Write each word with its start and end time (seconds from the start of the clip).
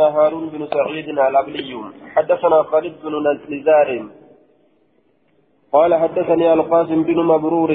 حدثنا 0.00 0.18
هارون 0.18 0.48
بن 0.48 0.66
سعيد 0.66 1.08
الأبلي 1.08 1.70
حدثنا 2.16 2.62
خالد 2.62 2.94
بن 3.04 3.14
نزار. 3.54 4.08
قال 5.72 5.94
حدثني 5.94 6.52
القاسم 6.52 7.02
بن 7.02 7.18
مبرور 7.24 7.70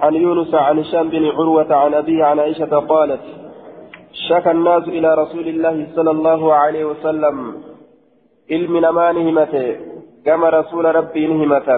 عن 0.00 0.14
يونس 0.14 0.54
عن 0.54 0.78
هشام 0.78 1.08
بن 1.08 1.24
عروة 1.26 1.74
عن 1.74 1.94
أبيه 1.94 2.24
عن 2.24 2.38
عائشة 2.40 2.78
قالت 2.78 3.20
شكى 4.28 4.50
الناس 4.50 4.84
إلى 4.88 5.14
رسول 5.14 5.48
الله 5.48 5.86
صلى 5.96 6.10
الله 6.10 6.54
عليه 6.54 6.84
وسلم 6.84 7.36
علم 8.50 8.76
نمان 8.76 9.16
همته 9.16 9.76
كما 10.24 10.48
رسول 10.48 10.84
ربي 10.94 11.26
نهمة. 11.26 11.68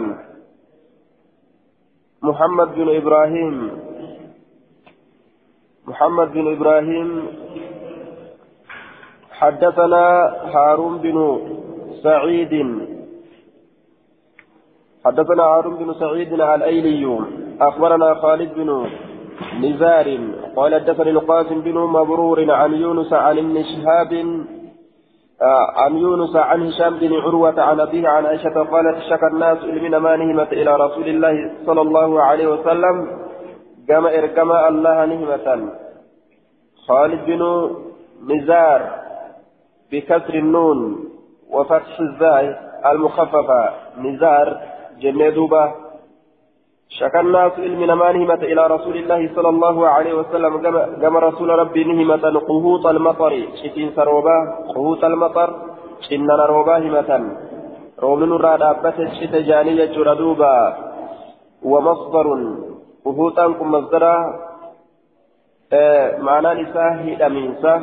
محمد 2.22 2.68
بن 2.74 2.96
إبراهيم 2.96 3.54
محمد 5.86 6.32
بن 6.32 6.52
إبراهيم 6.56 7.08
حدثنا 9.40 10.34
هارون 10.54 10.98
بن 10.98 11.40
سعيد. 12.02 12.52
حدثنا 15.04 15.42
هارون 15.42 15.76
بن 15.76 15.92
سعيد 15.92 16.32
الأيلي. 16.32 17.20
أخبرنا 17.60 18.14
خالد 18.14 18.54
بن 18.54 18.86
نزار. 19.60 20.18
قال 20.56 20.74
حدثني 20.74 21.10
القاسم 21.10 21.60
بن 21.60 21.74
مبرور 21.74 22.50
عن 22.50 22.72
يونس 22.72 23.12
عن 23.12 23.38
ابن 23.38 23.62
شهاب 23.62 24.12
آه، 25.42 25.66
عن 25.76 25.96
يونس 25.96 26.36
عن 26.36 26.66
هشام 26.66 26.96
بن 26.96 27.12
عروة 27.12 27.62
عن 27.62 27.80
أبيه 27.80 28.08
عن 28.08 28.26
عائشة 28.26 28.62
قالت 28.62 29.02
شكى 29.10 29.26
الناس 29.26 29.64
من 29.64 29.90
نهمة 29.90 30.48
إلى 30.52 30.76
رسول 30.76 31.08
الله 31.08 31.50
صلى 31.66 31.80
الله 31.80 32.22
عليه 32.22 32.46
وسلم. 32.46 32.96
كما 33.88 34.18
إركم 34.18 34.52
الله 34.52 35.04
نهمة. 35.04 35.68
خالد 36.88 37.24
بن 37.26 37.70
نزار. 38.26 39.05
بكسر 39.92 40.34
النون 40.34 41.08
وفتح 41.50 42.00
الزاي 42.00 42.56
المخففة 42.86 43.70
نزار 43.98 44.60
جنة 45.00 45.74
شكى 46.88 47.20
الناس 47.20 47.52
علم 47.58 47.84
نمانهمة 47.84 48.34
إلى 48.34 48.66
رسول 48.66 48.96
الله 48.96 49.30
صلى 49.34 49.48
الله 49.48 49.88
عليه 49.88 50.14
وسلم. 50.14 50.52
كما 51.02 51.18
رسول 51.18 51.48
ربي 51.48 51.84
نهمة 51.84 52.40
قهوط 52.48 52.86
المطر. 52.86 53.32
شتين 53.62 53.90
سروبا 53.96 54.38
قهوط 54.74 55.04
المطر. 55.04 55.48
شننا 56.00 56.46
روبا 56.46 56.78
همة. 56.78 57.10
رومن 57.98 58.32
راد 58.32 58.62
أبت 58.62 58.98
شت 59.18 59.34
جانية 59.48 59.84
جردوبا 59.84 60.76
ومصدر 61.62 62.26
قهوطا 63.04 63.52
كم 63.52 63.70
مصدرا 63.72 64.16
آه 65.72 66.18
معنى 66.18 66.62
نساه 66.62 66.90
هدمينسا 66.90 67.74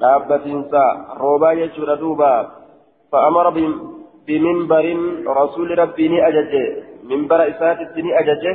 dhaabbatiinsa 0.00 0.82
roobaa 1.22 1.54
jechuudha 1.60 2.00
duuba 2.02 2.30
fa'amara 3.10 3.52
biminbarin 4.26 5.02
rasuulli 5.40 5.80
rabbii 5.82 6.08
ni 6.08 6.20
ajaje 6.28 6.64
minbara 7.10 7.48
isaatitti 7.52 8.02
ni 8.02 8.18
ajaje 8.22 8.52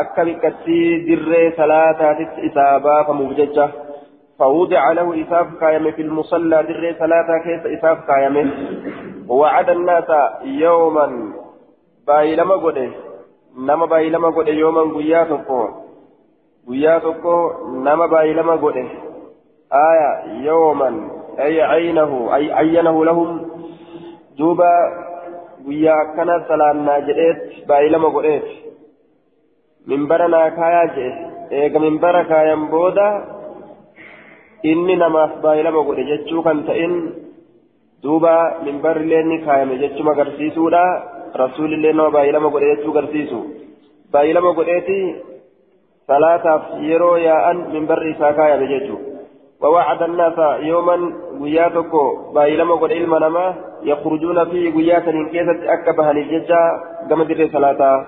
akka 0.00 0.24
biqqattii 0.28 0.88
dirree 1.06 1.46
salaataatitti 1.56 2.46
isaa 2.50 2.74
baafamuuf 2.88 3.34
jecha 3.40 3.70
فوضع 4.42 4.92
له 4.92 5.22
إساف 5.22 5.46
كايم 5.60 5.90
في 5.92 6.02
المصلى 6.02 6.62
در 6.62 6.92
ثلاثة 6.92 7.38
كيس 7.44 7.66
إساف 7.78 7.98
كايم 8.06 8.36
ووعد 9.28 9.70
الناس 9.70 10.10
يوما 10.44 11.32
بايلما 12.06 12.54
قده 12.54 12.90
نما 13.58 13.86
بايلما 13.86 14.28
قده 14.30 14.52
يوما 14.52 14.82
قياتكو 14.96 15.68
قياتكو 16.68 17.36
نما 17.86 18.06
بايلما 18.06 18.52
قده 18.52 18.86
آية 19.73 20.43
يوما 20.47 21.09
أي 21.39 21.61
عينه 21.61 22.35
أي 22.35 22.53
عينه 22.53 23.05
لهم. 23.05 23.49
دوبا 24.37 24.73
ويا 25.67 25.95
كان 26.15 26.29
سلانا 26.47 26.99
جئت 26.99 27.67
بايلما 27.67 28.09
قريت. 28.09 28.43
من 29.87 30.07
برنا 30.07 30.49
كايا 30.49 30.85
جئ 30.95 31.13
إيغا 31.51 31.79
من 31.79 31.97
برا 31.97 32.23
كايا 32.23 32.55
بودا 32.55 33.09
إني 34.65 34.95
نماف 34.95 35.31
بايلما 35.43 35.81
قريت. 35.87 36.07
جتشو 36.07 36.41
كان 36.43 36.65
تئن. 36.65 37.13
دوبا 38.03 38.35
من 38.65 38.81
بر 38.81 38.97
لين 38.97 39.45
كايا 39.45 39.65
جتشو 39.81 40.03
مغرسيسو 40.03 40.69
دا. 40.69 40.85
رسول 41.35 41.73
الله 41.73 41.91
نو 41.91 42.09
بايلما 42.09 42.49
قريت 42.49 42.79
جتشو 42.79 42.91
غرسيسو 42.91 43.41
بايلما 44.13 44.51
قريتي. 44.51 45.15
ثلاثة 46.07 46.79
يرو 46.79 47.15
يا 47.15 47.51
أن 47.51 47.57
من 47.73 47.85
بر 47.85 48.01
إسا 48.11 48.31
كايا 48.31 48.55
بجتشو 48.61 48.97
ووعد 49.61 50.03
الناس 50.03 50.37
يوما 50.59 51.13
وياتك 51.41 51.91
بايلما 52.35 52.75
قد 52.75 52.91
علم 52.91 53.15
نما 53.15 53.55
يخرجون 53.83 54.45
فيه 54.45 54.75
وياتا 54.75 55.11
من 55.11 55.29
كيسة 55.29 55.73
أكبها 55.73 56.13
للججة 56.13 56.59
كما 57.09 57.23
در 57.23 57.49
صلاة 57.53 58.05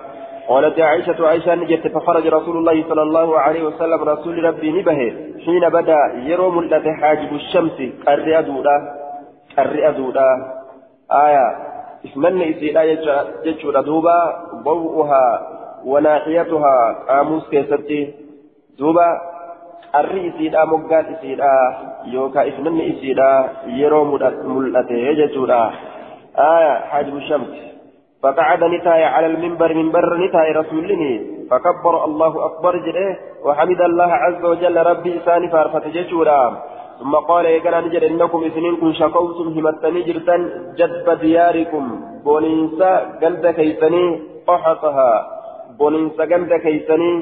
قالت 0.48 0.80
عائشة 0.80 1.26
عائشة 1.26 1.54
نجت 1.54 1.88
فخرج 1.88 2.26
رسول 2.26 2.56
الله 2.56 2.84
صلى 2.88 3.02
الله 3.02 3.38
عليه 3.38 3.62
وسلم 3.62 4.00
رسول 4.02 4.44
ربي 4.44 4.70
نبه 4.72 5.00
حين 5.44 5.68
بدا 5.68 5.98
يرو 6.26 6.50
ملة 6.50 6.92
حاجب 6.92 7.32
الشمس. 7.32 7.78
قر 8.06 8.38
أدودا 8.38 8.76
قر 9.56 9.88
أدودا. 9.88 10.28
آية 11.12 11.46
اسمن 12.04 12.42
إسيدا 12.42 12.82
جتشو 13.44 13.70
دوبا 13.70 14.18
ضوءها 14.64 15.26
وناحيتها 15.84 16.76
قاموس 17.08 17.48
كيستي. 17.50 18.14
دوبا 18.78 19.29
arri 20.00 20.26
isiidha 20.30 20.66
moggaan 20.72 21.14
isiidha 21.14 21.52
yookaan 22.14 22.48
ifnanni 22.50 22.90
isiidha 22.92 23.30
yeroo 23.80 24.04
mul'ate 24.10 24.98
jechuudha. 25.20 25.62
حاجب 26.90 27.16
الشمس 27.16 27.48
فقعد 28.22 28.64
نتاي 28.64 29.04
على 29.04 29.26
المنبر 29.26 29.74
منبر 29.74 30.16
نتاي 30.16 30.52
رسولني 30.52 31.12
فكبر 31.50 32.04
الله 32.04 32.44
أكبر 32.44 32.76
جده 32.76 33.18
وحمد 33.44 33.80
الله 33.80 34.10
عز 34.12 34.44
وجل 34.44 34.76
ربي 34.86 35.16
إساني 35.18 35.48
فارفت 35.48 35.86
جشورا 35.88 36.62
ثم 37.00 37.14
قال 37.14 37.44
يقنا 37.46 37.80
نجد 37.80 38.04
إنكم 38.04 38.44
إثنينكم 38.44 38.92
شكوتم 38.92 39.48
همتني 39.56 40.02
جرتا 40.02 40.36
جدب 40.78 41.08
دياركم 41.20 41.84
بونينسا 42.24 42.92
قلد 43.22 43.46
كيسني 43.46 44.04
قحطها 44.46 45.12
بونينسا 45.78 46.24
قلد 46.24 46.52
كيسني 46.52 47.12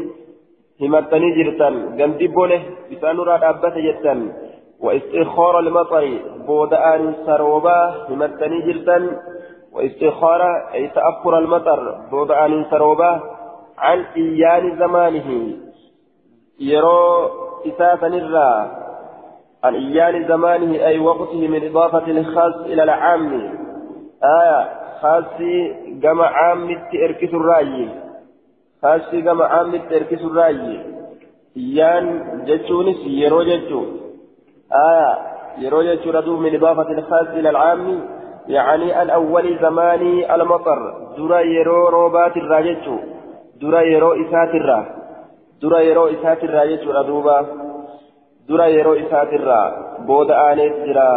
himattanii 0.80 1.34
jirtan 1.38 1.74
gandi 1.98 2.28
bone 2.28 2.58
dhaabbate 3.00 3.82
jettan. 3.88 4.20
واستخار 4.80 5.58
المطر 5.58 6.20
بودآن 6.46 7.14
سروبا 7.26 7.94
همتني 8.08 8.60
جرتا 8.60 9.18
واستخار 9.72 10.42
أي 10.74 10.88
تأخر 10.88 11.38
المطر 11.38 11.98
بودآن 12.10 12.64
سروبا 12.70 13.20
عن 13.78 14.04
إيان 14.16 14.78
زمانه 14.78 15.56
يرو 16.60 17.28
إساسا 17.66 18.06
الرا 18.06 18.70
عن 19.64 19.74
إيان 19.74 20.28
زمانه 20.28 20.86
أي 20.86 20.98
وقته 20.98 21.48
من 21.48 21.68
إضافة 21.68 22.06
الخاص 22.10 22.54
إلى 22.54 22.82
العام 22.82 23.32
آية 24.24 24.68
خاصي 25.02 25.74
جمع 26.02 26.26
عام 26.26 26.70
إركس 27.04 27.34
الرأي 27.34 27.88
kaashii 28.82 29.22
gama 29.22 29.50
aamitti 29.58 29.94
erkisu 29.94 30.34
raayyi. 30.34 30.78
Iyyaan 31.62 32.06
jechuunis 32.46 33.00
yeroo 33.06 33.44
jechuu. 33.44 33.86
Aya 34.84 35.10
yeroo 35.64 35.82
jechuudha 35.82 36.22
duub 36.22 36.40
min 36.40 36.54
idaafati 36.54 36.92
ilkhaasi 36.92 37.38
ila 37.38 37.50
alcaami 37.50 37.98
يعني 38.48 38.92
عن 38.92 39.10
أول 39.10 39.58
زمان 39.62 40.24
المطر 40.30 40.78
درا 41.16 41.40
يرو 41.40 41.88
روبات 41.88 42.36
الراجتشو 42.36 42.96
درا 43.60 43.80
يرو 43.80 44.12
إسات 44.12 44.54
الرا 44.54 44.86
درا 45.62 45.78
يرو 45.78 46.06
إسات 46.06 46.44
الراجتشو 46.44 46.90
ردوبا 46.90 47.46
درا 48.48 48.66
يرو 48.66 48.94
إسات 48.94 49.32
الرا 49.32 49.62
بود 50.06 50.30
آنيت 50.30 50.76
جرا 50.86 51.12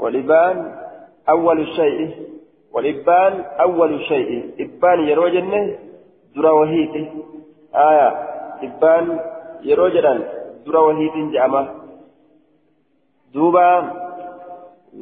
والإبان 0.00 0.72
أول 1.28 1.60
الشيء 1.60 2.10
والإبان 2.72 3.44
أول 3.60 3.94
الشيء 3.94 4.30
إبان 4.60 5.00
يرو 5.08 5.28
جنة 5.28 5.78
dura 6.36 6.52
wahiiti 6.52 7.02
aya 7.72 8.08
dhibbaan 8.60 9.06
yeroo 9.68 9.90
jedhan 9.96 10.20
dura 10.64 10.80
wahiitiin 10.88 11.32
je'ama. 11.32 11.62
Duuba 13.34 13.68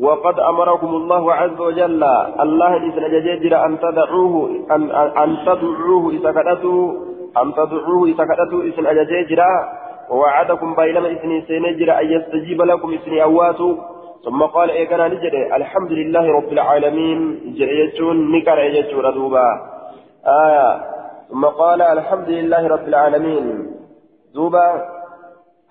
وقد 0.00 0.40
أمركم 0.40 0.86
الله 0.94 1.34
عز 1.34 1.60
وجل 1.60 2.02
الله 2.40 2.76
إذن 2.76 3.04
ججر 3.14 3.64
أن 3.66 3.78
تدعوه 3.78 4.34
أن, 4.70 4.90
أن 4.90 5.36
تدعوه 5.46 6.10
إذا 6.10 6.31
كدتوا 6.32 6.92
أن 7.42 7.54
تدعوه 7.54 8.04
إذا 8.08 8.25
كدتوا 8.25 8.62
إذن 8.62 9.06
ججر 9.06 9.40
ووعدكم 10.10 10.75
بينما 10.75 11.08
إذن 11.08 11.42
سينجر 11.46 12.00
أن 12.00 12.06
يستجيب 12.12 12.62
لكم 12.62 12.90
إذن 12.90 13.19
أواتوا 13.19 13.75
ثم 14.25 14.42
قال 14.42 14.70
إيه 14.70 14.88
كان 14.88 15.10
نجري 15.10 15.56
الحمد 15.56 15.92
لله 15.92 16.32
رب 16.32 16.52
العالمين 16.52 17.40
جريتون 17.58 18.32
نكر 18.32 18.58
يجتون 18.58 19.14
دوبا 19.14 19.46
آية 20.26 20.94
ثم 21.34 21.44
قال 21.44 21.82
الحمد 21.82 22.28
لله 22.28 22.69
رب 22.69 22.88
العالمين. 22.88 23.66
دوبا 24.34 24.84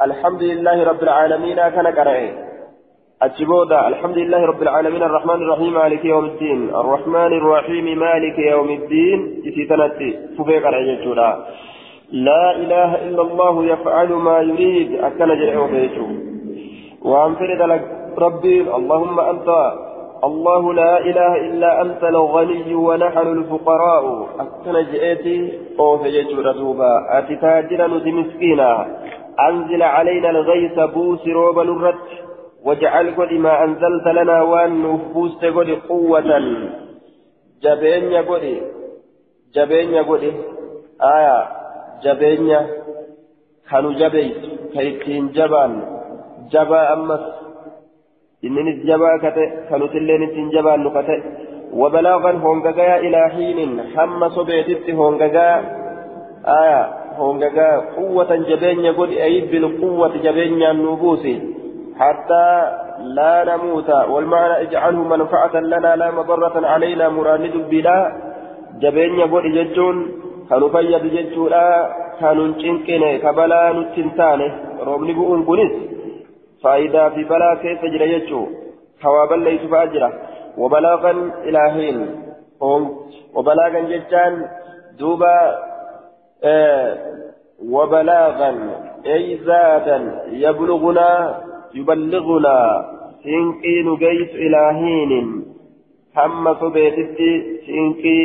الحمد 0.01 0.43
لله 0.43 0.83
رب 0.83 1.03
العالمين 1.03 1.55
كان 1.55 1.87
قرأ. 1.87 2.19
أتشبودا 3.21 3.87
الحمد 3.87 4.17
لله 4.17 4.45
رب 4.45 4.61
العالمين 4.61 5.03
الرحمن 5.03 5.35
الرحيم 5.35 5.73
مالك 5.73 6.05
يوم 6.05 6.25
الدين. 6.25 6.69
الرحمن 6.75 7.31
الرحيم 7.41 7.99
مالك 7.99 8.39
يوم 8.39 8.69
الدين. 8.69 9.41
إتيتنتي 9.47 10.09
ففيق 10.37 10.67
العججولا 10.67 11.29
لا 12.11 12.55
إله 12.55 12.95
إلا 13.07 13.21
الله 13.21 13.65
يفعل 13.65 14.09
ما 14.27 14.39
يريد. 14.39 14.89
أكن 15.03 15.29
جرعه 15.39 15.73
وأنفرد 17.01 17.61
لك 17.71 17.83
ربي. 18.17 18.61
اللهم 18.61 19.19
أنت 19.19 19.49
الله 20.23 20.73
لا 20.73 20.97
إله 20.97 21.35
إلا 21.35 21.81
أنت 21.81 22.03
الغني 22.03 22.75
ونحن 22.75 23.27
الفقراء. 23.27 24.27
أكن 24.39 24.91
جئتي 24.91 25.59
أو 25.79 25.97
فيجور 25.97 26.51
دوبا 26.51 26.93
أتتاجر 27.17 27.87
نزي 27.87 28.11
مسكينا. 28.11 28.71
أنزل 29.49 29.83
علينا 29.83 30.29
الغيث 30.29 30.79
بوس 30.79 31.27
روب 31.27 31.59
نرت 31.59 31.95
واجعل 32.65 33.15
قد 33.17 33.33
ما 33.33 33.63
أنزلت 33.63 34.07
لنا 34.07 34.41
وأن 34.41 34.83
نفوس 34.83 35.45
قد 35.45 35.69
قوة. 35.89 36.21
جبين 37.63 38.13
قد 38.29 38.61
جبين 39.55 39.95
قد 40.03 40.23
آية. 41.15 41.47
جبين 42.03 42.67
كانوا 43.71 43.93
جبيت 43.93 44.41
كيتين 44.73 45.31
جبان. 45.31 45.73
جبا 46.51 46.93
أمس. 46.93 47.42
إنني 48.45 48.71
جبا 48.71 49.17
كته 49.23 49.45
كانوا 49.69 49.87
تلين 49.87 50.23
تين 50.33 50.49
جبان 50.49 50.83
نكته 50.83 51.19
وبلاغا 51.73 52.31
هونغا 52.31 52.97
إلى 53.05 53.29
حين 53.33 53.81
حم 53.95 54.29
صبيتت 54.29 54.89
هونغا 54.89 55.49
آية 56.61 56.81
هونغا 57.17 57.69
قوة 57.97 58.35
جبين 58.35 58.79
يقول 58.79 59.09
أي 59.09 59.41
بالقوة 59.51 60.13
جبين 60.23 60.63
النبوس 60.63 61.25
حتى 61.99 62.45
لا 63.17 63.33
نموت 63.49 63.89
والمعنى 63.89 64.61
اجعله 64.61 65.03
منفعة 65.03 65.55
لنا 65.59 65.95
لا 65.95 66.11
مضرة 66.11 66.67
علينا 66.67 67.09
مراند 67.09 67.55
بلا 67.69 67.97
جبين 68.81 69.19
يقول 69.19 69.43
ججون 69.55 69.97
كانوا 70.49 70.69
فيد 70.69 71.03
ججولا 71.15 71.67
كانوا 72.19 72.47
نشنكني 72.47 73.17
كبلا 73.23 73.61
نتنتاني 73.77 74.47
روبني 74.87 75.13
بؤون 75.13 75.43
كنس 75.47 75.73
فإذا 76.63 77.09
في 77.09 77.23
بلا 77.23 77.55
كيف 77.61 77.81
جرى 77.85 78.13
يجو. 78.13 78.47
ثوابا 79.01 79.35
ليس 79.35 79.61
فأجره 79.61 80.13
وبلاغا 80.57 81.11
إلى 81.43 81.59
حين 81.73 81.97
وبلاغا 83.35 83.79
ججان 83.79 84.47
دوبا 84.99 85.35
آه 86.43 86.97
وبلاغا. 87.69 88.51
أي 89.05 89.37
زادا. 89.37 89.99
يبلغنا 90.31 91.41
يبلغنا. 91.73 92.85
سينقي 93.23 93.75
نجيس 93.83 94.31
إلى 94.35 94.73
حين 94.73 95.11
هم 96.17 96.53
صبيتت 96.53 97.17
سينقي 97.65 98.21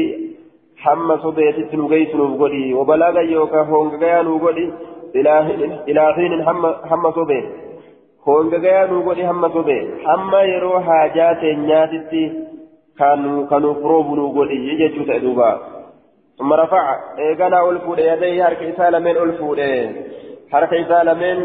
هم 0.87 1.17
صبيتت 1.17 1.75
نجيس 1.75 2.15
نبغدي 2.15 2.75
وبلاغا 2.75 3.21
يوكا 3.21 3.61
هونغا 3.61 4.23
نبغدي 4.23 4.73
إلى 5.89 6.15
حين 6.15 6.41
هم 6.91 7.11
صبيت 7.13 7.68
hongagayaa 8.37 8.87
nuu 8.93 9.03
godhi 9.09 9.23
hamma 9.31 9.51
sobe 9.57 9.79
hamma 10.05 10.43
yeroo 10.53 10.79
haajaa 10.91 11.35
teenyaatitti 11.43 12.23
kanuuf 13.51 13.83
roobu 13.93 14.17
nuu 14.21 14.31
godhi 14.39 14.77
jechuu 14.85 15.09
ta'e 15.11 15.21
duuba. 15.27 15.51
ثم 16.39 16.53
رفع 16.53 16.85
إيقنا 17.19 17.71
ألفود 17.71 17.99
يديه 17.99 18.45
حركة 18.45 18.71
إسالة 18.71 18.99
من 18.99 19.17
ألفود 19.17 19.61
حركة 20.53 20.81
إسالة 20.83 21.15
من 21.15 21.37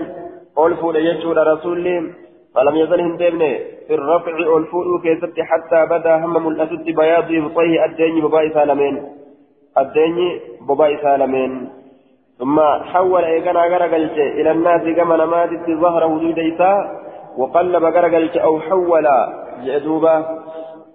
ألفود 0.65 0.95
يجود 0.95 1.38
رسول 1.38 1.85
فلم 2.56 2.75
يزل 2.75 3.01
هندبني 3.01 3.53
في 3.88 3.94
الرفع 3.94 4.38
ألفود 4.57 4.86
كيست 5.03 5.33
حتى 5.39 5.86
بدا 5.86 6.15
هم 6.25 6.45
ملأسد 6.45 6.86
بياض 6.86 7.31
إبطيه 7.31 7.86
الدني 7.86 8.21
ببا 8.21 8.47
إسالة 8.47 8.74
من 8.74 9.03
الدني 9.77 10.39
ببا 10.68 10.86
إسالة 10.95 11.25
من 11.25 11.68
ثم 12.39 12.59
حول 12.59 13.24
إيقنا 13.24 13.59
غرقلت 13.59 14.18
إلى 14.18 14.51
الناس 14.51 14.81
كما 14.97 15.18
نماتت 15.18 15.69
ظهر 15.69 16.07
وجود 16.07 16.39
إيسا 16.39 16.74
وقلب 17.38 17.83
غرقلت 17.83 18.38
أو 18.38 18.59
حول 18.59 19.07
جئدوبا 19.63 20.25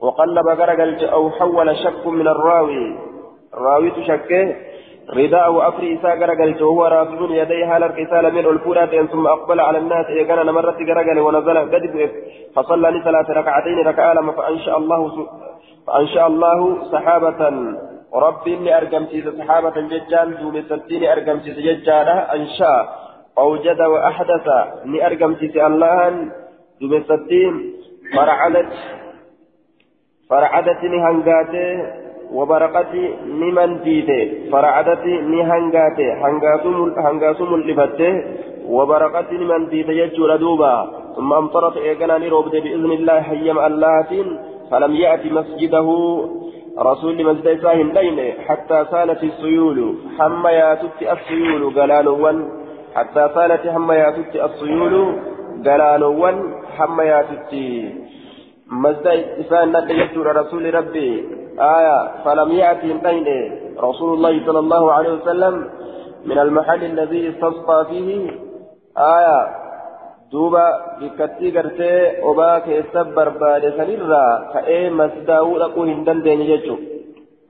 وقلب 0.01 0.49
غرقلت 0.49 1.03
أو 1.03 1.31
حول 1.31 1.77
شك 1.77 2.07
من 2.07 2.29
الراوي. 2.29 2.97
الراوي 3.55 3.91
تشكه 3.91 4.55
رداء 5.17 5.53
وأفري 5.53 5.87
إيسا 5.87 6.15
غرقلت 6.15 6.63
وهو 6.63 6.87
رافع 6.87 7.19
يديه 7.31 7.67
على 7.67 7.87
القتال 7.87 8.35
من 8.35 8.47
الفورات 8.47 9.11
ثم 9.11 9.27
أقبل 9.27 9.61
على 9.61 9.79
الناس 9.79 10.07
إيقنا 10.07 10.43
نمرت 10.43 10.77
غرقل 10.89 11.19
ونزل 11.19 11.59
قد 11.59 12.11
فصلى 12.57 12.91
لثلاث 12.91 13.31
ركعتين 13.31 13.79
ركعة 13.87 14.33
فأنشأ 14.33 14.77
الله 14.77 15.27
فأنشأ 15.87 16.27
الله 16.27 16.85
سحابة. 16.93 17.41
ربي 18.15 18.55
إني 18.55 18.77
أرقمتي 18.79 19.23
صحابة 19.39 19.77
ججان 19.93 20.29
دون 20.41 20.63
ستين 20.63 21.05
أرقمتي 21.05 21.51
ججانا 21.53 22.35
أنشاء 22.35 22.83
أوجد 23.39 23.81
وأحدث 23.81 24.47
إني 24.85 25.07
أرقمتي 25.07 25.67
الله 25.67 26.29
دون 26.81 27.03
ستين 27.11 27.55
فرعدت 28.15 28.73
فرعدت 30.31 30.81
نهنغاتي 30.85 31.69
وبرقت 32.33 32.95
نمن 33.41 33.71
ديته 33.85 34.51
فرعدت 34.53 35.05
نهنغاتي 35.07 36.09
هنغاسم 37.07 37.55
اللفته 37.55 38.13
وبرقت 38.69 39.33
نمن 39.33 39.69
ديته 39.69 39.93
يجور 39.93 40.37
دوبا 40.37 40.75
ثم 41.17 41.33
أمطرت 41.33 41.77
إيقنا 41.77 42.19
نروبد 42.19 42.51
بإذن 42.65 42.93
الله 42.93 43.21
حيم 43.21 43.59
اللاتين 43.59 44.39
فلم 44.71 44.93
يأتي 44.95 45.29
مسجده 45.31 45.89
رسول 46.79 47.25
مسجد 47.27 47.47
إساهم 47.47 47.93
دين 47.93 48.35
حتى 48.47 48.85
سالت 48.91 49.25
السيول 49.25 49.95
حما 50.19 50.51
ياتت 50.51 51.03
السيول 51.03 51.75
قلالوان 51.75 52.49
حتى 52.95 53.31
سالت 53.35 53.67
حما 53.67 53.95
ياتت 53.95 54.37
السيول 54.37 54.95
قلالوان 55.67 56.55
حما 56.77 57.05
ياتت 57.05 57.53
مسجد 58.71 59.25
إساهم 59.41 59.69
ندجت 59.77 60.17
رسول 60.17 60.75
ربي. 60.75 61.11
آية 61.59 62.25
فلم 62.25 62.53
يأتهم 62.53 62.99
دين 62.99 63.27
رسول 63.81 64.15
الله 64.15 64.47
صلى 64.47 64.59
الله 64.59 64.93
عليه 64.93 65.13
وسلم 65.13 65.71
من 66.27 66.39
المحل 66.39 66.85
الذي 66.85 67.29
استسقى 67.29 67.87
فيه. 67.91 68.31
آية 68.99 69.68
duuba 70.33 70.65
bikkattii 71.01 71.51
gartee 71.57 72.21
obaa 72.31 72.61
keessa 72.67 73.05
barbaade 73.17 73.71
sanirraa 73.79 74.33
ka'ee 74.53 74.91
masdaa'uu 75.01 75.59
dhaquu 75.63 75.87
hin 75.91 76.05
dandeenye 76.07 76.47
jechuudha. 76.51 76.87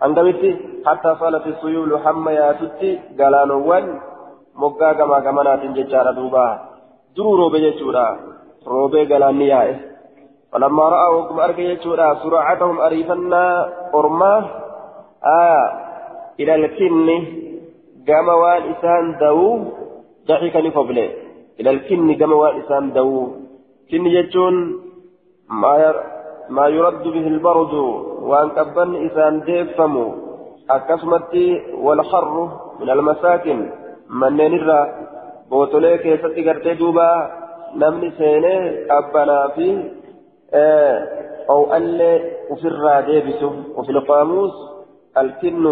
Hangamitti 0.03 0.51
hatta 0.87 1.17
falati 1.21 1.55
suyuulu 1.61 1.99
hamma 2.05 2.33
yaatutti 2.39 2.91
galaanowwan 3.19 3.87
moggaa 4.63 4.95
gamaa 4.95 5.21
gamanaatiin 5.27 5.75
jechaadha 5.79 6.13
duuba. 6.21 6.45
Duruu 7.17 7.37
roobe 7.41 7.61
jechuudha. 7.67 8.07
Roobee 8.67 9.07
galaanni 9.13 9.49
yaa'e. 9.49 9.75
Falammaa 10.53 10.91
ra'aa 10.95 11.13
hogguma 11.17 11.43
arge 11.49 11.69
jechuudha. 11.71 12.07
Suraacatahum 12.23 12.79
ariifannaa 12.87 13.69
ormaa. 13.93 14.39
Aya 15.37 15.63
ilalkinni 16.39 17.17
gama 18.07 18.35
waan 18.43 18.71
isaan 18.73 19.07
dawuu 19.21 19.55
daxika 20.29 20.63
ni 20.63 20.71
koble 20.71 21.05
إلى 21.61 21.71
الكن 21.71 22.15
كما 22.15 22.35
وإسام 22.35 22.91
دو. 22.91 23.29
كن 23.91 24.07
يجون 24.07 24.55
ما 25.51 25.95
ما 26.51 26.69
يرد 26.69 27.03
به 27.03 27.27
البرد 27.27 27.75
وأن 28.29 28.49
كبن 28.57 29.07
إسام 29.07 29.41
ديفمو 29.41 30.07
أكسمت 30.71 31.35
والحر 31.85 32.35
من 32.81 32.91
المساكن. 32.91 33.71
من 34.11 34.37
نرى 34.37 34.81
بوتولي 35.51 35.99
كيست 35.99 36.25
قرتي 36.47 36.75
دوبا. 36.75 37.11
نمني 37.77 38.11
سيني 38.11 38.57
أبنا 38.99 39.49
في 39.55 39.69
آه 40.55 40.99
أو 41.51 41.73
أن 41.73 42.01
أفر 42.51 43.01
ديبسه 43.07 43.53
وفي 43.77 43.91
القاموس. 43.91 44.57
الكن 45.19 45.67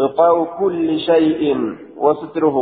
عقاء 0.00 0.44
كل 0.60 0.98
شيء 0.98 1.42
وستره. 1.96 2.56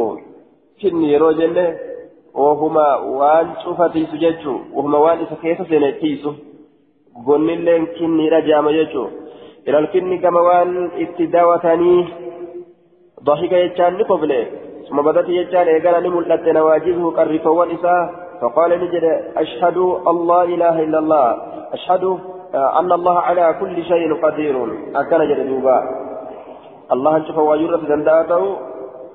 كن 0.82 1.02
يروجنه. 1.02 1.91
وهما 2.34 2.96
وان 2.96 3.46
شوفتي 3.64 4.06
سججو 4.06 4.56
وهما 4.74 4.98
وان 4.98 5.18
إسا 5.22 5.64
سنتيسو 5.70 6.32
قلن 7.26 7.86
كني 7.96 8.28
رجام 8.28 8.68
يجو 8.68 9.04
إلى 9.68 9.78
الكني 9.78 10.18
كما 10.18 10.40
وان 10.40 10.90
اتداوتني 11.02 11.94
ضحك 13.26 13.52
يجان 13.52 13.92
لقبله 13.96 14.46
ثم 14.88 15.02
بدت 15.02 15.28
يجان 15.28 15.66
إيقانا 15.68 16.00
نملت 16.04 16.44
نواجبه 16.58 17.04
قرفوان 17.16 17.70
إسا. 17.70 17.96
فقال 18.40 18.70
نجد 18.82 19.04
أشهد 19.36 19.76
الله 20.12 20.42
إله 20.42 20.76
إلا 20.86 20.98
الله. 20.98 21.26
أشهد 21.76 22.04
أن 22.80 22.92
الله 22.92 23.16
على 23.18 23.44
كل 23.60 23.76
شيء 23.84 24.14
قدير. 24.24 24.56
أكن 25.00 25.20
جد 25.28 25.40
دوبا. 25.48 25.78
الله 26.92 27.16
أنشف 27.16 27.38
ويرد 27.38 27.82
زنداته 27.88 28.42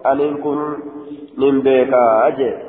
أن 0.05 0.19
يكون 0.19 0.59
من 1.37 1.61
بيكا 1.61 2.27
أجل 2.27 2.66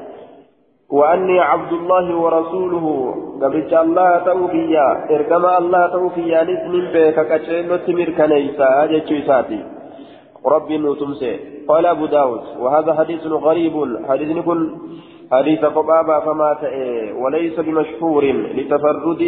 وأني 0.90 1.40
عبد 1.40 1.72
الله 1.72 2.16
ورسوله 2.16 3.14
قبلت 3.42 3.72
الله 3.72 4.18
توفيا 4.18 4.88
إرقما 5.10 5.58
الله 5.58 5.86
توفيا 5.86 6.44
نسن 6.44 6.74
بك 6.92 7.16
كتشيلو 7.28 7.76
تمر 7.76 8.10
كنيسا 8.18 8.86
جتشيساتي 8.86 9.60
ربي 10.46 10.76
نوتمسي 10.78 11.36
قال 11.68 11.86
أبو 11.86 12.06
داود 12.06 12.42
وهذا 12.60 12.94
حديث 12.94 13.26
غريب 13.26 13.74
حديث 14.08 14.36
يكون 14.36 14.60
حديث 15.32 15.64
قبابة 15.64 16.20
فما 16.20 16.56
تأي 16.60 17.12
وليس 17.12 17.60
بمشهور 17.60 18.24
لتفرد 18.56 19.22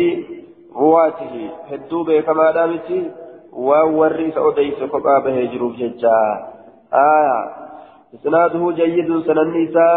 رواته. 0.76 1.50
هدوبه 1.71 2.21
كما 2.21 2.50
دامتي 2.50 3.11
ووري 3.52 4.31
سأديس 4.31 4.83
قبابة 4.83 5.31
يجروف 5.31 5.76
ججا. 5.76 6.21
آه. 6.93 7.69
إسناده 8.14 8.73
جيد 8.73 9.09
سننسى 9.26 9.90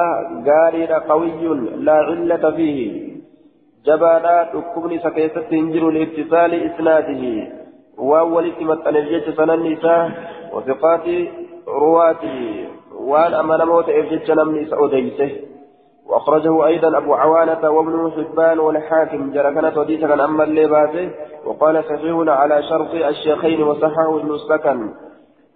قارئ 0.48 0.94
قوي 1.10 1.48
لا 1.88 1.94
علة 1.94 2.52
فيه. 2.52 3.14
جبانا 3.86 4.50
تكبني 4.54 5.00
سكيست 5.00 5.40
تنجر 5.52 5.90
لإتصال 5.90 6.54
إسناده. 6.54 7.24
وأول 7.98 8.52
مثل 8.62 8.98
الجيش 8.98 9.30
سننسى 9.40 10.10
وثقات 10.54 11.06
رواته. 11.68 12.68
وأن 13.00 13.34
أمن 13.34 13.66
موت 13.66 13.90
إرجج 13.90 14.32
نمني 14.32 14.66
سأديسه 14.66 15.32
وأخرجه 16.08 16.66
أيضا 16.66 16.98
أبو 16.98 17.14
عوانة 17.14 17.70
وابن 17.70 18.12
حبان 18.12 18.60
والحاكم. 18.60 19.32
جركنة 19.32 19.80
وديسة 19.80 20.08
كان 20.08 20.20
أما 20.20 20.44
الليباته 20.44 21.10
وقال 21.46 21.84
صحيح 21.84 22.16
على 22.28 22.64
شرط 22.64 22.94
الشيخين 22.94 23.64
وصححه 23.64 24.20
ابن 24.20 24.32
السكن 24.34 24.90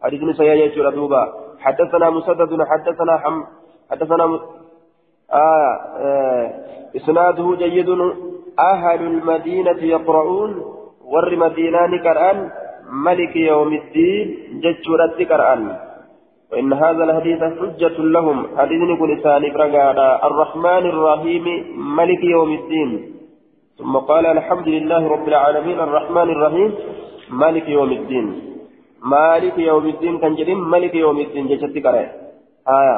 حديث 0.04 0.38
سيئة 0.38 0.90
دوبا 0.90 1.47
حدثنا 1.60 2.10
مسدد 2.10 2.52
حدثنا 2.72 3.18
حم 3.18 3.44
حدثنا 3.92 4.26
م... 4.26 4.40
آه 5.34 5.74
آه 6.00 6.54
إسناده 6.96 7.56
جيد. 7.56 7.90
أهل 8.60 9.02
المدينة 9.02 9.80
يقرؤون 9.96 10.52
ور 11.06 11.36
مدينان 11.36 12.00
قرآن 12.00 12.50
ملك 12.92 13.36
يوم 13.36 13.74
الدين 13.74 14.38
ججورة 14.64 15.18
قرآن. 15.30 15.76
وإن 16.52 16.74
هذا 16.74 17.04
الحديث 17.04 17.40
حجة 17.44 17.98
لهم. 18.02 18.58
حديث 18.58 18.82
يقول 18.90 19.20
إساني 19.20 19.48
الرحمن 20.30 20.84
الرحيم 20.94 21.46
ملك 22.00 22.24
يوم 22.24 22.52
الدين. 22.52 23.14
ثم 23.78 23.98
قال 23.98 24.26
الحمد 24.26 24.68
لله 24.68 25.08
رب 25.08 25.28
العالمين 25.28 25.80
الرحمن 25.80 26.30
الرحيم 26.36 26.76
مالك 27.30 27.70
يوم 27.70 27.92
الدين. 27.92 28.47
مالك 29.02 29.58
يوم 29.58 29.86
الدين 29.88 30.18
كان 30.20 30.36
جريم 30.36 30.70
مالك 30.70 30.96
يوم 30.96 31.20
الدين 31.20 31.48
جشتي 31.48 31.82
كره. 31.82 32.12
آية. 32.68 32.98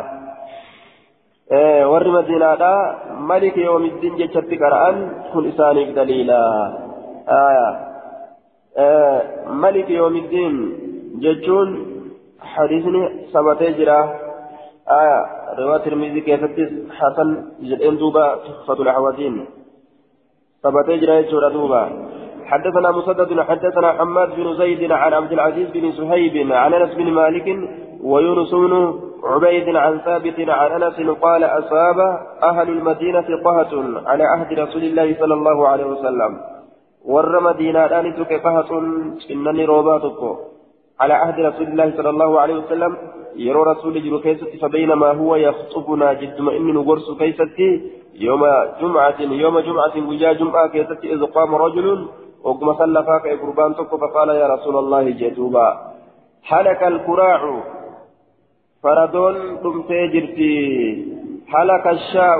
إيه 1.51 1.85
ور 1.91 2.07
مدينة 2.07 2.55
مالك 3.29 3.57
يوم 3.57 3.83
الدين 3.85 4.15
جشتي 4.17 4.55
كران 4.55 4.97
كل 5.33 5.47
إسانيك 5.49 5.89
دليلا. 5.89 6.41
آية. 7.29 7.69
إيه 8.77 9.21
مالك 9.63 9.89
يوم 9.89 10.15
الدين 10.15 10.53
جتون 11.23 11.69
حديثني 12.41 13.03
ثبتي 13.33 13.71
جرا. 13.77 13.99
آية. 15.01 15.19
رواية 15.59 15.75
الترمذي 15.75 16.21
كيف 16.21 16.41
حسن 16.99 17.29
جدين 17.61 17.97
دوبا 17.97 18.25
تحفة 18.35 18.81
الحوادين 18.83 19.45
ثبتي 20.63 20.97
جرا 20.97 21.49
دوبا. 21.49 21.83
حدثنا 22.49 22.91
مسدد 22.91 23.41
حدثنا 23.41 23.89
حماد 23.91 24.35
بن 24.35 24.53
زيد 24.53 24.91
عن 24.91 25.13
عبد 25.13 25.31
العزيز 25.31 25.67
بن 25.73 25.91
سهيب 25.91 26.51
عن 26.51 26.73
أنس 26.73 26.91
بن 26.95 27.11
مالك 27.11 27.47
ويونس 28.03 28.51
بن 28.51 28.73
عبيد 29.23 29.75
عن 29.75 29.99
ثابت 30.05 30.39
عن 30.49 30.83
أنس 30.83 30.97
قال 31.25 31.43
أصاب 31.43 31.99
أهل 32.43 32.69
المدينة 32.69 33.27
قهة 33.45 33.71
على 34.09 34.23
عهد 34.23 34.59
رسول 34.59 34.83
الله 34.83 35.15
صلى 35.19 35.33
الله 35.33 35.67
عليه 35.67 35.85
وسلم. 35.85 36.31
ور 37.05 37.39
مدينة 37.39 37.79
أنتك 37.99 38.31
قهة 38.45 38.71
إنني 39.31 39.65
روباتك. 39.65 40.21
على 40.99 41.13
عهد 41.13 41.39
رسول 41.39 41.67
الله 41.67 41.93
صلى 41.97 42.09
الله 42.09 42.39
عليه 42.39 42.55
وسلم 42.55 42.97
يرى 43.35 43.61
رسول 43.71 43.93
جل 44.03 44.19
كيستي 44.19 44.57
فبينما 44.57 45.11
هو 45.11 45.35
يخطبنا 45.35 46.13
جد 46.13 46.41
ما 46.41 46.51
نقرس 46.59 47.07
كيستي 47.19 47.69
يوم 48.15 48.43
جمعة 48.81 49.19
يوم 49.19 49.59
جمعة 49.59 49.95
وجاء 50.09 50.33
جمعة 50.33 50.67
كيستي 50.67 51.13
إذ 51.13 51.25
قام 51.25 51.55
رجل 51.55 52.07
وقم 52.43 52.73
سلفا 52.73 53.17
كأي 53.17 53.35
قربان 53.35 53.75
تكو 53.75 53.97
فقال 53.97 54.29
يا 54.29 54.47
رسول 54.47 54.75
الله 54.77 55.09
جدوبا 55.09 55.67
حلك 56.43 56.83
الكراع. 56.83 57.63
فردون 58.83 59.61
دمتي 59.63 60.07
جرتي. 60.07 60.55
حلك 61.47 61.87
الشاء. 61.87 62.39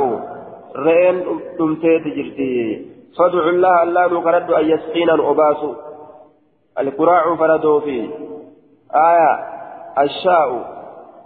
رين 0.76 1.26
دمتي 1.60 2.00
جرتي 2.00 2.86
فادع 3.18 3.50
الله 3.50 3.84
الله 3.84 4.08
نقرد 4.08 4.52
أن 4.52 4.66
يسقينا 4.70 5.14
أباس 5.14 5.62
الكراع 6.80 7.36
فردو 7.36 7.80
في 7.80 8.10
آية. 8.96 9.34
الشاء. 10.00 10.50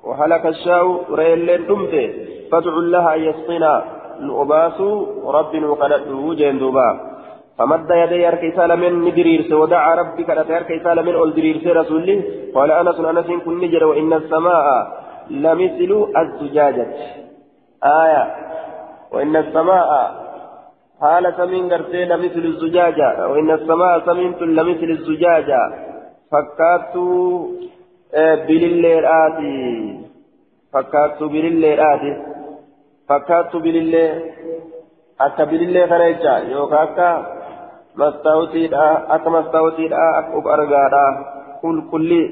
وحلك 0.03 0.45
الشاء. 0.45 1.13
رين 1.13 1.67
دمتي. 1.67 2.05
فادع 2.51 2.73
الله 2.73 3.15
أن 3.15 3.19
يسقينا 3.19 3.83
الأباس. 4.19 4.81
رب 5.25 5.55
نقرد 5.55 6.35
جندوبا. 6.37 7.12
فمد 7.57 7.89
يدي 8.03 8.27
أركي 8.27 8.51
سالمين 8.57 8.93
ندريرس 9.05 9.51
ودعا 9.51 9.95
ربك 9.95 10.29
أتى 10.29 10.55
أركي 10.57 10.79
سالمين 10.85 11.15
أول 11.15 11.33
دريرس 11.37 11.65
رسوله. 11.79 12.17
قال 12.55 12.69
أنس 12.71 12.99
أنس 13.11 13.29
كن 13.45 13.55
نجر 13.63 13.83
وإن 13.85 14.13
السماء 14.13 14.65
لمثل 15.29 15.91
الزجاجة. 16.21 16.85
آية. 18.01 18.23
وإن 19.13 19.35
السماء 19.35 19.89
حال 21.01 21.25
سمين 21.37 21.63
قرتي 21.73 22.05
لمثل 22.05 22.43
الزجاجة. 22.51 23.07
وإن 23.31 23.49
السماء 23.51 23.93
سمين 24.07 24.31
لمثل 24.57 24.89
الزجاجة. 24.97 25.61
فكاتوا 26.31 27.47
بلليل 28.47 29.05
آتي 29.05 29.61
فكاتوا 30.73 31.29
آتي 31.91 32.13
فكاتوا 33.09 33.59
بلليل 33.59 34.33
akka 35.19 35.45
bilillee 35.45 35.87
kana 35.87 36.05
jecha 36.11 36.33
yookaan 36.51 36.89
akka 38.01 39.61
uf 40.37 40.45
argaadha 40.55 41.03
qulqullii 41.61 42.27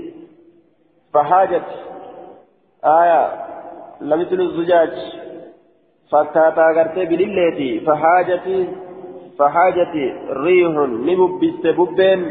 fahaajati 1.14 1.76
aayaa 2.94 3.28
lamislu 4.14 4.48
zujaaj 4.58 4.96
fakkaataa 6.12 6.74
gartee 6.74 7.06
bililleeti 7.12 7.70
fahaajati 7.86 8.58
fahaajati 9.38 10.06
riihun 10.46 10.98
ni 11.06 11.16
bubbiste 11.16 11.74
bubbeen 11.74 12.26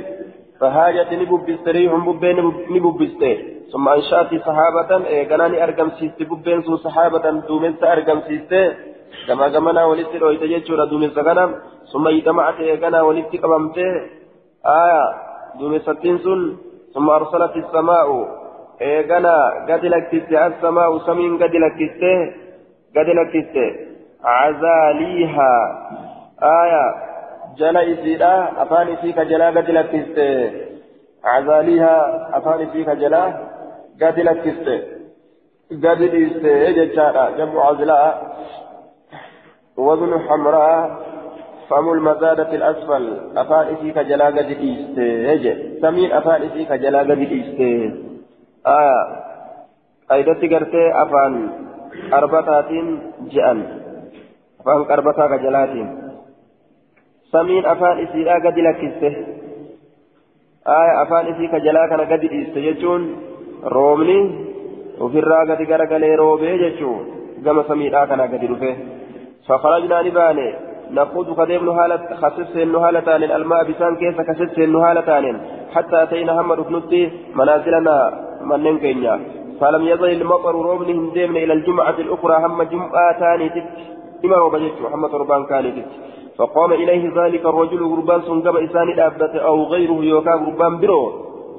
fahaajati 0.60 1.16
ni 1.16 1.26
bubbiste 1.26 1.72
riihun 1.72 2.04
bubbeen 2.04 2.44
ni 2.68 2.80
bubbiste 2.80 3.32
ثم 3.72 3.88
أنشأت 3.88 4.34
صحابة 4.46 5.06
إيه 5.06 5.64
أرقم 5.64 5.90
سيستي 5.90 6.24
ببين 6.24 6.62
سو 6.62 6.76
صحابة 6.76 7.30
دومنس 7.30 7.82
أرقم 7.82 8.20
سيستي 8.28 8.62
كما 9.26 9.48
كمنا 9.48 9.84
ولدت 9.84 10.14
رويت 10.22 10.42
جيتشورا 10.44 10.84
دومس 10.84 11.14
كنا 11.14 11.44
ثم 11.92 12.08
اجتمعت 12.08 12.54
كنا 12.80 13.02
ولدت 13.02 13.36
قبمت 13.42 13.78
آية. 14.66 15.04
دومس 15.58 15.82
سن. 16.24 16.56
ثم 16.94 17.10
أرسلت 17.10 17.56
السماء. 17.56 18.08
إيغانا 18.82 19.36
قد 19.68 19.84
لكتت 19.84 20.32
السماء 20.32 20.98
سمين 20.98 21.42
قد 21.42 21.54
لكتت 21.64 22.02
قد 22.96 23.08
لكتت 23.18 23.56
عزاليها. 24.24 25.52
آية. 26.42 26.84
جلا 27.58 27.82
إسيرا. 27.92 28.62
أفاني 28.62 28.96
فيك 28.96 29.18
جلا 29.18 29.46
قد 29.46 29.70
لكتت 29.70 30.18
عزاليها. 31.24 32.28
أفاني 32.38 32.66
فيك 32.66 32.88
جلا 32.90 33.24
قد 34.02 34.20
لكتت 34.20 34.68
قد 35.70 36.02
لكتت 36.02 36.44
جتشارا 36.76 37.30
جمع 37.30 37.66
عزلاء 37.68 38.36
وزن 39.76 40.18
حمراء. 40.28 41.10
فم 41.70 41.92
المزادة 41.92 42.54
الأسفل 42.54 43.16
أفان 43.36 43.74
إسيك 43.74 43.98
جلاغة 43.98 44.48
إيستي 44.48 45.80
سمين 45.80 46.12
أفان 46.12 46.42
إسيك 46.42 46.72
جلاغة 46.72 47.20
إيستي 47.20 47.94
آية. 48.66 49.00
أيدتي 50.12 50.54
قرتي 50.54 51.02
أفان 51.02 51.50
أربطاتين 52.12 53.00
جأن 53.32 53.58
أفان 54.60 54.92
أربطا 54.92 55.36
كجلاتين. 55.36 55.88
سمين 57.32 57.66
أفان 57.66 57.98
إسيكا 58.04 58.34
قد 58.34 58.58
لكسته 58.58 59.16
آية. 60.66 61.02
أفان 61.02 61.34
إسيك 61.34 61.54
جلاغة 61.54 62.12
قد 62.12 62.24
إيستي 62.24 62.66
يجون 62.66 63.16
رومني. 63.64 64.50
وفي 65.00 65.18
الراغة 65.18 65.64
قرقلي 65.64 66.14
روبي 66.14 66.66
يجون 66.66 67.04
كما 67.44 67.62
سمين 67.68 67.94
آكنا 67.94 68.22
قد 68.22 68.44
رفه 68.44 68.76
فخرجنا 69.48 70.02
نباني. 70.02 70.69
نقود 70.92 71.28
قديم 71.38 71.64
نهالة 71.66 72.14
خسس 72.20 72.56
النهالتان 72.56 73.22
الماء 73.22 73.64
بسان 73.68 73.96
كيس 73.96 74.16
خسس 74.28 74.58
النهالتان 74.58 75.40
حتى 75.74 76.02
أتينا 76.02 76.40
هم 76.40 76.52
ركنتي 76.52 77.10
منازلنا 77.34 77.96
من 78.48 78.62
ننكينا 78.64 79.20
فلم 79.60 79.82
يزل 79.88 80.10
المطر 80.22 80.54
روبن 80.54 80.88
هندمنا 80.90 81.38
إلى 81.38 81.52
الجمعة 81.52 81.98
الأخرى 82.04 82.36
هم 82.44 82.62
جمعة 82.62 83.18
تاني 83.20 83.48
تت. 83.48 83.64
إما 84.24 84.36
روبا 84.36 84.58
محمد 84.84 85.14
ربان 85.14 85.46
كانت 85.46 85.76
فقام 86.38 86.72
إليه 86.72 87.04
ذلك 87.18 87.46
الرجل 87.46 87.84
غربان 87.84 88.22
سنقب 88.22 88.56
إساني 88.56 88.94
دابته 88.94 89.38
أو 89.38 89.64
غيره 89.64 90.00
يوكا 90.04 90.30
غربان 90.30 90.80
برو. 90.80 91.02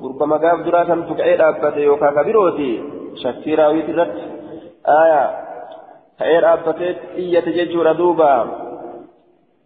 غربا 0.01 0.25
مقاف 0.25 0.59
دراتا 0.65 0.95
تكعي 1.09 1.37
دابته 1.37 1.77
يوكا 1.77 2.09
كبروتي 2.11 2.83
شكيرا 3.23 3.67
ويترت 3.67 4.15
آية. 5.03 5.23
كأير 6.19 6.53
أبتت 6.53 6.99
إية 7.15 7.45
ججور 7.65 7.91
دوبا. 7.91 8.70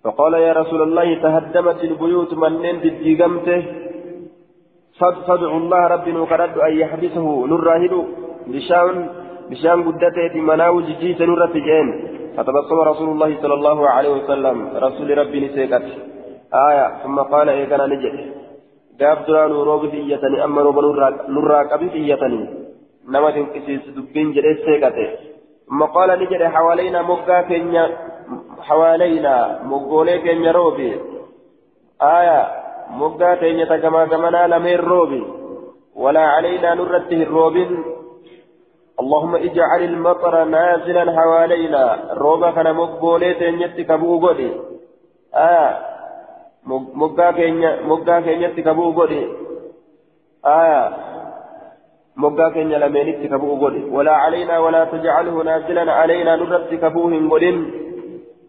فقال 0.05 0.33
يا 0.33 0.53
رسول 0.53 0.81
الله 0.81 1.07
تهدمت 1.23 1.83
البيوت 1.83 2.33
من 2.33 2.53
نين 2.61 2.77
قمته 3.21 3.61
فادعوا 4.99 5.59
الله 5.63 5.81
ربي 5.87 6.11
نقرد 6.11 6.57
أن 6.57 6.73
يحبسه 6.81 7.47
نراهد. 7.51 7.93
بشان 8.47 8.95
بشان 9.49 9.77
قدته 9.87 10.33
مناو 10.49 10.81
جيجيس 10.87 11.21
نرت 11.21 11.55
جين. 11.67 11.87
فتبصم 12.37 12.79
رسول 12.91 13.09
الله 13.13 13.31
صلى 13.41 13.53
الله 13.53 13.89
عليه 13.89 14.11
وسلم. 14.17 14.57
رسول 14.85 15.17
ربي 15.17 15.37
نسيكت. 15.45 15.85
آية 16.67 16.85
ثم 17.03 17.17
قال 17.33 17.49
إيه 17.49 17.65
كان 17.65 17.81
نجد. 17.89 18.15
دران 18.99 19.51
روب 19.51 19.89
في 19.89 19.97
إيتني 19.97 20.43
أما 20.43 20.61
روب 20.61 20.77
نراك 21.35 21.67
أبي 21.73 21.89
في 21.89 21.97
إيتني. 21.97 22.65
نما 23.09 23.31
تنكسيس 23.31 23.89
دبين 23.95 24.27
جري 24.35 24.53
سيكته 24.65 25.09
ثم 25.69 25.83
قال 25.83 26.09
نجد 26.21 26.43
حوالينا 26.43 27.01
مقا 27.01 27.41
كينيا 27.41 27.85
حوالينا 28.67 29.59
مقولي 29.63 30.19
كينيا 30.19 30.51
روبي 30.51 31.01
آية 32.01 32.41
مقا 32.89 33.35
كينيا 33.35 33.65
تكما 33.65 34.05
كمنا 34.05 34.47
لمن 34.47 34.75
روبي 34.75 35.23
ولا 35.95 36.21
علينا 36.21 36.73
نرته 36.75 37.23
الروبين 37.23 37.83
اللهم 38.99 39.35
اجعل 39.35 39.83
المطر 39.83 40.43
نازلا 40.43 41.05
حوالينا 41.17 41.83
روبا 42.13 42.51
كان 42.51 42.75
مقبولي 42.75 43.33
تنيتي 43.33 43.83
كبو 43.83 44.17
غدي 44.27 44.51
آه 45.35 45.77
مقا 47.01 47.31
كينيا 47.31 47.81
مقا 47.81 48.19
كينيتي 48.19 48.61
كبو 48.61 48.89
غدي 48.89 49.27
آه 50.45 50.93
مقا 52.17 52.49
كينيا 52.49 52.77
لمينتي 52.77 53.27
كبو 53.27 53.65
غدي 53.65 53.83
ولا 53.95 54.11
علينا 54.11 54.59
ولا 54.59 54.85
تجعله 54.85 55.43
نازلا 55.43 55.91
علينا 55.91 56.35
نرتي 56.35 56.77
كبوهم 56.77 57.33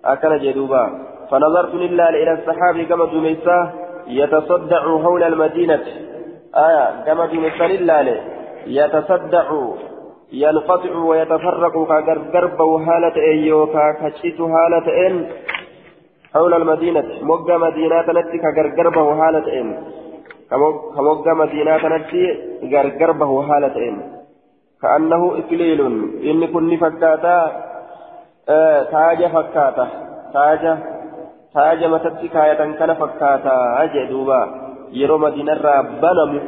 أكل 0.05 0.39
جدوبا. 0.39 0.85
فنظرت 1.31 1.75
لله 1.75 2.09
إلى 2.09 2.33
السحاب 2.33 2.81
كما 2.89 3.05
دميساه 3.05 3.73
يتصدع 4.09 4.83
حول 5.03 5.23
المدينة. 5.23 5.85
آية 6.57 7.05
كما 7.07 7.27
دميساه 7.27 7.67
لله 7.67 8.21
يتصدع 8.67 9.47
ينقطع 10.33 10.97
ويتفرق 10.97 11.73
كغرب 11.73 12.61
وهالة 12.61 13.17
أيوكا 13.17 13.93
كشيت 14.01 14.41
هالة 14.41 15.07
إن. 15.07 15.27
حول 16.35 16.55
المدينة. 16.55 17.05
موجة 17.23 17.59
مدينة 17.59 18.07
نتي 18.19 18.39
كغرب 18.39 18.97
وهالة 18.97 19.61
إن. 19.61 19.69
كموجة 20.97 21.35
مدينة 21.35 21.89
نتي 21.97 22.25
غرب 23.01 23.21
وهالة 23.21 23.77
إن. 23.89 23.97
كأنه 24.83 25.39
إكليل. 25.39 25.81
إن 26.31 26.47
كن 26.47 26.77
فكاتا 26.77 27.66
آه 28.49 28.83
تاج 28.83 29.27
فكاتا. 29.35 29.87
تاج 30.35 30.79
تاج 31.55 31.85
متتي 31.85 32.29
كاية 32.29 32.53
كان 32.79 32.95
فكاتا. 32.95 33.83
أجدوبا 33.83 34.41
يرو 34.93 35.19
مدينة 35.19 35.61
رابنم 35.67 36.41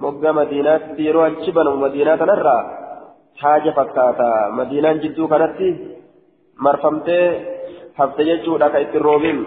موجة 0.00 0.32
مدينة 0.32 0.80
يرو 0.98 1.26
أجبنم 1.26 1.80
مدينة 1.80 2.14
نرى 2.30 2.58
حاجة 3.40 3.70
فكاتا. 3.70 4.30
مدينة 4.58 4.92
جدو 4.92 5.28
كانت 5.28 5.58
مرفمتي. 6.64 7.52
حفظ 7.98 8.20
يجود 8.20 8.62
أكا 8.62 8.96
الروبين 8.96 9.38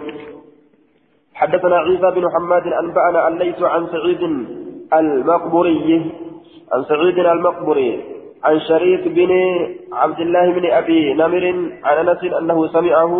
حدثنا 1.34 1.76
عيسى 1.76 2.10
بن 2.14 2.24
محمد 2.24 2.66
أنبأنا 2.82 3.28
أن 3.28 3.38
ليس 3.38 3.62
عن 3.62 3.86
سعيد 3.86 4.22
المقبري 4.92 6.12
عن 6.72 6.84
سعيد 6.84 7.18
المقبري 7.18 8.15
عن 8.46 8.60
شريك 8.60 9.02
بن 9.08 9.30
عبد 9.92 10.20
الله 10.20 10.46
بن 10.56 10.64
أبي 10.80 11.14
نمر 11.14 11.44
عن 11.84 11.96
أنس 12.08 12.22
أنه 12.40 12.58
سمعه 12.66 13.12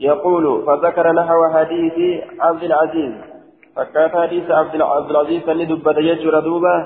يقول 0.00 0.44
فذكر 0.66 1.12
نحو 1.12 1.40
حديث 1.54 1.96
عبد 2.40 2.62
العزيز. 2.62 3.12
فكات 3.76 4.12
حديث 4.16 4.50
عبد 4.50 5.10
العزيز 5.10 5.42
دبت 5.70 5.98
يجر 5.98 6.40
دوبه 6.40 6.76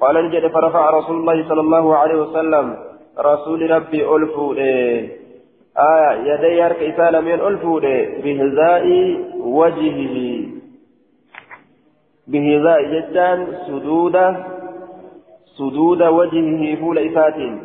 قال 0.00 0.14
نجد 0.24 0.46
فرفع 0.46 0.90
رسول 0.90 1.16
الله 1.16 1.48
صلى 1.48 1.60
الله 1.60 1.96
عليه 1.96 2.16
وسلم 2.22 2.76
رسول 3.18 3.70
ربي 3.70 4.00
ألفو 4.16 4.52
آية 4.52 6.10
يدي 6.28 6.62
هرك 6.62 6.80
إسالة 6.82 7.20
من 7.20 7.38
ألفو 7.48 7.80
بهزاء 8.24 8.86
وجهه. 9.40 10.16
بهزاء 12.28 12.80
جدان 12.92 13.38
سدود 13.66 14.16
سدود 15.58 16.02
وجهه 16.02 16.80
فول 16.80 16.98
إساتين 16.98 17.62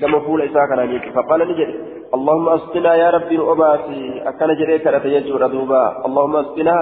كما 0.00 0.18
فول 0.20 0.42
إساكنا 0.42 1.12
فقال 1.14 1.40
نجد 1.48 1.70
اللهم 2.14 2.48
أسقنا 2.48 2.94
يا 2.94 3.10
ربي 3.10 3.38
أباسي 3.40 4.22
أكن 4.28 4.54
جريك 4.60 4.86
رتيجور 4.86 5.46
دوبا 5.46 6.06
اللهم 6.06 6.36
أسقنا 6.36 6.76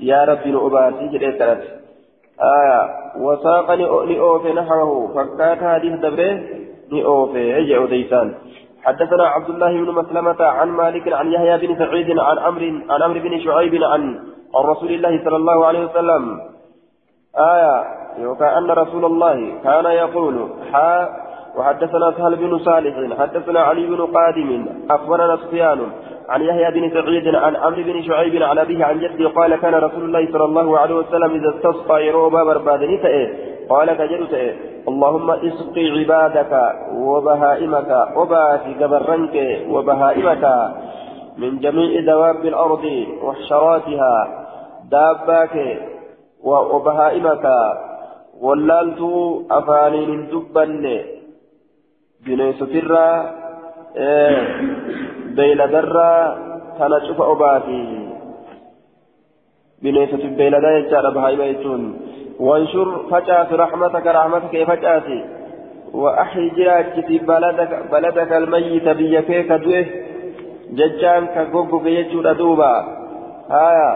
يا 0.00 0.24
ربي 0.24 0.56
أباسي 0.66 1.08
جريك 1.08 1.40
رتيجور 1.40 1.78
آية 2.40 2.80
وساقني 3.20 3.84
لأوفي 3.84 4.52
نحوه. 4.52 5.14
فكات 5.14 5.62
هذه 5.62 5.94
الدبرة 5.94 6.40
لأوفي 6.92 7.58
أجع 7.58 7.84
ديسان 7.84 8.34
حدثنا 8.84 9.24
عبد 9.26 9.48
الله 9.48 9.72
بن 9.72 9.90
مسلمة 9.92 10.44
عن 10.44 10.68
مالك 10.68 11.12
عن 11.12 11.32
يحيى 11.32 11.66
بن 11.66 11.78
سعيد 11.78 12.18
عن 12.18 12.38
أمر 12.38 12.62
عن 12.90 13.02
أمر 13.02 13.18
بن 13.18 13.40
شعيب 13.40 13.74
عن 13.74 14.02
عن 14.54 14.64
رسول 14.64 14.90
الله 14.90 15.24
صلى 15.24 15.36
الله 15.36 15.66
عليه 15.66 15.84
وسلم. 15.84 16.40
آية 17.52 17.84
وكأن 18.26 18.70
رسول 18.70 19.04
الله 19.04 19.52
كان 19.64 19.84
يقول 19.84 20.48
حا 20.72 21.08
وحدثنا 21.56 22.12
سهل 22.18 22.36
بن 22.36 22.58
صالح 22.58 23.18
حدثنا 23.20 23.60
علي 23.60 23.86
بن 23.86 24.06
قادم 24.06 24.66
أخبرنا 24.90 25.36
سفيان 25.36 25.80
عن 26.28 26.42
يحيى 26.42 26.70
بن 26.70 26.90
سعيد 26.90 27.34
عن 27.34 27.56
عمرو 27.56 27.82
بن 27.82 28.02
شعيب 28.02 28.42
عن 28.42 28.58
أبيه 28.58 28.84
عن 28.84 28.98
جده 28.98 29.28
قال 29.28 29.56
كان 29.56 29.74
رسول 29.74 30.04
الله 30.04 30.32
صلى 30.32 30.44
الله 30.44 30.78
عليه 30.78 30.94
وسلم 30.94 31.30
إذا 31.30 31.48
استسقى 31.48 32.06
يروبا 32.06 32.44
بربادني 32.44 32.96
تأه 32.96 33.28
قال 33.70 33.92
كجل 33.92 34.28
تأه 34.28 34.54
اللهم 34.88 35.30
اسقي 35.30 35.90
عبادك 35.98 36.72
وبهائمك 36.94 38.16
وباتي 38.16 38.74
قبرنك 38.84 39.60
وبهائمك 39.70 40.44
من 41.38 41.58
جميع 41.58 42.00
دواب 42.00 42.44
الأرض 42.44 43.06
وحشراتها 43.22 44.44
داباك 44.90 45.78
وبهائمك 46.44 47.46
ولالت 48.40 49.00
أفانين 49.50 50.28
دبن 50.30 50.84
بنيسترا 52.26 53.08
beeyladarraa 55.38 56.38
kana 56.78 57.00
cufa 57.06 57.24
obaati 57.32 57.80
bineensoti 59.82 60.28
beeyladaa 60.38 60.74
jechaadha 60.76 61.10
bahaayima 61.16 61.48
jechuun 61.50 61.82
wanshur 62.48 62.88
facaasi 63.10 63.60
raxmataka 63.62 64.16
raxmataka 64.18 64.66
facaasi 64.72 65.20
وأحي 65.94 66.48
جراجتي 66.48 67.18
بلدك 67.18 67.72
بلدك 67.92 68.32
الميت 68.32 68.88
بيكيك 68.88 69.52
دوه 69.52 69.86
ججان 70.78 71.26
كغوغو 71.26 71.86
يجود 71.86 72.26
دوبا 72.36 72.72
آية 73.50 73.90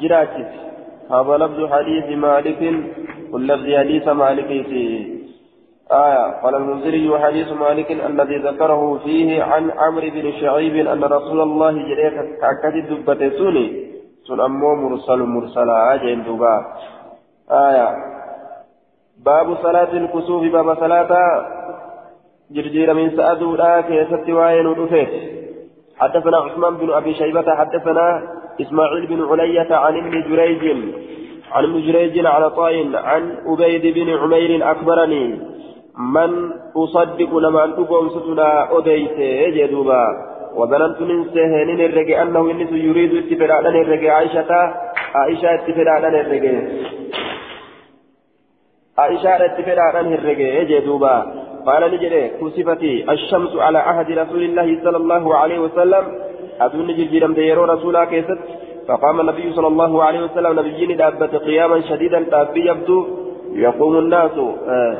جراجت 0.00 0.52
هذا 1.12 1.34
لفظ 1.42 1.58
حديث 1.72 2.06
مالك 2.24 2.60
واللفظ 3.32 3.66
حديث 3.78 4.08
مالك 4.08 4.50
آية. 5.92 6.24
قال 6.42 6.54
المنذري 6.54 7.18
حديث 7.18 7.52
مالك 7.52 7.92
الذي 7.92 8.36
ذكره 8.36 8.98
فيه 9.04 9.42
عن 9.42 9.70
عمرو 9.70 10.08
بن 10.14 10.32
شعيب 10.40 10.86
أن 10.86 11.04
رسول 11.04 11.40
الله 11.40 11.72
جريك 11.72 12.16
كأكد 12.40 12.74
دبة 12.88 13.30
سوني. 13.38 13.66
سن 14.28 14.40
أمو 14.40 14.74
مرسل 14.74 15.20
مرسلا 15.22 15.94
أجل 15.94 16.24
دبا 16.24 16.54
آية. 17.50 17.88
باب 19.24 19.56
صلاة 19.62 19.92
الكسوف. 19.92 20.42
باب 20.52 20.68
صلاة 20.84 21.12
جرجير 22.50 22.94
من 22.94 23.16
سأدو 23.16 23.56
لا 23.56 23.80
كيست 23.80 24.28
وين 24.28 24.66
حدثنا 25.98 26.36
عثمان 26.36 26.76
بن 26.76 26.90
أبي 26.92 27.14
شيبة. 27.14 27.54
حدثنا 27.60 28.06
إسماعيل 28.60 29.06
بن 29.06 29.20
علية 29.30 29.70
عن 29.74 29.94
ابن 29.96 30.14
جريج. 30.28 30.62
عن 31.52 31.64
ابن 31.64 31.76
جريج 31.86 32.26
على 32.26 32.50
طائن 32.50 32.94
عن 32.94 33.22
أبيد 33.46 33.84
بن 33.94 34.08
عمير 34.20 34.72
أخبرني 34.72 35.24
من 35.98 36.30
أصدق 36.76 37.30
لما 37.44 37.64
أن 37.64 37.70
تقوم 37.76 38.08
ستنا 38.08 38.78
أديت 38.78 39.18
جدوبا 39.56 40.04
وظننت 40.56 41.00
من 41.00 41.18
سهنين 41.34 41.80
الرجع 41.80 42.22
أنه 42.22 42.50
إنس 42.50 42.72
يريد 42.72 43.12
اتفادا 43.14 43.68
الرجع 43.68 44.14
عائشة 44.14 44.50
عائشة 45.14 45.54
اتفادا 45.54 46.08
الرجع 46.20 46.52
عائشة 48.98 49.44
اتفادا 49.46 50.00
الرجع 50.00 50.62
جدوبا 50.70 51.16
قال 51.66 51.82
نجري 51.94 52.22
كسفتي 52.28 53.12
الشمس 53.12 53.52
على 53.56 53.78
عهد 53.78 54.08
رسول 54.22 54.42
الله 54.42 54.68
صلى 54.84 54.96
الله 54.96 55.24
عليه 55.40 55.58
وسلم. 55.58 56.04
أدون 56.60 56.88
جرجيرم 56.96 57.32
ديرو 57.34 57.64
رسولا 57.64 58.04
كيست 58.04 58.40
فقام 58.88 59.20
النبي 59.20 59.52
صلى 59.52 59.66
الله 59.66 60.04
عليه 60.04 60.20
وسلم 60.24 60.60
نبيين 60.60 60.96
دابة 60.96 61.38
قياما 61.38 61.80
شديدا 61.80 62.22
تابي 62.30 62.66
يبدو 62.68 63.06
يقوم 63.52 63.98
الناس 63.98 64.30
آه 64.68 64.96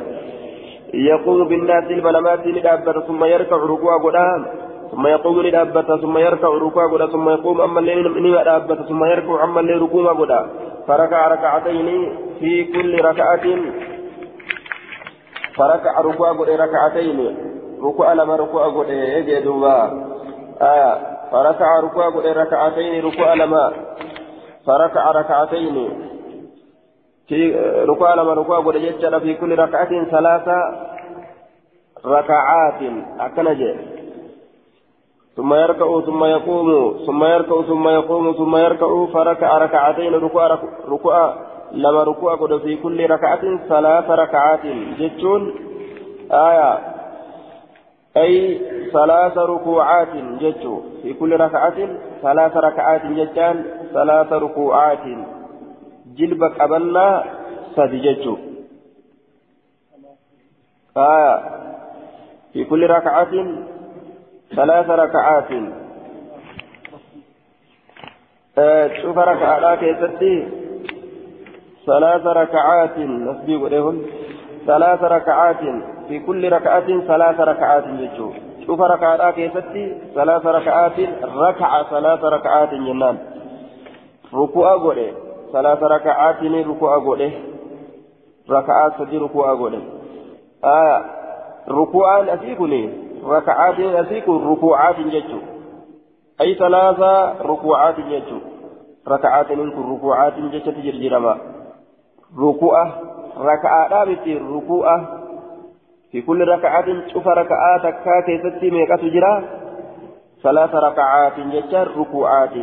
يقوم 0.93 1.47
بالناس 1.47 1.83
المنامات 1.91 2.47
لدابة 2.47 3.01
ثم 3.07 3.23
يركع 3.23 3.55
ركوع 3.55 4.03
قدام 4.03 4.45
ثم 4.91 5.07
يقوم 5.07 5.41
لدابة 5.41 5.97
ثم 5.97 6.17
يركع 6.17 6.47
ركوع 6.47 6.93
قدام 6.93 7.07
ثم 7.07 7.29
يقوم 7.29 7.61
أما 7.61 7.79
الليل 7.79 8.43
دابة 8.45 8.75
ثم 8.75 9.03
يركع 9.03 9.43
أما 9.43 9.59
الليل 9.59 9.81
ركوع 9.81 10.13
قدام. 10.13 10.49
فركع 10.87 11.27
ركعتين 11.27 11.87
في 12.39 12.63
كل 12.63 13.01
ركعة 13.05 13.45
فركع 15.57 16.01
ركوع 16.01 16.31
ركعتين 16.31 17.35
ركوع 17.83 18.13
لما 18.13 18.35
ركوع 18.35 18.67
قدام 18.67 20.03
آية 20.61 21.12
فركع 21.33 21.79
ركوع 21.79 22.07
ركعتين 22.25 23.05
ركوع 23.05 23.33
لما 23.33 23.73
فركع 24.67 25.11
ركعتين. 25.11 25.89
في 27.27 27.55
ركوع 27.89 28.13
لما 28.13 28.33
ركوع 28.33 28.59
قد 28.59 28.75
يجعل 28.75 29.21
في 29.21 29.33
كل 29.33 29.59
ركعة 29.59 30.05
ثلاثة 30.11 30.57
ركعات. 32.05 32.81
أكنج 33.19 33.75
ثم 35.35 35.53
يركع 35.53 36.01
ثم 36.01 36.23
يقوم 36.23 36.97
ثم 37.05 37.23
يركع 37.23 37.61
ثم 37.61 37.87
يقوم 37.87 38.33
ثم 38.33 38.55
يركع 38.55 39.05
فركع 39.05 39.57
ركعتين 39.57 40.13
ركوع 40.13 40.59
ركوع 40.89 41.33
لما 41.71 42.03
ركوع 42.03 42.57
في 42.57 42.75
كل 42.75 43.09
ركعة 43.09 43.67
ثلاث 43.69 44.09
ركعات. 44.09 44.65
جتون 44.99 45.53
آية. 46.31 46.92
أي 48.17 48.61
ثلاث 48.93 49.37
ركوعات 49.37 50.13
جتو 50.41 50.81
في 51.01 51.13
كل 51.13 51.31
ركعة 51.39 51.79
ثلاث 52.21 52.53
ركعات 52.57 53.03
جتان 53.05 53.55
ثلاث 53.93 54.29
ركوعات. 54.33 55.05
qabannaa 56.59 57.25
sadi 57.75 57.97
jechuu 58.05 58.37
آية. 60.93 61.35
في 62.53 62.63
كل 62.69 62.81
ركعة 62.89 63.33
ثلاث 64.55 64.89
ركعات. 64.89 65.51
آه 68.57 68.87
شوف 69.01 69.17
ركعة 69.17 69.75
كيستي 69.75 70.35
ثلاث 71.85 72.25
ركعات. 72.25 72.97
نسبي 72.99 73.55
وليهن 73.55 73.97
ثلاث 74.67 75.03
ركعات 75.03 75.61
في 76.07 76.19
كل 76.19 76.51
ركعة 76.51 76.87
ثلاث 77.07 77.39
ركعات 77.39 77.83
يجو. 77.87 78.31
شوف 78.65 78.81
ركعة 78.81 79.31
كيستي 79.31 79.97
ثلاث 80.15 80.45
ركعات 80.45 80.99
ركعة 81.23 81.89
ثلاث 81.89 82.23
ركعات 82.23 82.69
جنان 82.69 83.17
ركوع 84.33 84.73
قولي 84.73 85.13
ثلاث 85.53 85.83
ركعات 85.83 86.43
ركوع 86.43 86.95
قوله 86.95 87.31
ركعات 88.49 88.93
سدي 88.99 89.17
ركوع 89.17 89.53
قوله 89.53 89.81
آية 90.63 91.05
ركوعا 91.69 92.33
أسيكني 92.33 92.89
ركعات 93.25 93.79
أسيك 93.79 94.29
ركوعات 94.29 94.99
جتشو 94.99 95.39
أي 96.41 96.55
ثلاث 96.55 96.99
ركوعات 97.41 97.99
جتشو 97.99 98.37
ركعات 99.07 99.51
منكم 99.51 99.93
ركوعات 99.95 100.33
جتشو 100.39 100.71
تجرجرما 100.71 101.37
ركوع 102.39 102.91
ركعات 103.37 104.07
بتي 104.07 104.37
ركوع 104.37 105.01
في 106.11 106.21
كل 106.21 106.47
ركعة 106.47 107.07
شوف 107.13 107.27
ركعات 107.27 107.81
كاكي 107.81 108.39
ستي 108.39 108.71
ميقات 108.71 109.05
جرا 109.05 109.43
ثلاث 110.43 110.75
ركعات 110.75 111.39
جتشو 111.39 112.01
ركوعات 112.01 112.55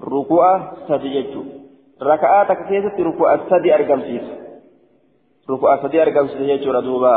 ركوع 0.00 0.60
سدي 0.88 1.22
جتشو 1.22 1.42
ركعات 2.02 2.52
كيست 2.52 3.00
ركوع 3.00 3.34
السدي 3.34 3.74
أرقمسيس 3.74 4.22
ركوع 5.50 5.74
السدي 5.74 6.02
أرقمسيس 6.02 6.40
يجور 6.40 6.80
دوبا 6.80 7.16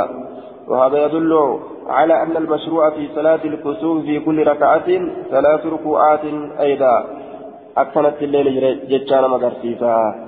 وهذا 0.67 1.05
يدل 1.05 1.59
على 1.87 2.23
أن 2.23 2.37
المشروع 2.37 2.89
في 2.89 3.07
صلاة 3.15 3.43
الكسوف 3.45 4.05
في 4.05 4.19
كل 4.19 4.47
ركعة 4.47 4.89
ثلاث 5.29 5.65
ركوعات 5.65 6.25
أيضا 6.59 7.05
أكثرت 7.77 8.23
الليل 8.23 8.87
جتشان 8.89 9.21
مغرسيسا 9.21 10.24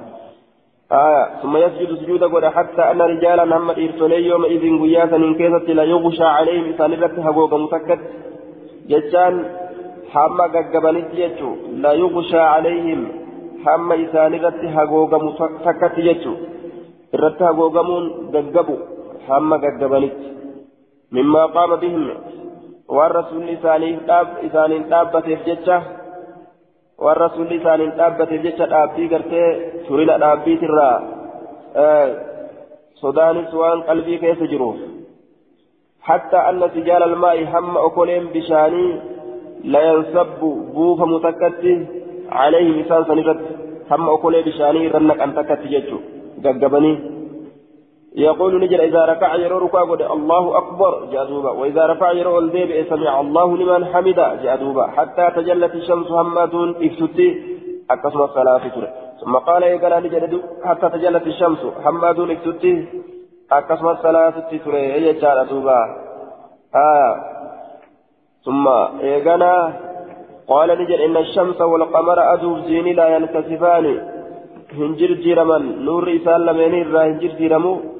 آه 0.91 1.41
ثم 1.41 1.57
يسجد 1.57 1.95
سجود 1.95 2.23
قد 2.23 2.45
حتى 2.45 2.81
أن 2.91 3.01
رجالا 3.01 3.57
هم 3.57 3.69
إرسولي 3.69 4.25
يومئذ 4.25 4.63
قياسا 4.81 5.15
إن 5.15 5.35
كيست 5.35 5.69
لا 5.69 5.83
يغشى 5.83 6.23
عليهم 6.23 6.77
سالبت 6.77 7.19
هبوغ 7.19 7.57
متكت 7.57 7.99
جتشان 8.89 9.33
حما 10.13 10.43
قبلت 10.73 11.09
يجو 11.13 11.55
لا 11.83 11.91
يغشى 11.93 12.39
عليهم 12.39 13.01
hamma 13.65 13.95
isaanirratti 13.95 14.67
hagoogamu 14.75 15.29
takkatti 15.65 16.05
jechuun 16.07 16.37
irratti 17.15 17.43
hagoogamuun 17.47 18.05
gaggabu 18.35 18.75
hamma 19.27 19.57
gaggabanitti 19.63 20.27
mimmaa 21.17 21.47
qaama 21.55 21.77
bihim 21.83 22.05
waan 22.97 23.15
rasuulli 23.19 23.57
isaaniin 23.57 24.85
dhaabbateef 24.91 25.41
jecha 25.49 25.77
waan 27.03 27.17
rasuulli 27.25 27.55
isaaniin 27.61 27.91
dhaabbateef 27.99 28.41
jecha 28.45 28.65
dhaabbii 28.73 29.07
gartee 29.13 29.49
turina 29.87 30.15
dhaabbiitirraa 30.23 30.95
sodaanis 33.01 33.51
waan 33.61 33.79
qalbii 33.89 34.19
keessa 34.25 34.47
jiruuf 34.53 34.79
حتى 36.09 36.37
أن 36.49 36.61
سجال 36.75 37.01
الماء 37.11 37.37
هم 37.53 37.77
أكلهم 37.87 38.25
بشاني 38.35 38.85
لا 39.73 39.81
ينسب 39.89 40.27
بوف 40.75 40.99
متكتي 41.13 41.73
عليه 42.39 42.67
مثال 42.79 43.01
سنرد 43.09 43.39
هم 43.91 44.03
أقول 44.15 44.35
بشاني 44.47 44.81
رنك 44.95 45.19
أن 45.25 45.31
تكت 45.37 45.61
يجو 45.75 45.97
قبني 46.45 46.93
يقول 48.17 48.59
نجر 48.63 48.79
إذا 48.83 49.05
ركع 49.05 49.35
يرو 49.35 49.57
ركوع 49.57 50.13
الله 50.13 50.57
أكبر 50.57 51.05
جادوبا 51.11 51.49
وإذا 51.49 51.85
رفع 51.85 52.11
يرو 52.11 52.39
الديب 52.39 52.85
سمع 52.89 53.19
الله 53.19 53.57
لمن 53.57 53.85
حمد 53.85 54.19
جادوبا 54.43 54.87
حتى 54.87 55.25
تجلت 55.35 55.75
الشمس 55.75 56.11
هماتون 56.11 56.69
إفتتي 56.87 57.27
أقسم 57.91 58.21
الصلاة 58.21 58.61
ثم 59.21 59.35
قال 59.35 59.63
يقال 59.63 60.03
نجر 60.03 60.39
حتى 60.63 60.89
تجلت 60.89 61.27
الشمس 61.27 61.61
هماتون 61.85 62.31
إفتتي 62.31 62.73
أقسم 63.51 63.87
الصلاة 63.87 64.33
ترى 64.65 64.81
هي 64.93 65.13
جادوبا 65.13 65.79
آه. 66.75 67.15
ثم 68.45 68.65
يقال 69.01 69.43
قال 70.47 70.69
نجد 70.79 70.99
إن 70.99 71.17
الشمس 71.17 71.61
والقمر 71.61 72.33
أدوب 72.33 72.57
زيني 72.59 72.93
لا 72.93 73.07
ينكسفان. 73.15 73.85
هنجر 74.77 75.11
جيرما 75.23 75.57
نور 75.57 76.15
إسال 76.15 76.45
لمن 76.45 76.81
الرا 76.81 77.03
هنجر 77.03 77.27
جيرمو؟ 77.27 77.96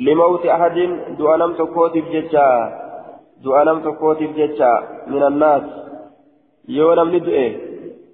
لموت 0.00 0.46
أحد 0.46 0.76
دعانم 1.18 1.52
تكوتف 1.52 2.04
ججا 2.14 2.48
تكوتف 3.84 4.30
ججا 4.38 4.72
من 5.06 5.22
الناس. 5.30 5.62
يونم 6.68 7.08
ندئه 7.14 7.50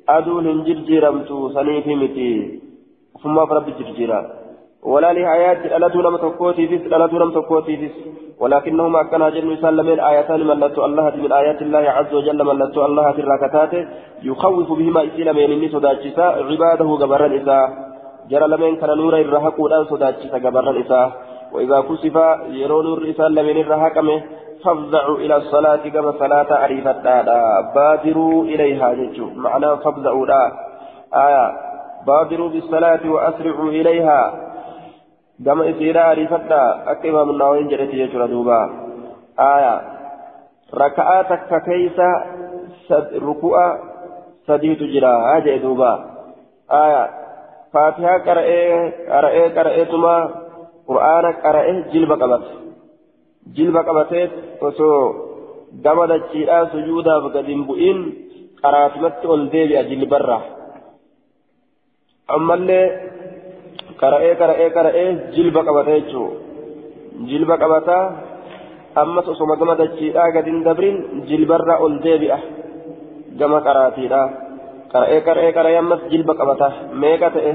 أدون 0.08 0.46
هنجر 0.46 0.78
جيرمتو 0.88 1.38
سنيفي 1.56 1.94
متي 2.02 2.30
ثم 3.22 3.36
فرب 3.46 3.66
جرجيرا 3.78 4.20
ولا 4.82 5.12
لحياة 5.12 5.62
تكوتي 6.24 6.64
فيس 6.68 6.82
ألتو 6.92 7.18
لم 7.18 7.30
تكوتي 7.30 7.76
فيس 7.76 7.96
ولكنهما 8.40 9.02
كان 9.10 9.22
جن 9.34 9.50
يسلمين 9.50 10.00
آيتان 10.00 10.40
ملتو 10.46 10.84
الله 10.84 11.04
من 11.24 11.32
آيات 11.32 11.62
الله 11.62 11.84
عز 11.96 12.12
وجل 12.14 12.40
ملتو 12.50 12.80
الله 12.88 13.06
في 13.12 13.20
الركعتات 13.24 13.72
يخوف 14.22 14.68
بهما 14.78 15.00
إسلامين 15.08 15.50
إني 15.52 15.68
صداتشسا 15.74 16.26
عباده 16.48 16.88
قبرا 17.02 17.28
إسا. 17.38 17.58
جرى 18.30 18.46
لمن 18.52 18.76
كان 18.80 18.90
نورا 18.98 19.18
الرهق 19.26 19.56
الآن 19.68 19.84
صداتشسا 19.92 20.38
قبرا 20.44 20.72
إسا. 20.82 21.02
وإذا 21.52 21.80
كسف 21.80 22.16
يرون 22.48 22.84
نور 22.84 23.10
إسلامين 23.10 23.56
الرهق 23.56 23.96
فافزعوا 24.64 25.16
إلى 25.16 25.36
الصلاة 25.36 25.88
كما 25.88 26.12
صلاة 26.12 26.64
أريفتا 26.64 27.22
بادروا 27.74 28.44
إليها 28.44 28.94
ججو 28.94 29.26
معنى 29.34 29.76
فافزعوا 29.76 30.26
لا 30.26 30.52
آية 31.14 31.46
بادروا 32.06 32.48
بالصلاة 32.48 33.10
وأسرعوا 33.10 33.70
إليها 33.70 34.46
ariifadha 35.44 36.60
akka 36.86 37.08
imaam 37.08 37.36
nawawiin 37.36 37.68
jedhetti 37.68 38.00
jechuudha 38.00 38.28
duuba 38.28 38.58
aya 39.36 39.74
raka'aa 40.72 41.24
takka 41.28 41.60
keeysa 41.60 42.08
ruku'a 43.20 43.66
sadiitu 44.46 44.88
jira 44.88 45.12
haa 45.12 45.40
jedhe 45.44 45.60
duuba 45.60 45.90
aya 46.68 47.02
faatihaa 47.72 48.24
qara'ee 48.24 48.92
qara'ee 49.12 49.50
qara'eetuma 49.50 50.14
qur'aana 50.88 51.30
qara'e 51.44 51.72
jilba 51.92 52.16
qabate 52.22 52.50
jilba 53.56 53.80
qabatee 53.88 54.24
osoo 54.68 55.00
gama 55.84 56.04
dachiidhaa 56.12 56.62
sujuudaaf 56.72 57.24
gad 57.34 57.46
hin 57.52 57.62
bu'in 57.68 57.98
qaraatumatti 58.62 59.26
ol 59.34 59.42
deebi'a 59.54 59.82
jilbarra 59.90 60.38
ammallee 62.36 62.86
qara'ee 64.00 64.34
qara'ee 64.40 64.68
qara'ee 64.76 65.08
jilba 65.34 65.60
qabata 65.68 65.90
jechuun 65.98 66.32
jilba 67.30 67.54
qabata 67.62 67.98
ammas 69.02 69.26
osoma 69.34 69.56
gama 69.60 69.74
dachiidhaa 69.82 70.30
gadin 70.36 70.58
dabrin 70.66 70.96
jilbarra 71.28 71.74
ol 71.84 71.94
deebi'a 72.06 72.38
gama 73.40 73.58
qaraatiidha 73.66 74.22
qara'ee 74.92 75.20
qara'ee 75.28 75.52
qara'ee 75.56 75.78
ammas 75.82 76.02
jilba 76.12 76.32
qabata 76.40 76.68
meeqa 77.02 77.28
ta'e 77.36 77.52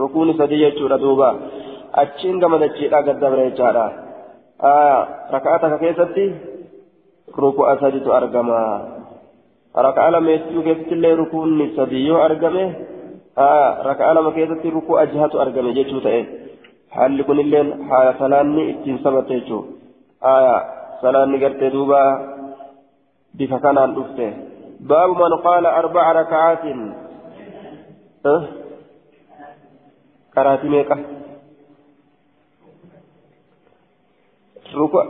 rukuuni 0.00 0.32
sadii 0.40 0.62
jechuudha 0.64 0.98
duuba 1.04 1.28
achiin 2.02 2.40
gama 2.42 2.58
dachiidhaa 2.62 3.02
gad 3.08 3.20
dabre 3.20 3.50
jechaadha 3.50 3.86
raka'a 5.34 5.58
takka 5.58 5.78
keessatti 5.84 6.26
ruku'a 7.44 7.76
saditu 7.82 8.16
argama 8.18 8.58
raka'a 9.88 10.14
lameessuu 10.16 10.66
keessatti 10.66 10.94
illee 10.98 11.14
rukuunni 11.22 11.70
sadii 11.76 12.06
yoo 12.08 12.24
argame 12.28 12.64
raka'a 13.90 14.14
lama 14.14 14.36
keessatti 14.38 14.74
ruku'a 14.78 15.06
jahatu 15.14 15.42
argame 15.46 15.76
jechuu 15.78 16.04
ta'e 16.08 16.20
haalli 16.96 17.30
kunilleen 17.30 17.72
salaanni 18.18 18.70
ittiin 18.72 19.02
sabatte 19.06 19.40
jechuudha. 19.40 19.74
آية 20.24 20.56
صلاة 21.02 21.24
نقرت 21.24 21.62
دوبا 21.64 22.02
بفكان 23.34 23.78
الأفته 23.78 24.32
باب 24.80 25.08
من 25.10 25.34
قال 25.46 25.66
أربع 25.66 26.12
ركعات 26.12 26.64
أه؟ 28.26 28.42
كراتي 30.34 30.68
ميكا 30.68 30.96
ركوع 34.78 35.06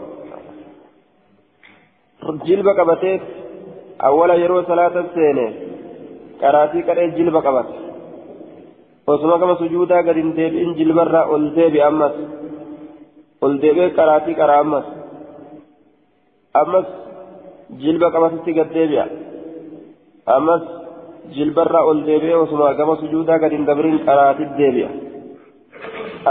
جلبة 2.47 2.73
قبتيت 2.73 3.23
أولا 4.05 4.35
يرو 4.35 4.63
صلاة 4.63 4.95
السينة 5.01 5.47
كراتي 6.41 6.83
كريت 6.83 7.15
جلبة 7.15 7.41
قبت 7.41 7.85
gadi 9.07 10.21
hin 10.21 10.33
deebi'in 10.37 10.71
jilbarraa 10.79 11.29
ol 11.29 11.53
deebi 11.57 11.81
ammas 11.81 12.15
ol 13.45 13.61
deebi'ee 13.63 13.95
qaraatii 13.99 14.35
qaraa 14.41 14.61
ammas 14.65 14.87
ammas 16.55 16.87
jilba 17.83 18.11
qabatitti 18.15 18.53
gad 18.59 18.71
deebi'a 18.77 19.07
ammas 20.37 20.63
jilbarraa 21.37 21.85
ol 21.91 22.01
deebi'ee 22.09 22.41
osuma 22.45 22.75
gama 22.75 22.97
sujuudaa 23.03 23.39
gadi 23.39 23.57
hin 23.57 23.67
dabrin 23.67 23.99
qaraatit 24.09 24.51
deebi'a 24.61 24.91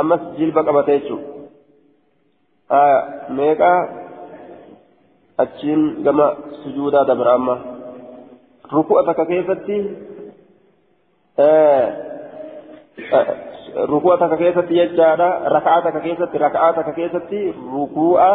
ammas 0.02 0.22
jilba 0.38 0.62
meeqaa 3.30 3.80
achiin 5.38 6.04
gama 6.04 6.28
sujuudaa 6.64 7.06
dabra 7.08 7.34
amma 7.34 7.56
ruku'a 8.72 9.04
takka 9.04 9.26
keessatti 9.26 9.78
ruku'a 13.88 14.18
takka 14.18 14.38
keessatti 14.38 14.76
jechaadha 14.76 15.30
raka'a 15.50 15.82
takka 15.82 16.00
keessatti 16.00 16.38
raka'a 16.38 16.74
takka 16.74 16.94
keessatti 16.94 17.40
ruku'a 17.74 18.32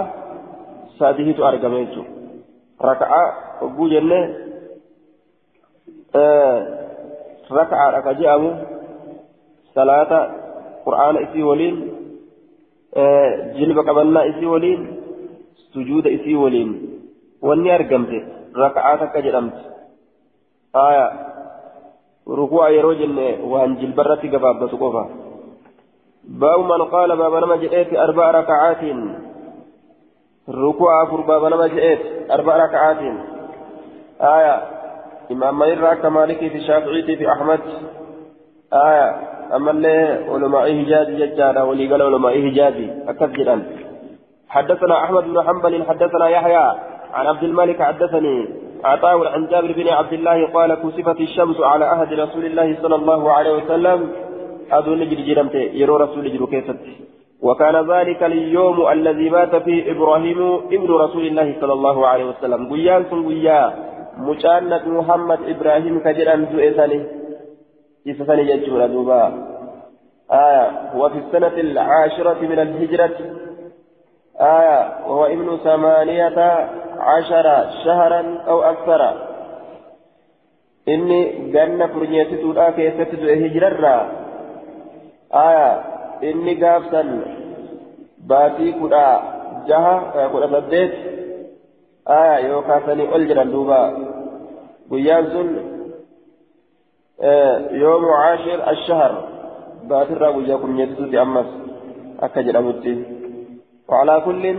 sadiitu 0.99 1.45
argame 1.45 1.87
jechuudha 1.87 2.13
raka'a 2.81 3.23
hogguu 3.61 3.89
jenne 3.91 4.21
raka'aadha 7.51 8.01
ka 8.05 8.13
je'amu 8.15 8.51
salaata 9.75 10.19
qur'aana 10.85 11.21
isii 11.29 11.43
waliin 11.43 11.77
isii 14.31 14.47
waliin 14.55 14.83
sujuuda 15.73 16.11
isii 16.11 16.35
waliin 16.35 16.71
wanni 17.43 17.71
argamte 17.71 18.19
raka'aa 18.63 18.97
takka 19.05 19.23
jedhamti 19.23 19.63
aya 20.87 21.07
ruku'a 22.41 22.69
yeroo 22.77 22.95
jenne 23.01 23.29
waan 23.53 23.79
jilbarratti 23.81 24.29
gabaabbatu 24.35 24.83
qofa 24.83 25.05
baabu 26.43 26.69
man 26.73 26.91
qaala 26.95 27.17
baaba 27.17 27.41
nama 27.41 27.63
jedheeti 27.65 28.05
arba'a 28.07 28.33
raka'aatiin 28.41 29.01
ركوع 30.49 31.03
أفر 31.03 31.21
باب 31.21 31.45
نما 31.45 31.67
جئت 31.67 32.31
أربع 32.31 32.57
ركعات 32.57 32.97
آية 34.21 34.63
إمام 35.31 35.59
مير 35.59 35.95
كمالك 35.95 36.39
في 36.39 36.57
الشافعي 36.57 37.17
في 37.17 37.33
أحمد 37.33 37.61
آية 38.73 39.38
أما 39.57 39.71
اللي 39.71 39.97
علماء 40.29 40.67
هجازي 40.81 41.27
ججارة 41.27 41.65
ولي 41.65 41.87
قال 41.91 42.03
علماء 42.03 42.49
هجازي 42.49 42.87
أكثر 43.09 43.59
حدثنا 44.49 45.05
أحمد 45.05 45.25
بن 45.25 45.43
حنبل 45.43 45.85
حدثنا 45.89 46.29
يحيى 46.29 46.67
عن 47.15 47.27
عبد 47.27 47.43
الملك 47.43 47.83
حدثني 47.83 48.49
عطاء 48.85 49.27
عن 49.27 49.47
جابر 49.47 49.73
بن 49.73 49.89
عبد 49.89 50.13
الله 50.13 50.47
قال 50.47 50.75
كسفت 50.75 51.21
الشمس 51.21 51.61
على 51.61 51.85
عهد 51.85 52.13
رسول 52.13 52.45
الله 52.45 52.77
صلى 52.83 52.95
الله 52.95 53.33
عليه 53.33 53.53
وسلم. 53.53 54.09
أدون 54.73 55.01
جرجرمت 55.11 55.55
يرو 55.55 55.97
رسول 55.97 56.33
جرو 56.33 56.47
كيست 56.47 56.77
وكان 57.43 57.77
ذلك 57.93 58.23
اليوم 58.23 58.89
الذي 58.93 59.31
مات 59.31 59.57
فيه 59.57 59.93
إبراهيم 59.93 60.41
ابن 60.77 60.91
رسول 61.05 61.27
الله 61.27 61.57
صلى 61.61 61.73
الله 61.73 62.07
عليه 62.07 62.25
وسلم. 62.25 62.61
قيان 62.73 63.05
سن 63.11 63.29
قيا. 63.29 63.61
مجانة 64.19 64.85
محمد 64.99 65.39
إبراهيم 65.53 65.95
كجران 66.05 66.47
زؤساني 66.53 67.01
إسساني 68.11 68.51
يجور 68.51 68.87
دوبا؟ 68.87 69.23
آية 70.33 70.65
هو 70.95 71.09
في 71.09 71.19
السنة 71.19 71.57
العاشرة 71.67 72.41
من 72.41 72.59
الهجرة. 72.59 73.19
آية 74.41 74.81
وهو 75.07 75.25
ابن 75.27 75.57
ثمانية 75.65 76.39
عشر 76.99 77.47
شهرا 77.85 78.23
أو 78.49 78.59
أكثر. 78.63 79.03
إني 80.89 81.51
جنة 81.53 81.87
فرنيتي 81.87 82.37
توداك 82.37 82.79
يستد 82.79 83.23
هجرة 83.25 84.11
آية 85.35 85.99
inni 86.23 86.55
gaafsan 86.59 87.09
baatii 88.27 88.73
kudha 88.81 89.07
jaha 89.71 90.29
kudha 90.33 90.51
saddeet 90.51 90.95
aya 92.05 92.39
yoo 92.49 92.63
kaasanii 92.67 93.11
ol 93.15 93.27
jedhan 93.31 93.53
duuba 93.55 93.81
ashahar 98.73 99.13
baatirraa 99.89 100.33
guyyaa 100.33 100.59
kunyeessituuti 100.59 101.19
ammas 101.19 101.47
akka 102.23 102.43
jedhamutti. 102.43 102.93
Wacalaa 103.89 104.21
kullin 104.21 104.59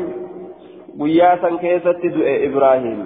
guyyaa 1.00 1.38
san 1.42 1.60
keessatti 1.60 2.14
du'e 2.18 2.36
ibraahim. 2.50 3.00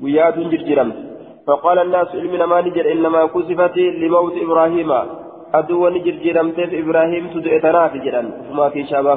Guyyaatun 0.00 0.50
jirjiramte 0.50 1.14
فقال 1.46 1.78
الناس 1.78 2.08
علمنا 2.14 2.46
ما 2.46 2.60
نجر 2.60 2.92
إنما 2.92 3.26
كسفت 3.26 3.76
لموت 3.76 4.36
إبراهيم 4.44 4.90
أدوان 5.54 5.94
جرجرمتف 6.04 6.70
إبراهيم 6.82 7.24
تدئتنا 7.34 7.88
في 7.88 7.98
جران 7.98 8.26
فما 8.48 8.68
في 8.68 8.86
شابا 8.86 9.14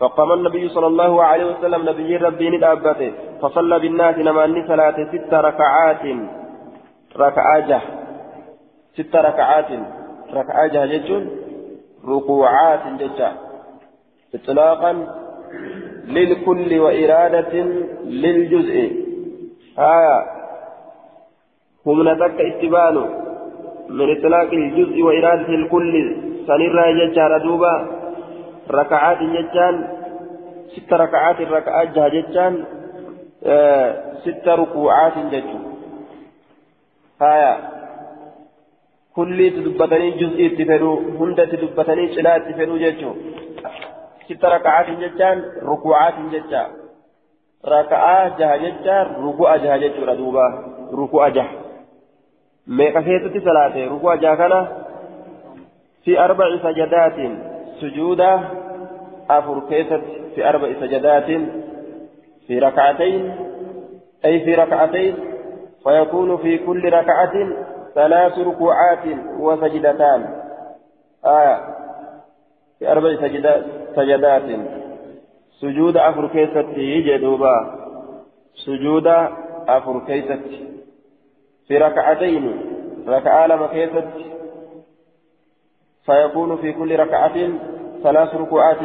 فقام 0.00 0.32
النبي 0.32 0.68
صلى 0.68 0.86
الله 0.86 1.22
عليه 1.22 1.44
وسلم 1.44 1.88
نبي 1.88 2.16
ربي 2.16 2.50
ندابته 2.50 3.12
فصلى 3.42 3.78
بالناس 3.78 4.16
نماني 4.18 4.60
صلاة 4.66 4.96
ست 5.12 5.32
ركعات 5.34 6.04
ركعاجة 7.16 7.80
ست 8.96 9.16
ركعات. 9.16 9.70
ركعاجة 10.34 10.86
ججون 10.86 11.30
ركوعات 12.08 12.80
ججا 13.00 13.32
إطلاقا 14.34 14.92
للكل 16.06 16.78
وإرادة 16.78 17.54
للجزء. 18.04 18.76
آية. 19.78 20.18
هم 21.86 22.08
نتك 22.08 22.40
اتبانه 22.40 23.06
من 23.88 24.06
إطلاق 24.16 24.50
الجزء 24.52 25.02
وإرادة 25.02 25.48
الكل. 25.48 25.94
سنرى 26.46 26.86
ججار 26.98 27.38
دوبا 27.38 27.74
ركعات 28.70 29.18
ججان 29.18 29.74
ست 30.76 30.92
ركعات 30.92 31.40
ركعات 31.40 31.88
جها 31.88 32.08
ججان 32.08 32.64
آه 33.46 33.90
ست 34.24 34.48
ركوعات 34.48 35.12
ججو 35.32 35.58
هايا 37.22 37.54
كل 39.16 39.38
تدبتني 39.56 40.10
جزء 40.10 40.40
تفرو 40.58 40.92
هند 41.20 41.38
تدبتني 41.52 42.14
شلا 42.14 42.38
تفرو 42.38 42.76
ججو 42.76 43.12
ست 44.28 44.44
ركعات 44.44 44.88
ججان 45.02 45.38
ركوعات 45.62 46.14
ججا 46.32 46.62
ركعات 47.74 48.38
جها 48.38 48.56
ججان 48.56 49.06
ركوع 49.26 49.56
جها 49.56 49.76
ججو 49.76 50.04
دوبا 50.20 50.46
ركوع 51.00 51.28
جها 51.28 51.62
meeqa 52.66 53.02
keessatti 53.02 53.40
salaate 53.44 53.88
rukuu 53.88 54.10
ajaa 54.10 54.36
kana 54.36 54.58
fi 56.04 56.18
arbaci 56.24 56.58
sajadaatiin 56.62 57.32
sujuuda 57.80 58.28
afur 59.28 59.60
keessatti 59.70 60.20
fi 60.34 60.44
arbaci 60.50 60.76
sajadaatiin 60.82 61.48
fi 62.46 62.60
rakcatayn 62.66 63.28
ay 64.24 64.40
fi 64.44 64.56
rakcatayn 64.62 65.14
فيكون 65.84 66.36
في 66.36 66.58
كل 66.58 66.92
ركعة 66.92 67.34
ثلاث 67.94 68.38
ركوعات 68.38 69.04
وسجدتان. 69.38 70.42
آية. 71.26 71.60
في 72.78 72.92
أربع 72.92 73.16
سجدات, 73.16 73.64
سجدات. 73.96 74.42
سجود 75.60 75.96
أفر 75.96 76.28
كيست 76.28 76.68
يجدوبا 76.76 77.74
سجود 78.54 79.06
أفر 79.68 80.00
كيست 80.06 80.42
في 81.68 81.78
ركعتين. 81.78 82.60
ركعة 83.08 83.46
لما 83.46 83.66
كيست 83.66 84.08
فيكون 86.06 86.56
في 86.56 86.72
كل 86.72 86.98
ركعة 86.98 87.48
ثلاث 88.02 88.34
ركوعات. 88.34 88.82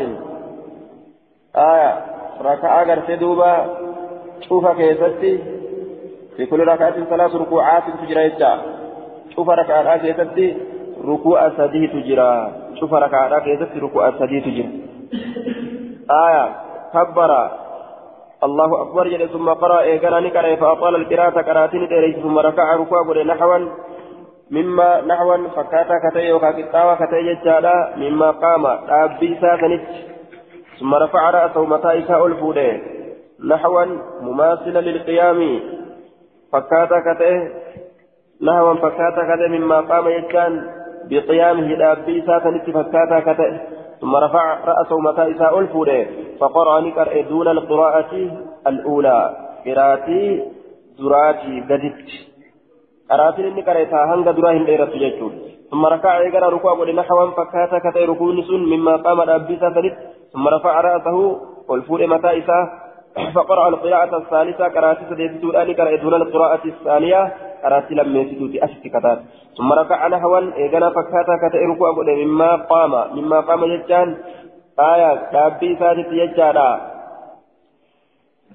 آية. 1.55 2.05
ركعة 2.41 2.83
غرتي 2.83 3.15
دوبا 3.15 3.77
شوف 4.41 4.67
كيستي. 4.67 5.57
في 6.37 6.45
كل 6.45 6.59
ركعة 6.59 7.03
ثلاث 7.03 7.35
ركوعات 7.35 7.83
تجرى 8.01 8.76
شوف 9.35 9.49
ركعة 9.49 9.97
كيستي 9.97 10.57
ركوع 11.05 11.49
سديه 11.49 11.87
تجرى 11.87 12.51
شوف 12.79 12.93
ركعة 12.93 13.39
كيستي 13.39 13.79
ركوع 13.79 14.11
سديه 14.11 14.41
تجرى 14.41 14.69
آية 16.11 16.55
كبر 16.93 17.31
الله 18.43 18.81
أكبر 18.81 19.07
جل 19.07 19.29
ثم 19.29 19.49
قرأ 19.49 19.81
إيقنا 19.81 20.19
نكره 20.19 20.55
فأطال 20.55 20.95
القراءة 20.95 21.41
قراتين 21.41 21.87
تيريس 21.89 22.15
ثم 22.15 22.37
ركع 22.37 22.75
ركوع 22.75 23.23
نحوا 23.23 23.57
مما 24.51 25.01
نحوا 25.01 25.37
فكاتا 25.55 25.95
كتي 26.03 26.31
وكا 26.31 26.51
كتاوا 26.51 26.95
كتي 26.95 27.33
ججالا 27.33 27.93
مما 27.97 28.31
قام 28.31 28.65
أبي 28.89 29.37
ساكنت 29.41 29.83
ثم 30.79 30.95
رفع 30.95 31.29
رأسه 31.29 31.65
متى 31.65 31.99
إساء 31.99 32.25
الفودي 32.25 32.81
نحوا 33.49 33.85
مماثلا 34.21 34.79
للقيام 34.79 35.59
فكاتا 36.53 36.99
كتي 37.07 37.49
نحوا 38.41 38.73
فكاتا 38.73 39.23
كتي 39.29 39.47
مما 39.47 39.79
قام 39.89 40.07
يجان 40.07 40.53
بقيامه 41.09 41.67
لأبي 41.79 42.21
ساكنت 42.21 42.69
فكاتا 42.69 43.19
كتي 43.19 43.59
ثم 44.01 44.15
رفع 44.15 44.45
رأسه 44.65 44.99
متى 44.99 45.31
إساء 45.31 45.59
الفودي 45.59 46.05
فقرأ 46.39 46.81
نكر 46.81 47.21
دون 47.29 47.47
القراءة 47.47 48.13
الأولى. 48.67 49.19
قراءتي 49.65 50.43
زراتي 50.99 51.53
قدت. 51.69 52.09
inni 53.49 53.63
qareetaa 53.63 54.07
hanga 54.07 54.33
duraa 54.37 54.51
hin 54.51 54.65
dheerattu 54.65 54.99
jechuudha 54.99 55.47
ثم 55.71 55.85
ركع 55.85 56.17
إيقنا 56.17 56.49
ركوع 56.49 56.73
قد 56.79 56.89
نحوا 56.89 57.31
فكاتا 57.31 57.79
كتي 57.79 58.05
ركوع 58.05 58.31
مما 58.49 58.95
قام 58.95 59.21
الأبيسة 59.21 59.69
ثالث 59.69 59.93
ثم 60.33 60.47
رفع 60.47 60.81
رأسه 60.81 61.17
والفور 61.67 62.07
متى 62.07 62.37
إساه 62.39 62.63
فقرأ 63.35 63.67
القراءة 63.67 64.17
الثالثة. 64.17 64.67
قرأت 64.67 64.97
سديت 65.09 65.43
قرأ 65.79 65.95
دون 65.95 66.13
القراءة 66.13 66.63
الثانية. 66.65 67.46
قرأت 67.67 67.91
لم 67.91 68.17
يسدوت 68.17 68.55
أشت 68.55 68.83
كتات 68.87 69.19
ثم 69.57 69.73
ركع 69.73 70.07
نحوا 70.07 70.39
إيقنا 70.39 70.89
فكاتا 70.89 71.35
كتي 71.41 71.57
ركوع 71.57 71.89
قد 71.97 72.09
مما 72.09 72.55
قام 72.55 72.93
مما 73.17 73.39
قام 73.39 73.65
ججان 73.65 74.17
آية 74.79 75.15
كابي 75.31 75.75
ثالث 75.75 76.07
يجانا 76.11 76.69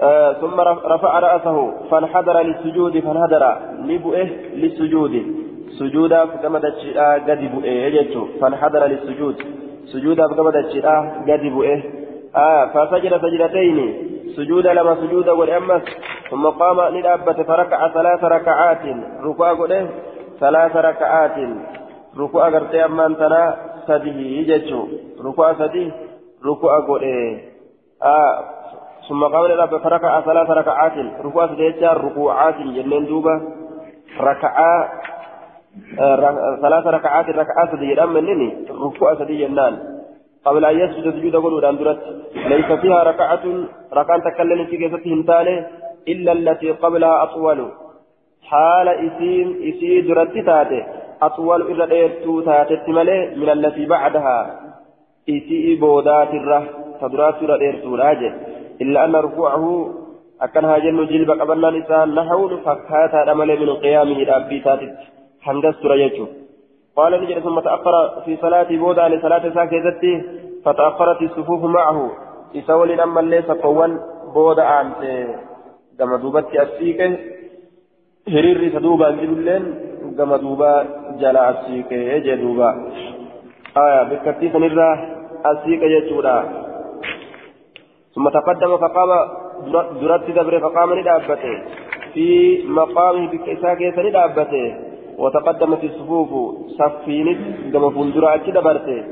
آه 0.01 0.33
ثم 0.33 0.61
رفع 0.95 1.19
رأسه 1.19 1.73
فانحدر 1.91 2.41
للسجود 2.43 2.99
فانحدر 2.99 3.43
لبؤه 3.89 4.29
للسجود 4.55 5.15
سجودا 5.79 6.27
فقمد 6.27 6.65
الشيء 6.65 7.01
قد 7.29 7.41
بؤه 7.55 8.29
فانحدر 8.41 8.87
للسجود 8.87 9.37
سجودا 9.93 10.29
فقمد 10.29 10.57
الشيء 10.57 10.87
قد 11.29 11.43
بؤه 11.55 11.83
آه 12.37 12.65
فسجد 12.67 13.13
سجدتين 13.25 13.79
سجودا 14.37 14.73
لما 14.73 14.95
سجودا 14.95 15.33
والأمس 15.33 15.83
ثم 16.31 16.47
قام 16.47 16.81
للأبة 16.95 17.43
فركع 17.43 17.89
ثلاث 17.89 18.25
ركعات 18.25 18.79
ركوع 19.25 19.53
قده 19.53 19.87
ثلاث 20.41 20.77
ركعات 20.77 21.37
ركوع 22.19 22.45
قرتي 22.51 22.85
أمان 22.85 23.17
تنا 23.17 23.57
سديه 23.87 24.55
يجتو 24.55 24.89
ركوع 25.25 25.55
سديه 25.55 25.91
ركوع 26.47 26.81
قده. 26.81 27.41
آه 28.03 28.45
ثم 29.09 29.25
قام 29.25 29.47
للأب 29.47 29.77
فركع 29.77 30.21
ثلاث 30.21 30.51
ركعات 30.51 30.93
ركوع 31.25 31.47
سديتها 31.47 31.93
ركوعات 31.93 32.55
جنين 32.55 33.07
دوبة 33.07 33.41
ركعة 34.21 34.89
آه 36.01 36.57
ثلاث 36.63 36.87
ركعات 36.87 37.29
ركعات 37.29 37.71
سدي 37.73 38.07
منني 38.07 38.67
ركوع 38.71 39.15
سدي 39.15 39.47
جنان 39.47 40.02
قبل 40.45 40.65
أن 40.65 40.79
يسجد 40.81 41.15
سجود 41.15 41.37
قول 41.37 41.65
أندرت 41.65 42.01
ليس 42.35 42.73
فيها 42.81 43.03
ركعة 43.03 43.45
ركعة 43.93 44.21
تكلم 44.31 44.67
في 44.67 45.13
هنتاني 45.13 45.67
إلا 46.09 46.33
التي 46.33 46.71
قبلها 46.71 47.23
أطول. 47.23 47.69
حال 48.43 48.89
إسين 48.89 49.47
إسي 49.69 50.01
درت 50.01 50.39
تاتي 50.47 50.81
أطول 51.23 51.61
إلا 51.71 51.85
ديرتو 51.87 52.41
تاتي 52.41 52.93
من 53.41 53.49
التي 53.57 53.87
بعدها. 53.87 54.61
إسي 55.29 55.75
بودات 55.81 56.31
الرة 56.35 56.63
تدرات 57.01 57.35
سورة 57.41 57.57
ديرتو 57.57 57.95
راجع. 57.95 58.33
إلا 58.83 59.05
أن 59.05 59.15
ركوعه 59.15 59.65
أكنها 60.41 60.79
جن 60.79 61.07
جلب 61.07 61.31
قبلنا 61.41 61.71
نسان 61.71 62.15
نحو 62.15 62.49
فكاتا 62.65 63.33
أمل 63.33 63.51
من 63.61 63.71
قيامه 63.85 64.19
ربي 64.31 64.61
تاتت. 64.61 64.97
هنجس 65.47 65.79
رجيته 65.85 66.42
قال 66.97 67.13
نجد 67.23 67.39
ثم 67.39 67.61
تأخر 67.61 68.23
في 68.25 68.37
صلاة 68.37 68.69
بودا 68.71 69.09
لصلاة 69.09 69.55
ساكتة 69.55 70.23
فتأخرت 70.65 71.23
الصفوف 71.23 71.65
معه. 71.65 72.11
يسول 72.55 73.01
أما 73.01 73.21
ليس 73.21 73.51
قوان 73.51 73.99
بودا 74.35 74.81
أنت 74.81 75.03
كما 75.99 76.17
دوبت 76.17 76.57
أسيك. 76.57 77.01
هريري 78.29 78.71
سدوبا 78.71 79.11
جبلين 79.11 79.65
كما 80.19 80.37
دوبا 80.37 80.73
جلا 81.21 81.51
أسيك. 81.51 81.93
يجي 81.93 82.37
دوبا. 82.37 82.71
آية 83.77 84.03
بكتي 84.03 84.53
سنرى 84.53 84.91
أسيك 85.45 85.83
يجودا. 85.83 86.37
ثم 88.15 88.29
تقدم 88.29 88.77
فقام 88.77 89.11
درت 90.01 90.31
دبر 90.31 90.61
فقام 90.61 90.89
ندابته. 90.99 91.55
في 92.15 92.29
مقامه 92.69 93.27
بكيسا 93.33 93.75
كيسا 93.75 94.03
ندابته 94.03 94.92
وتقدمت 95.19 95.85
الصفوف 95.85 96.31
صفينت 96.79 97.73
كما 97.73 97.91
فندرا 97.91 98.37
دبرته 98.37 99.05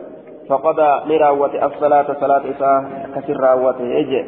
فقضى 0.48 0.90
نراوة 1.14 1.66
الصلاة 1.66 2.08
صلاة 2.20 2.42
إساء 2.50 3.10
كسر 3.14 3.36
راوته 3.40 4.00
إجي. 4.00 4.24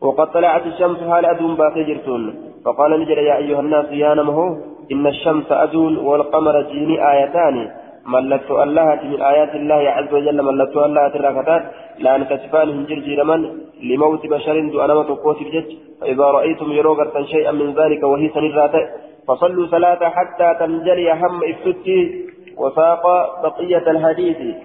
وقد 0.00 0.26
طلعت 0.32 0.66
الشمس 0.66 0.98
حال 1.10 1.26
أدون 1.26 1.54
باقي 1.54 1.96
فقال 2.64 3.00
نجد 3.00 3.18
يا 3.18 3.36
أيها 3.36 3.60
الناس 3.60 3.86
يا 3.90 4.14
نمه 4.14 4.58
إن 4.92 5.06
الشمس 5.06 5.52
أدون 5.52 5.98
والقمر 5.98 6.62
جيني 6.62 6.96
آيتان. 7.12 7.70
ملكت 8.06 8.50
الله 8.50 9.00
من 9.04 9.22
آيات 9.22 9.54
الله 9.54 9.82
عز 9.96 10.14
وجل 10.14 10.42
ملكت 10.42 10.76
الله 10.76 11.08
تراكتات 11.08 11.62
لا 11.98 12.16
نكسفان 12.18 12.68
هنجر 12.68 12.98
جيرمان 12.98 13.42
لموت 13.82 14.26
بشر 14.26 14.56
دعنا 14.74 15.02
تقوت 15.02 15.40
الجج 15.42 15.70
فإذا 16.00 16.24
رأيتم 16.24 16.72
يروغة 16.72 17.22
شيئا 17.22 17.52
من 17.52 17.74
ذلك 17.74 18.02
وهي 18.02 18.28
سنرات 18.34 18.74
فصلوا 19.28 19.66
صلاة 19.66 20.08
حتى 20.08 20.54
تنجلي 20.60 21.12
هم 21.12 21.40
إفتتي 21.44 22.26
وساق 22.56 23.02
بقية 23.42 23.90
الحديث. 23.90 24.56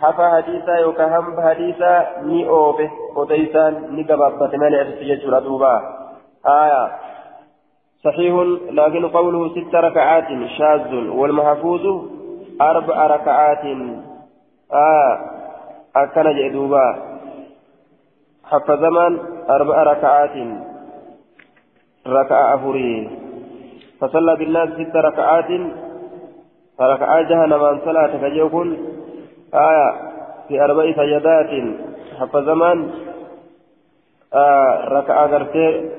حفى 0.00 0.28
حديثا 0.28 0.78
يكهم 0.78 1.40
حديثا 1.48 2.22
ني 2.22 2.48
أوفه. 2.48 2.90
وديسان 3.16 3.94
ني 3.94 4.02
قبابة 4.02 4.56
مالي 4.56 4.82
أتسجج 4.82 5.26
ردوبا 5.26 5.82
آية. 6.46 6.92
صحيح 8.04 8.34
لكن 8.70 9.08
قوله 9.08 9.48
ست 9.48 9.74
ركعات 9.74 10.28
شاذ 10.58 10.94
والمحفوظ 10.94 12.04
أربع 12.60 13.06
ركعات. 13.06 13.64
آه. 14.72 15.18
أكن 15.96 16.48
جدوبا 16.48 16.86
حفظ 18.44 18.70
زمان 18.80 19.18
أربع 19.50 19.82
ركعات. 19.82 20.36
ركعة 22.06 22.54
أفري. 22.54 23.23
فصلى 24.04 24.36
بالناس 24.36 24.68
ست 24.68 24.96
ركعات 24.96 25.50
فركعة 26.78 27.20
جهنم 27.22 27.80
صلاة 27.84 28.12
فجيكون 28.16 28.68
آية 29.54 29.88
في 30.48 30.64
أربع 30.64 30.92
سجدات 30.92 31.50
حفظ 32.20 32.44
زمان. 32.44 32.90
آه 34.34 34.88
ركعة 34.88 35.26
غرتي 35.26 35.90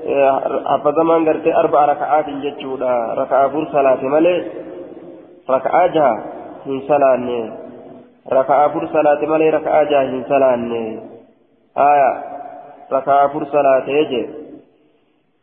حفظ 0.66 0.94
زمان 0.94 1.28
غرتي 1.28 1.54
أربع 1.54 1.84
ركعات 1.84 2.26
جتشودا. 2.30 2.94
ركعة 3.22 3.48
فور 3.48 3.64
صلاة 3.72 4.02
ملي 4.04 4.36
ركعة 5.50 5.86
جها 5.86 6.36
hin 6.66 6.82
salaanne 6.90 7.40
rakaa 8.26 8.62
afur 8.66 8.88
salaate 8.90 9.26
malee 9.30 9.50
rakaa 9.54 9.84
jaha 9.90 10.08
hin 10.10 10.24
salaanne 10.30 10.82
aya 11.84 12.08
rakaa 12.90 13.18
afur 13.26 13.46
salaatee 13.52 14.02
je 14.10 14.22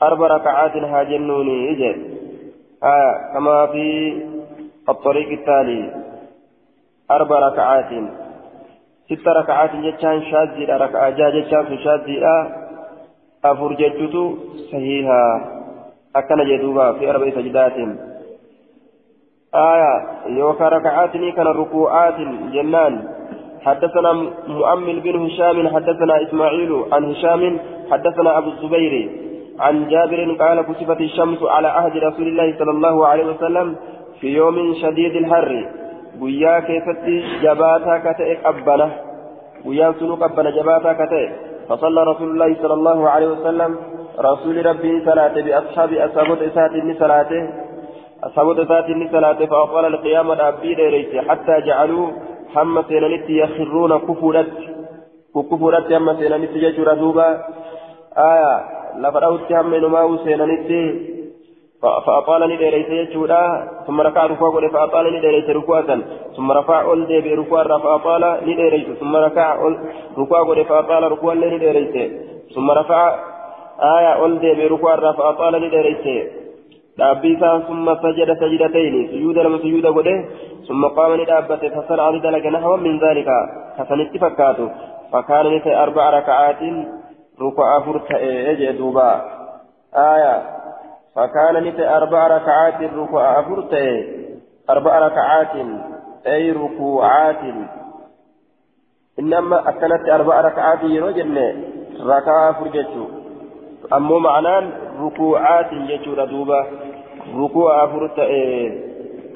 arba 0.08 0.28
rakacaatin 0.36 0.90
haa 0.92 1.06
jennuuni 1.12 1.56
aya 2.84 3.12
kamaa 3.34 3.68
fi 3.74 3.88
الطريق 4.90 5.30
التالي 5.40 5.82
أربع 7.12 7.40
ركعات. 7.40 7.92
ست 9.08 9.28
ركعات 9.28 9.72
جتان 9.76 10.22
شاذي 10.32 10.64
ركعة 10.66 11.10
جتان 11.36 11.78
شاذي 11.84 12.16
أفر 13.46 13.72
جتتو 13.74 14.24
صحيحة 14.72 15.24
أكن 16.16 16.40
جدوبا 16.50 16.92
في 17.00 17.04
أربع 17.12 17.30
سجدات. 17.30 17.78
آية 19.56 19.94
يوكا 20.28 20.68
ركعاتني 20.70 21.32
كان 21.32 21.48
ركوعات 21.48 22.18
جنان. 22.54 22.94
حدثنا 23.66 24.12
مؤمل 24.48 25.00
بن 25.00 25.16
هشام 25.26 25.58
حدثنا 25.76 26.14
إسماعيل 26.24 26.72
عن 26.92 27.04
هشام 27.12 27.42
حدثنا 27.92 28.38
أبو 28.38 28.50
الزبير. 28.50 28.94
عن 29.60 29.88
جابر 29.88 30.36
قال 30.40 30.62
كسفت 30.62 31.02
الشمس 31.02 31.44
على 31.44 31.68
عهد 31.68 31.98
رسول 31.98 32.28
الله 32.28 32.56
صلى 32.60 32.72
الله 32.72 33.08
عليه 33.08 33.26
وسلم 33.26 33.76
في 34.20 34.28
يوم 34.28 34.74
شديد 34.74 35.16
الحر. 35.16 35.70
ويا 36.22 36.60
كيفتي 36.60 37.24
جباتا 37.42 37.98
كتئ 37.98 38.36
قبنة 38.46 38.92
ويا 39.66 39.94
سنو 40.00 40.16
قبنة 40.16 40.50
جباتا 40.50 40.94
كتئ. 40.94 41.30
فصلى 41.70 42.04
رسول 42.04 42.30
الله 42.32 42.56
صلى 42.62 42.74
الله 42.74 43.10
عليه 43.10 43.28
وسلم. 43.28 43.72
رسول 44.20 44.66
ربي 44.66 45.06
صلاة 45.06 45.36
بأصحاب 45.46 45.94
أصحاب 45.94 46.42
إسات 46.42 46.72
صلاته. 47.00 47.44
أصحاب 48.24 48.60
إسات 48.60 48.86
صلاة 49.12 49.40
فأطال 49.46 49.86
القيامة 49.86 50.48
أبي 50.48 50.76
ليس 50.76 51.26
حتى 51.28 51.62
جعلوا 51.62 52.08
حمى 52.56 52.84
سينانيت 52.88 53.30
يخرون 53.30 53.92
كفرت 53.98 54.54
كفرت 55.36 55.94
حمى 55.94 56.14
سينانيت 56.20 56.56
يجر 56.56 56.94
دوبا. 56.94 57.30
آية. 58.18 58.83
لفرأوت 59.02 59.54
حمى 59.54 59.80
نماو 59.80 60.18
سينانيت 60.18 60.70
فأطالني 61.82 62.56
ليس 62.58 62.90
يجودا 62.90 63.44
ثم 63.88 64.02
ركع 64.02 64.26
ركوع 64.26 64.68
فأطالني 64.68 65.20
ليس 65.20 65.50
ركوعا 65.50 66.02
ثم 66.36 66.52
رفع 66.52 66.82
أول 66.82 67.08
دي 67.08 67.22
بركوع 67.22 67.64
فأطالني 67.64 68.70
ليس 68.70 68.88
ثم 69.00 69.16
ركع 69.16 69.48
ركوع 70.18 70.64
فأطال 70.64 71.12
ركوعا 71.12 71.36
ليس 71.36 72.12
ثم 72.56 72.72
رفع 72.72 73.16
آية 73.98 74.14
أول 74.14 74.40
دي 74.40 74.54
بركوع 74.54 74.96
فأطالني 75.12 75.70
ليس 75.70 76.06
دابيسا 76.98 77.60
ثم 77.68 77.96
سجد 78.04 78.30
سجدتين 78.42 79.08
سجود 79.12 79.38
لما 79.38 79.58
سجود 79.58 79.86
قده 79.86 80.26
ثم 80.68 80.86
قام 80.86 81.12
لدابته 81.14 81.70
فصنع 81.70 82.10
ذلك 82.10 82.46
نحو 82.46 82.78
من 82.78 83.00
ذلك 83.00 83.28
حسنت 83.78 84.18
فكاته 84.18 84.70
فكان 85.12 85.46
نسي 85.56 85.76
أربع 85.76 86.10
ركعات 86.10 86.62
ركوع 87.42 87.80
فرت 87.80 88.12
إيه 88.12 88.72
دوبا 88.72 89.22
آية 89.96 90.44
فكان 91.16 91.64
نسي 91.64 91.88
أربع 91.90 92.28
ركعات 92.28 92.82
ركوع 92.94 93.42
فرت 93.42 93.74
أربع 94.70 95.00
ركعات 95.00 95.56
أي 96.28 96.52
ركوعات 96.52 97.42
إنما 99.20 99.70
أكلت 99.70 100.10
أربع 100.10 100.42
ركعات 100.42 100.84
يرجل 100.84 101.64
ركعة 102.02 102.52
فرجته 102.60 103.08
أمو 103.94 104.20
معناه 104.20 104.64
ركوعات 105.02 105.74
يجور 105.74 106.26
دوبا 106.26 106.66
ركوع 107.38 107.84
أفرت 107.84 108.20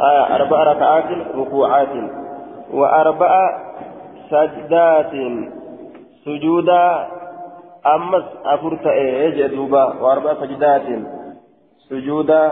آه 0.02 0.36
أربع 0.36 0.64
ركعات 0.64 1.36
ركوعات 1.36 1.90
وأربع 2.74 3.60
سجدات 4.30 5.12
سجودا 6.26 7.08
أمس 7.96 8.24
أفرت 8.46 8.88
إيه 8.88 9.48
دوبا 9.48 9.84
وأربع 10.02 10.34
سجدات 10.34 10.82
سجودا 11.90 12.44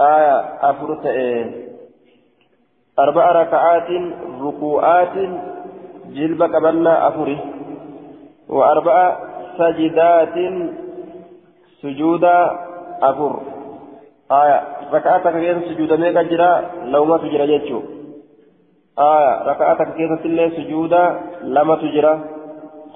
آية 0.00 0.38
أفرت 0.70 1.06
إيه 1.06 1.68
أربع 2.98 3.32
ركعات 3.42 3.88
ركوعات 4.40 5.16
جلب 6.06 6.42
قبلنا 6.42 7.08
أفره 7.08 7.38
وأربع 8.48 9.18
سجدات 9.58 10.36
سجودا 11.82 12.38
أفر. 13.02 13.40
آية 14.32 14.62
ركعتك 14.92 15.32
كيف 15.32 15.64
سجودا؟ 15.68 15.96
ميقا 15.96 16.22
جرا 16.22 16.70
لو 16.84 17.04
ما 17.04 17.16
تجرى 17.18 17.46
جيتشو. 17.46 17.80
آية 18.98 19.42
ركعتك 19.50 19.88
كيف 19.94 20.10
سجودا؟ 20.56 21.20
لما 21.42 21.76
تجرى 21.76 22.39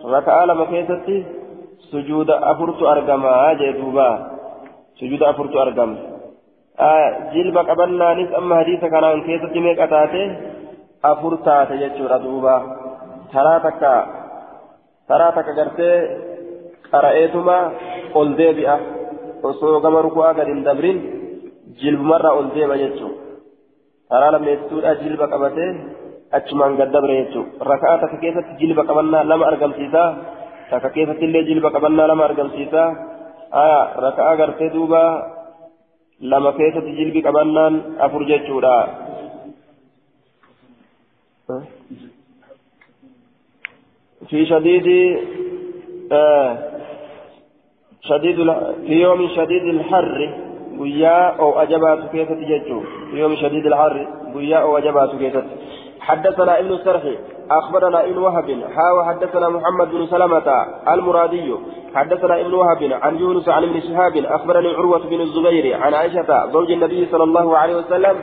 ركعة 0.04 0.44
لما 0.44 0.64
كيف 0.64 0.88
سجودا 1.90 2.50
أفرت 2.50 2.82
أرقما 2.82 3.52
جيتوبا 3.52 4.08
سجودا 5.00 5.30
أفرت 5.30 5.56
أرقم 5.56 5.96
آية 6.80 7.30
جلب 7.34 7.58
قبلنا 7.58 8.14
نس 8.14 8.30
أما 8.38 8.54
حديث 8.60 8.80
كان 8.80 9.22
كيف 9.22 9.42
تميقا 9.54 9.86
تاتي 9.86 10.22
أفرتا 11.04 11.64
تجيتشو 11.64 12.06
ردوبا 12.06 12.56
تراتك 13.32 13.82
تراتك 15.08 15.48
قرتي 15.58 15.90
قرأيتما 16.92 17.58
ol 18.14 18.36
deebi'a. 18.38 18.76
Osoo 19.42 19.80
gama 19.82 20.02
ruku'aa 20.06 20.34
gad 20.38 20.48
hin 20.48 20.62
dabrin 20.64 20.98
jilbumarraa 21.80 22.38
ol 22.38 22.48
deema 22.54 22.76
jechuun 22.82 23.14
karaa 24.10 24.32
lammeessituudha 24.34 24.94
jilba 25.02 25.28
qabatee. 25.32 25.70
Achumaan 26.32 26.76
gad 26.76 26.90
dabre 26.92 27.14
jechuun 27.20 27.46
raka'aa 27.60 27.98
takka 27.98 28.16
keessatti 28.24 28.58
jilba 28.60 28.84
qabannaa 28.84 29.28
lama 29.28 29.46
argamsiisaa 29.46 30.08
takka 30.70 30.90
keessatti 30.90 31.24
illee 31.24 31.44
jilba 31.50 31.70
qabannaa 31.70 32.08
lama 32.08 32.24
argamsiisaa 32.24 32.88
raka'aa 34.06 34.36
gartee 34.36 34.72
duuba 34.74 35.02
lama 36.20 36.52
keessatti 36.52 36.96
jilbi 36.98 37.22
qabannaan 37.22 37.74
afur 37.98 38.22
jechuudha. 38.26 38.76
في 44.28 44.46
شديد 44.46 45.18
آه 46.12 46.58
شديد 48.02 48.36
في 48.86 49.02
يوم 49.02 49.28
شديد 49.28 49.64
الحر 49.64 50.18
بيا 50.78 51.28
أو 51.28 51.62
أجبات 51.62 52.10
كيفة 52.12 52.34
ججو 52.34 52.80
في 53.10 53.16
يوم 53.16 53.36
شديد 53.36 53.66
الحر 53.66 54.06
بيا 54.34 54.56
أو 54.56 54.78
أجبات 54.78 55.10
كيفة 55.16 55.44
حدثنا 56.08 56.58
ابن 56.58 56.72
السرحي 56.72 57.18
أخبرنا 57.50 58.04
ابن 58.04 58.18
وهب 58.18 58.50
ها 58.50 58.92
وحدثنا 58.92 59.48
محمد 59.48 59.90
بن 59.90 60.06
سلمة 60.06 60.66
المرادي 60.94 61.54
حدثنا 61.94 62.40
ابن 62.40 62.54
وهب 62.54 62.82
عن 63.02 63.16
يونس 63.18 63.48
عن 63.48 63.62
ابن 63.62 63.80
شهاب 63.80 64.16
أخبرني 64.16 64.68
عروة 64.68 64.98
بن 64.98 65.20
الزبير 65.20 65.76
عن 65.82 65.94
عائشة 65.94 66.46
زوج 66.52 66.70
النبي 66.70 67.06
صلى 67.12 67.24
الله 67.24 67.58
عليه 67.58 67.76
وسلم 67.76 68.16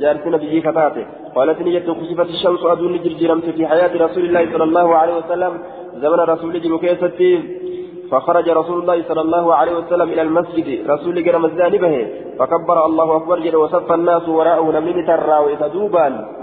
جارت 0.00 0.26
نبي 0.26 0.60
كتاته 0.60 1.06
قالت 1.36 1.58
نجت 1.62 1.90
كسفت 1.90 2.28
الشمس 2.34 2.62
أدون 2.64 3.02
جرجرمت 3.04 3.44
في 3.44 3.66
حياة 3.66 3.92
رسول 4.06 4.24
الله 4.24 4.52
صلى 4.52 4.64
الله 4.64 4.96
عليه 4.96 5.14
وسلم 5.16 5.52
زمن 6.02 6.20
رسول 6.34 6.60
جل 6.62 6.78
فخرج 8.10 8.48
رسول 8.48 8.78
الله 8.80 9.02
صلى 9.08 9.20
الله 9.20 9.54
عليه 9.54 9.74
وسلم 9.78 10.08
إلى 10.08 10.22
المسجد 10.22 10.90
رسول 10.90 11.24
جل 11.24 11.38
مسجد 11.38 11.80
به 11.80 12.08
فكبر 12.38 12.86
الله 12.86 13.16
أكبر 13.16 13.38
جل 13.38 13.56
وصف 13.56 13.92
الناس 13.92 14.28
وراءه 14.28 14.70
نمين 14.72 15.06
تدوبا 15.60 15.60
لصفا 15.60 16.39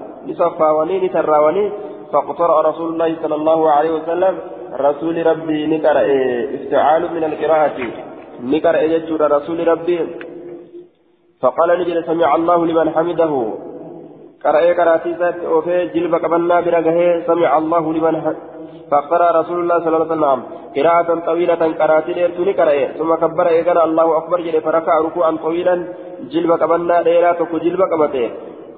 ونين 0.77 1.11
تراوني 1.11 1.71
فاقترأ 2.13 2.61
رسول 2.61 2.93
الله 2.93 3.15
صلى 3.23 3.35
الله 3.35 3.71
عليه 3.71 3.91
وسلم 3.91 4.33
رسول 4.73 5.25
ربي 5.25 5.59
نقرأ 5.67 6.03
استعال 6.57 7.01
من 7.15 7.23
القراءة. 7.23 7.77
نقرأ 8.43 8.81
يجور 8.81 9.21
رسول 9.31 9.67
ربي. 9.67 9.99
فقال 11.41 11.69
نجل 11.79 12.03
سمع 12.03 12.35
الله 12.35 12.65
لمن 12.65 12.89
حمده. 12.89 13.33
قرأ 14.45 14.73
قراتيسات 14.79 15.37
وفي 15.53 15.87
جلب 15.93 16.13
قبلنا 16.15 16.61
برقه 16.61 16.99
سمع 17.27 17.57
الله 17.57 17.93
لمن 17.93 18.15
حمده 18.21 18.57
فقرأ 18.91 19.27
رسول 19.39 19.59
الله 19.59 19.77
صلى 19.79 19.87
الله 19.87 20.07
عليه 20.07 20.15
وسلم 20.15 20.39
قراءة 20.77 21.09
طويلة 21.29 21.61
قرأت 21.79 22.07
ليرتوني 22.09 22.51
قرأ 22.59 22.73
ثم 22.97 23.15
كبر 23.15 23.47
إيقنا 23.47 23.83
الله 23.83 24.17
أكبر 24.17 24.41
جل 24.41 24.61
فركع 24.61 24.99
ركوعا 24.99 25.31
طويلا 25.45 25.75
جلب 26.31 26.51
قبلنا 26.51 27.01
ليلة 27.07 27.39
جلب 27.65 27.81
قبته 27.91 28.27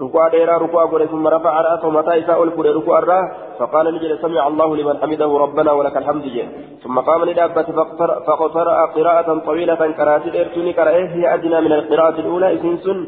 ركوع 0.02 0.28
ديرا 0.30 0.58
ركوع 0.58 0.86
قول 0.86 1.08
ثم 1.10 1.28
رفع 1.28 1.62
رأسه 1.62 1.90
متى 1.90 2.20
إساء 2.20 2.44
الكل 2.44 2.76
ركوع 2.76 3.00
الراه 3.00 3.32
فقال 3.60 3.96
نجل 3.96 4.20
سمع 4.22 4.48
الله 4.48 4.76
لمن 4.76 4.98
حمده 5.02 5.38
ربنا 5.38 5.72
ولك 5.72 5.98
الحمد 5.98 6.24
جل 6.24 6.48
ثم 6.84 7.00
قام 7.00 7.26
لدابة 7.26 7.68
فقرأ 8.28 8.86
قراءة 8.86 9.40
طويلة 9.40 9.76
قرأت 9.76 10.26
ليرتوني 10.26 10.72
قرأ 10.72 10.90
هي 11.16 11.34
أدنى 11.34 11.62
من 11.62 11.72
القراءة 11.72 12.20
الأولى 12.20 12.54
إسنسن 12.54 13.08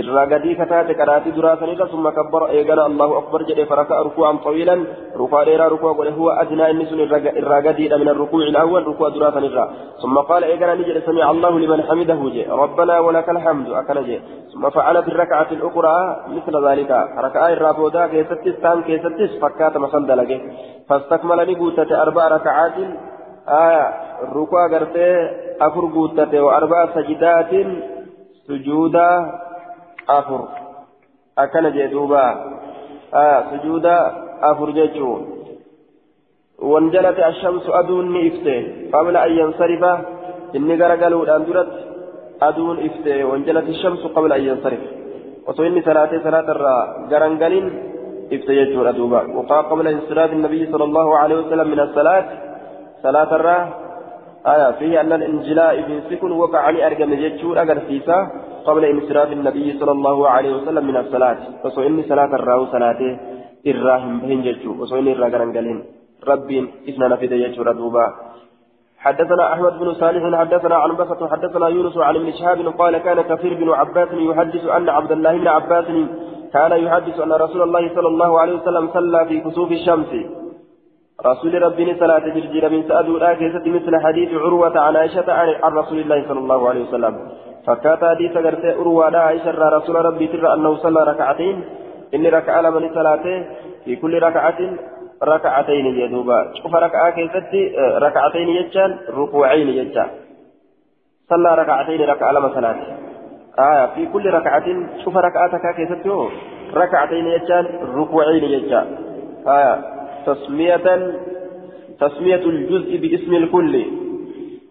irraa 0.00 0.26
gadii 0.32 0.54
kataate 0.60 0.94
qaraatii 1.00 1.34
duraa 1.36 1.56
sanirra 1.60 1.86
summa 1.92 2.12
kabbara 2.18 2.46
eegala 2.58 2.84
allahu 2.90 3.14
akbar 3.20 3.40
jedhe 3.48 3.66
faraka'a 3.70 4.04
ruku'an 4.08 4.40
tawiilan 4.46 4.80
ruku'a 5.20 5.44
dheeraa 5.48 5.68
ruku'a 5.74 5.94
godhe 5.98 6.12
huwa 6.18 6.36
adnaa 6.42 6.70
inni 6.72 6.86
sun 6.90 7.00
irraa 7.00 7.60
gadiidha 7.66 7.98
min 8.02 8.08
arrukuuci 8.12 8.48
ilawwal 8.52 8.84
ruku'a 8.90 9.10
duraa 9.14 9.32
sanirra 9.36 9.64
summa 10.02 10.24
qaala 10.30 10.50
eegala 10.52 10.76
ni 10.76 10.88
jedhe 10.88 11.04
samica 11.06 11.28
allahu 11.32 11.58
liman 11.64 11.84
xamidahu 11.88 12.32
je 12.36 12.44
rabbanaa 12.62 13.00
walaka 13.08 13.30
alhamdu 13.36 13.76
akkana 13.80 14.02
je 14.08 14.18
summa 14.52 14.70
facala 14.76 15.02
fi 15.02 15.10
rakacati 15.22 15.54
اluqraa 15.58 16.02
misla 16.34 16.64
dhalika 16.66 16.98
raka'aa 17.26 17.52
irraa 17.56 17.74
boodaa 17.80 18.08
keessattis 18.14 18.60
taan 18.64 18.84
keessattis 18.88 19.38
fakkaatama 19.44 19.92
san 19.94 20.06
dalage 20.10 20.36
fastakmala 20.88 21.44
ni 21.44 21.54
guutate 21.62 21.94
arba'a 22.04 22.28
rakacaatin 22.36 22.90
aya 23.62 23.84
ruku'a 24.36 24.68
gartee 24.74 25.14
afur 25.66 25.84
guutate 25.94 26.38
wa 26.46 26.56
arba'a 26.60 26.92
sajidaatin 26.96 27.68
jee 31.76 31.88
duuba 31.94 32.24
sujuuda 33.50 33.94
afur 34.50 34.70
jechuun 34.78 35.22
wanjalate 36.72 37.22
ashamsu 37.30 37.70
aduun 37.80 38.12
ni 38.14 38.20
ifte 38.30 38.54
qabla 38.92 39.18
an 39.26 39.32
yansarifa 39.40 39.92
inni 40.54 40.76
garagaluudhaan 40.76 41.46
duratti 41.48 41.82
aduun 42.48 42.78
ifte 42.88 43.12
wanjalate 43.30 43.70
ashamsu 43.76 44.06
qabla 44.16 44.34
an 44.38 44.44
yansarif 44.48 44.82
osoo 45.50 45.64
inni 45.64 45.82
salaatee 45.88 46.20
salaatarraa 46.26 46.82
garangalin 47.12 47.66
ifte 48.36 48.52
jechuudha 48.58 48.92
duuba 48.98 49.20
waqaa 49.38 49.62
qabla 49.70 49.90
insiraafi 49.96 50.34
النبي 50.38 50.62
صلى 50.72 50.84
الله 50.84 51.08
عليه 51.18 51.36
وسلم 51.42 51.68
من 51.74 51.80
الصلاة 51.86 52.26
صلاة 53.02 53.30
الراه 53.38 53.64
آية 54.46 54.70
فيه 54.78 55.00
أن 55.00 55.12
الانجلاء 55.12 55.82
في 55.82 55.94
سكن 56.10 56.32
وقع 56.32 56.58
علي 56.58 56.86
أرقم 56.86 57.14
جيتشور 57.14 57.62
أجر 57.62 57.78
فيسا 57.88 58.18
قبل 58.66 58.84
انصراف 58.84 59.32
النبي 59.32 59.78
صلى 59.80 59.92
الله 59.92 60.28
عليه 60.28 60.52
وسلم 60.56 60.84
من 60.90 60.96
الصلاة. 60.96 61.38
فسو 61.62 61.82
إني 61.82 62.02
صلاة 62.02 62.32
الرأو 62.38 62.66
صلاته 62.74 63.12
إراهم 63.70 64.20
بهن 64.20 64.40
جيتشو 64.42 64.72
وسو 64.80 64.98
إني 64.98 65.12
إرا 65.16 65.28
قرنقلين 65.34 65.78
رب 66.30 66.50
إثنى 66.88 67.06
نفذ 67.12 67.32
يجور 67.32 67.72
دوبا 67.72 68.06
حدثنا 69.04 69.52
أحمد 69.52 69.78
بن 69.80 69.88
صالح 69.94 70.22
حدثنا 70.40 70.76
عن 70.82 70.90
بسط 71.00 71.20
حدثنا 71.32 71.66
يونس 71.68 71.96
عن 72.08 72.14
ابن 72.16 72.32
شهاب 72.38 72.58
قال 72.80 72.94
كان 73.06 73.18
كثير 73.30 73.52
بن 73.60 73.68
عباس 73.80 74.08
يحدث 74.12 74.64
أن 74.76 74.88
عبد 74.88 75.12
الله 75.12 75.32
بن 75.38 75.48
عباس 75.48 75.88
كان 76.54 76.72
يحدث 76.84 77.16
أن 77.20 77.32
رسول 77.32 77.62
الله 77.62 77.84
صلى 77.96 78.08
الله 78.08 78.40
عليه 78.40 78.54
وسلم 78.58 78.84
صلى 78.96 79.20
في 79.28 79.36
كسوف 79.40 79.72
الشمس. 79.72 80.12
رسول 81.26 81.62
ربي 81.62 81.94
صلاة 82.02 82.24
جرجير 82.36 82.64
من 82.74 82.80
سأدولا 82.88 83.34
كيست 83.34 83.66
مثل 83.76 83.92
حديث 84.04 84.30
عروة 84.44 84.76
عن 84.80 84.96
عائشة 84.96 85.32
عن 85.64 85.72
رسول 85.80 85.98
الله 85.98 86.28
صلى 86.28 86.40
الله 86.44 86.68
عليه 86.68 86.82
وسلم. 86.88 87.14
فكات 87.66 88.04
حديث 88.04 88.32
قرت 88.32 88.64
عروة 88.64 89.16
عائشة 89.16 89.50
رسول 89.50 89.96
ربي 89.96 90.26
ترى 90.26 90.54
أنه 90.54 90.76
صلى 90.76 91.04
ركعتين 91.04 91.64
إني 92.14 92.28
ركع 92.28 92.60
لمن 92.60 92.94
صلاته 92.94 93.44
في 93.84 93.96
كل 93.96 94.22
ركعة 94.22 94.58
ركعتين 95.22 95.86
يدوبا 95.86 96.52
شوف 96.62 96.74
ركعة 96.74 97.10
كيست 97.10 97.54
ركعتين 97.78 98.48
يجان 98.48 98.98
ركوعين 99.10 99.68
يجان 99.68 100.08
صلى 101.30 101.54
ركعتين 101.54 102.00
ركع 102.00 102.30
لما 102.30 102.54
صلاته 102.54 102.86
آية 103.58 103.86
في 103.94 104.06
كل 104.06 104.30
ركعة 104.30 104.64
شوف 105.04 105.16
ركعتك 105.16 105.74
كيست 105.76 106.06
ركعتين 106.74 107.26
يجان 107.26 107.66
ركوعين 107.94 108.44
يجان 108.44 108.86
آية 109.46 109.84
تسمية 110.26 110.76
تسمية 112.00 112.44
الجزء 112.44 112.96
باسم 112.96 113.34
الكل 113.34 113.84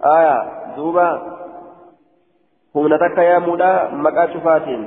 آية 0.06 0.44
دوبا 0.78 1.29
همنتك 2.76 3.18
يا 3.18 3.40
مولا 3.40 3.90
مكا 3.94 4.34
شفاتين 4.34 4.82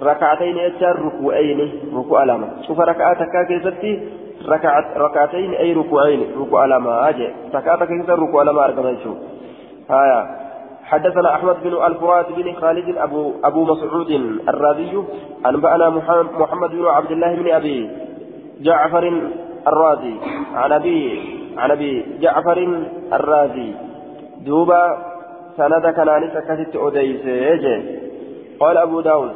ركعتين 0.00 0.56
يجار 0.56 0.96
ركوعين 1.06 1.60
ركوع 1.94 2.24
لما 2.24 2.48
شوف 2.66 2.80
ركعتك 2.80 3.46
كيفتي 3.48 4.08
ركعت 4.48 4.96
ركعتين 4.96 5.54
أي 5.54 5.72
ركوعين 5.72 6.20
ركوع 6.40 6.64
لما 6.64 7.08
أجي 7.08 7.28
ركعتك 7.54 7.88
كيفتي 7.88 8.12
ركوع 8.12 8.42
لما 8.42 8.64
أرقم 8.64 8.96
شوف 9.04 9.16
آية 9.90 10.42
حدثنا 10.84 11.34
أحمد 11.34 11.56
بن 11.62 11.84
الفرات 11.86 12.26
بن 12.32 12.52
خالد 12.52 12.96
أبو 12.98 13.32
أبو 13.44 13.64
مسعود 13.64 14.10
الرازي 14.48 15.02
أنبأنا 15.46 15.90
محمد 16.38 16.70
بن 16.70 16.86
عبد 16.86 17.10
الله 17.10 17.34
بن 17.34 17.50
أبي 17.50 17.90
جعفر 18.60 19.22
الرازي 19.66 20.14
عن 20.54 20.72
أبي 20.72 21.20
عن 21.58 21.70
أبي 21.70 22.04
جعفر 22.20 22.58
الرازي 23.12 23.74
دوبا 24.40 25.11
سند 25.56 25.86
كان 25.96 26.22
كتت 26.48 26.76
أديس. 26.76 27.24
قال 28.60 28.76
أبو 28.76 29.00
داود 29.00 29.34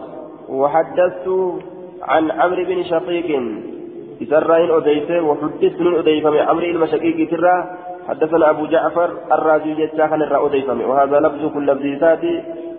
وحدثت 0.48 1.26
عن 2.02 2.30
عمرو 2.30 2.64
بن 2.64 2.82
شقيق. 2.82 3.28
إسرائيل 4.22 4.70
أديس 4.70 5.10
وحدثت 5.10 5.80
من 5.80 5.94
أديف 5.98 6.26
من 6.26 6.38
عمرو 6.38 6.66
المشقيق 6.66 7.18
ترى 7.30 7.54
حدثنا 8.08 8.50
أبو 8.50 8.66
جعفر 8.66 9.10
الرازي 9.32 9.74
جتا 9.74 10.06
كان 10.06 10.22
الرأوديف 10.22 10.68
وهذا 10.68 11.20
لفظ 11.20 11.42
كل 11.54 11.66
لفظ 11.66 12.24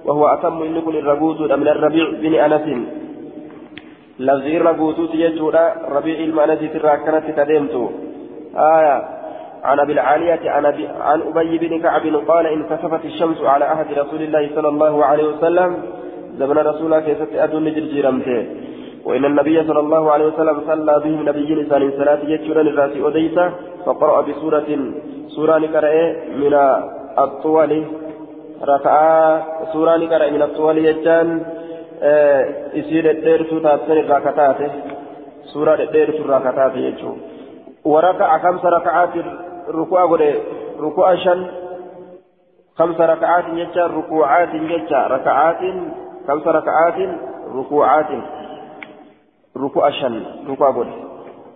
وهو 0.06 0.28
أتم 0.28 0.60
من 0.60 0.82
كل 0.82 0.96
الربوت 0.98 1.40
من 1.62 1.68
الربيع 1.68 2.06
بن 2.22 2.34
أنس. 2.46 2.68
لفظي 4.20 4.58
ربوتوت 4.58 5.16
يجودا 5.16 5.66
ربيع 5.96 6.18
المعنى 6.20 6.56
ترى 6.56 6.98
كانت 7.06 7.26
تدمتو 7.38 7.86
آية. 8.56 9.17
عن 9.64 9.80
أبي 9.80 9.94
العالية 9.94 10.52
عن, 10.52 11.22
أبي 11.36 11.58
بن 11.58 11.82
كعب 11.82 12.02
قال 12.28 12.46
انكسفت 12.48 13.06
الشمس 13.06 13.42
على 13.42 13.66
عهد 13.66 14.00
رسول 14.00 14.22
الله 14.22 14.50
صلى 14.56 14.68
الله 14.68 15.06
عليه 15.06 15.28
وسلم 15.28 15.78
زمن 16.38 16.58
رسول 16.58 17.00
كيست 17.00 17.32
أدن 17.36 17.66
جرجيرمته. 17.76 18.46
وإن 19.06 19.26
النبي 19.26 19.64
صلى 19.64 19.80
الله 19.80 20.12
عليه 20.12 20.26
وسلم 20.26 20.62
صلى 20.68 21.02
بهم 21.04 21.30
نبي 21.30 21.56
لسان 21.56 21.92
صلاة 21.98 22.20
يجورا 22.34 22.62
الراس 22.62 22.92
أديسة 23.08 23.52
فقرأ 23.86 24.22
بسورة 24.22 24.70
سورة 25.28 25.58
نقرأ 25.58 25.94
من 26.42 26.54
الطول. 27.20 27.72
ركعة 28.64 29.46
سورة 29.74 29.98
نقرأ 29.98 30.30
من 30.30 30.42
الطول 30.42 30.78
يجان 30.78 31.28
dhedheertuu 32.02 33.60
taasisan 33.60 33.98
irraa 33.98 34.22
kataate 34.22 34.72
suuraa 35.52 35.78
dhedheertuu 35.78 36.24
irraa 36.26 36.40
kataate 36.40 36.82
jechuun 36.82 37.22
waraka'a 37.94 38.40
kamsa 38.40 38.70
raka'aati 38.70 39.24
ruku'a 39.68 40.08
godhe 40.08 40.32
ruku'a 40.80 41.18
shan 41.24 41.40
kamsa 42.78 43.08
raka'aatiin 43.08 43.58
jecha 43.58 43.88
ruku'aatiin 43.88 44.68
jecha 44.68 45.08
raka'aatiin 45.08 45.78
kamsa 46.28 46.52
raka'aatiin 46.52 47.12
ruku'aatiin 47.56 48.24
ruku'a 49.56 49.92
shan 50.00 50.16
ruku'a 50.48 50.72
godhe 50.74 50.96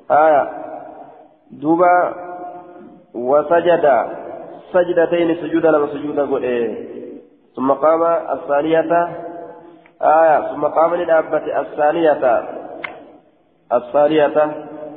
haya 0.09 0.43
duuba 1.62 1.91
وسجد 3.14 3.86
سجدتين 4.74 5.36
سجودا 5.36 5.72
لما 5.72 5.88
سجودا 5.88 6.24
قل 6.32 6.76
ثم 7.55 7.72
قام 7.72 8.03
الثانية 8.03 9.09
آية 10.01 10.53
ثم 10.55 10.64
قام 10.64 10.95
للأبة 10.95 11.59
الثانية 11.59 12.43
الثانية 13.74 14.55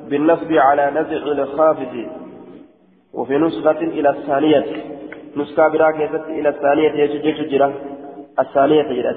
بالنصب 0.09 0.53
على 0.53 0.91
نزع 0.91 1.43
الخافض 1.43 2.07
وفي 3.15 3.39
نسخة 3.39 3.71
إلى 3.71 4.11
الثانية. 4.11 4.65
نسخة 5.37 5.69
براكزة 5.69 6.25
إلى 6.25 6.49
الثانية 6.49 6.91
يجي 6.91 7.45
جرا. 7.45 7.73
الثانية 8.39 8.83
جرا 8.83 9.13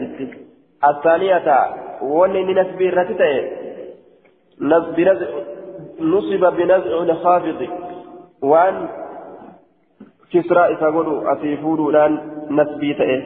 الثانية 0.83 1.65
وني 2.01 2.53
نسب 2.53 2.81
الرتتة 2.81 3.51
نصب 5.99 6.55
بنزع 6.57 7.03
الخافض. 7.03 7.67
وأن 8.41 8.87
كسرى 10.33 10.59
إذا 10.59 10.85
قولوا 10.85 11.31
أتيفوروا 11.33 11.91
لأن 11.91 12.19
نسبي 12.49 12.93
تأه 12.93 13.21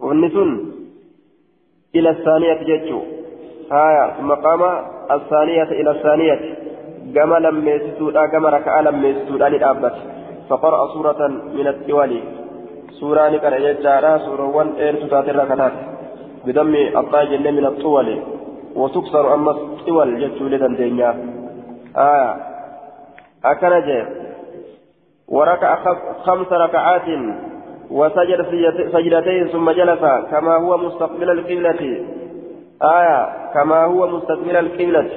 والنسون 0.00 0.72
إلى 1.94 2.10
الثانية 2.10 2.62
جتشو 2.62 3.00
هايا. 3.72 4.14
ثم 4.18 4.30
قام 4.32 4.62
الثانية 5.10 5.62
إلى 5.62 5.90
الثانية. 5.90 6.56
كما 7.14 7.36
لم 7.36 7.68
يستودا 7.68 8.26
كما 8.26 8.48
ركع 8.48 8.80
لم 8.80 9.04
يستودا 9.04 9.48
للأبت 9.48 9.94
فقرأ 10.48 10.88
سورة 10.94 11.28
من 11.28 11.66
الدول 11.66 12.20
سورة 13.00 13.28
نقرأ 13.28 13.56
يجارا 13.56 14.18
سورة 14.18 14.46
وان 14.56 14.68
إير 14.78 14.94
تتاتر 15.06 15.36
ركعات 15.36 15.72
بدم 16.46 16.74
الطاج 16.74 17.30
من 17.34 17.66
الطول 17.66 18.08
وتكسر 18.76 19.34
أما 19.34 19.50
الطول 19.50 20.08
جتشو 20.20 20.44
لدن 20.44 20.74
دنيا 20.74 21.10
آية 21.96 22.36
أكنجي 23.44 24.04
وركع 25.28 25.70
خمس 26.26 26.52
ركعات 26.52 27.08
وسجد 27.90 28.40
سجدتين 28.92 29.48
ثم 29.48 29.70
جلس 29.70 30.00
كما 30.30 30.56
هو 30.56 30.76
مستقبل 30.76 31.30
القبلة 31.30 31.80
آية 32.82 33.18
كما 33.54 33.84
هو 33.84 34.06
مستقبل 34.06 34.56
القبلة 34.56 35.10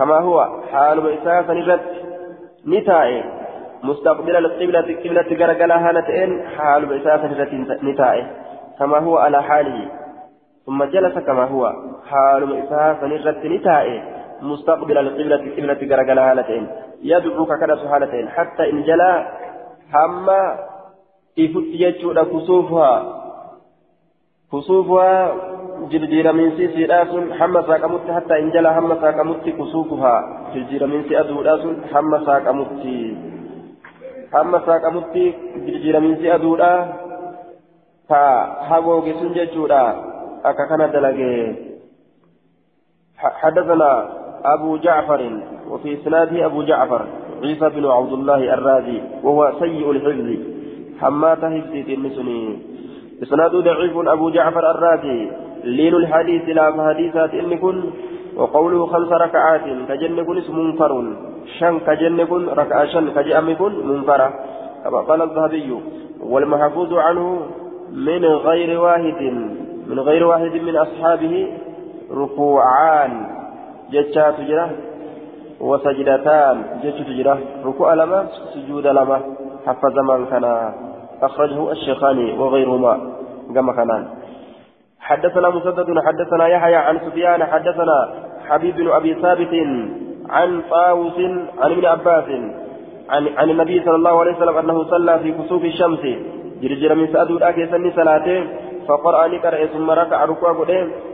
كما 0.00 0.18
هو 0.18 0.36
حال 0.72 0.98
إساسا 1.18 1.52
نجت 1.52 1.80
نتائي 2.66 3.24
مستقبل 3.82 4.36
القبلة 4.36 4.88
قبلة 5.02 5.30
قرقلا 5.40 5.76
هالتين 5.88 6.30
حال 6.56 6.82
إساسا 7.00 7.26
نجت 7.26 7.84
نتائي 7.84 8.26
كما 8.78 8.98
هو 8.98 9.18
على 9.18 9.42
حاله. 9.42 9.88
ثم 10.66 10.84
جلس 10.84 11.18
كما 11.18 11.44
هو 11.44 11.72
حال 12.10 12.42
إساسا 12.62 13.06
نجت 13.06 13.44
نتائي 13.44 14.02
مستقبل 14.42 14.98
القبلة 14.98 15.44
قبلة 15.56 15.80
قرقلا 15.96 16.22
هالتين 16.30 16.64
يدعوك 17.02 17.52
كذا 17.60 17.88
حالتين 17.90 18.28
حتى 18.28 18.70
إن 18.70 18.82
جلا 18.82 19.12
هم 19.94 20.28
ifutti 21.36 21.78
jechuudha 21.78 22.24
kusuufuhaa 24.50 25.30
kusuufuhaa 25.80 25.90
jirjiiramiinsiisiidhaa 25.90 27.06
sun 27.06 27.32
hamma 27.32 27.62
saaqamutti 27.62 28.12
hatta 28.12 28.38
in 28.38 28.52
jala 28.52 28.72
hamma 28.72 28.96
saaqamutti 29.00 29.52
kusuufuhaa 29.52 30.50
jirjiiramiinsi 30.52 31.16
aduudhaa 31.16 31.58
sun 31.58 31.82
hamma 31.92 32.20
saaqamutti 32.24 33.16
hamma 34.32 34.62
saaqamutti 34.66 35.34
jirjiiramiinsi 35.66 36.30
aduudhaa 36.30 36.88
ka 38.08 38.22
hagooge 38.68 39.14
sun 39.14 39.34
jechuudha 39.34 39.82
akka 40.44 40.66
kana 40.66 40.88
dalagee 40.88 41.70
حدثنا 43.20 44.08
أبو 44.44 44.76
جعفر 44.76 45.22
وفي 45.70 45.94
إسناده 45.94 46.46
أبو 46.46 46.62
جعفر 46.62 47.06
عيسى 47.42 47.68
بن 47.68 47.86
عبد 47.86 48.12
الله 48.12 48.54
الرازي 48.54 49.02
وهو 49.22 49.52
سيء 49.60 49.90
الحفظ 49.90 50.28
حماته 51.00 51.48
هبسيت 51.48 51.88
النسني 51.88 52.58
إسناد 53.22 53.52
ضعيف 53.56 53.96
أبو 53.96 54.30
جعفر 54.30 54.70
الرازي 54.70 55.49
لين 55.64 55.94
الحديث 55.94 56.48
لا 56.48 56.72
فحديثات 56.72 57.34
إن 57.34 57.58
كن 57.58 57.82
وقوله 58.36 58.86
خمس 58.86 59.12
ركعات 59.12 59.64
كجن 59.88 60.24
كن 60.24 60.38
منكر 60.48 60.92
شن 61.58 61.78
كجن 61.78 62.24
كن 62.24 62.48
ركعة 62.48 62.86
شن 62.86 63.10
كجأم 63.10 63.54
كن 63.54 63.72
منكرة 63.88 64.28
كما 64.84 65.00
قال 65.00 65.22
الذهبي 65.22 65.70
والمحفوظ 66.20 66.94
عنه 66.94 67.40
من 67.92 68.24
غير 68.24 68.80
واحد 68.80 69.22
من 69.90 70.00
غير 70.00 70.26
واحد 70.26 70.54
من 70.54 70.76
أصحابه 70.76 71.52
ركوعان. 72.10 73.26
جتشات 73.90 74.40
جرا 74.40 74.70
وسجدتان. 75.60 76.56
جيش 76.82 76.94
تجرى 76.94 77.38
ركوع 77.64 77.94
لما 77.94 78.28
سجود 78.54 78.86
لما. 78.86 79.20
حفظ 79.66 79.98
من 79.98 80.26
كان 80.26 80.72
أخرجه 81.22 81.72
الشيخاني 81.72 82.38
وغيرهما. 82.38 82.94
كما 83.54 83.72
كان. 83.72 84.08
حدثنا 85.00 85.48
مسدد 85.50 85.98
حدثنا 86.06 86.46
يحيى 86.48 86.76
عن 86.76 86.98
سفيان 86.98 87.44
حدثنا 87.44 87.98
حبيب 88.48 88.76
بن 88.76 88.88
أبي 88.90 89.14
ثابت 89.14 89.54
عن 90.30 90.62
طاووس 90.70 91.18
عن 91.58 91.70
ابن 91.72 91.84
عباس 91.86 92.28
عن, 93.10 93.28
عن 93.38 93.50
النبي 93.50 93.82
صلى 93.84 93.96
الله 93.96 94.20
عليه 94.20 94.36
وسلم 94.36 94.56
أنه 94.56 94.84
صلى 94.84 95.18
في 95.18 95.32
كسوف 95.32 95.64
الشمس. 95.64 96.04
جرجر 96.62 96.94
من 96.94 97.06
سأدو 97.12 97.36
الآكي 97.36 97.66
سني 97.66 97.90
صلاته. 97.90 98.38
فقرأ 98.88 99.26
نكر 99.26 99.66
ثم 99.66 99.90
ركع 99.90 100.24
ركوع 100.24 100.52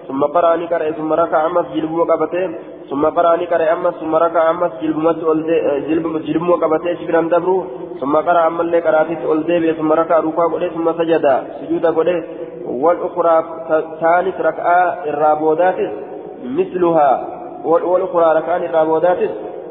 ثم 0.09 0.25
قرأ 0.25 0.57
نكر 0.57 0.93
ثم 0.93 1.13
ركع 1.13 1.47
أمس 1.47 1.67
جلبه 1.75 2.05
قبته. 2.11 2.45
ثم 2.91 3.07
قرأ 3.07 3.37
نكر 3.37 3.73
أمس 3.73 3.95
ثم 3.95 4.15
ركع 4.17 4.51
أمس 4.51 4.73
جلبه 4.83 6.19
جلبه 6.29 6.53
قبته 6.63 6.95
شبرا 7.01 7.21
دبرو. 7.33 7.59
ثم 8.01 8.17
قرأ 8.17 8.47
أمس 8.47 8.67
لك 8.75 8.87
أولدي 9.25 9.73
ثم 9.73 9.93
ركع 9.93 10.17
ركوع 10.21 10.69
ثم 10.77 10.87
سجد 10.99 11.27
سجود 11.61 11.87
قدام 11.87 12.25
والأخرى 12.67 13.45
ثالث 14.01 14.41
ركعة 14.41 15.05
الرابودات 15.05 15.93
مثلها 16.45 17.27
والأخرى 17.65 18.39
ركعان 18.39 18.63
الرابودات 18.63 19.19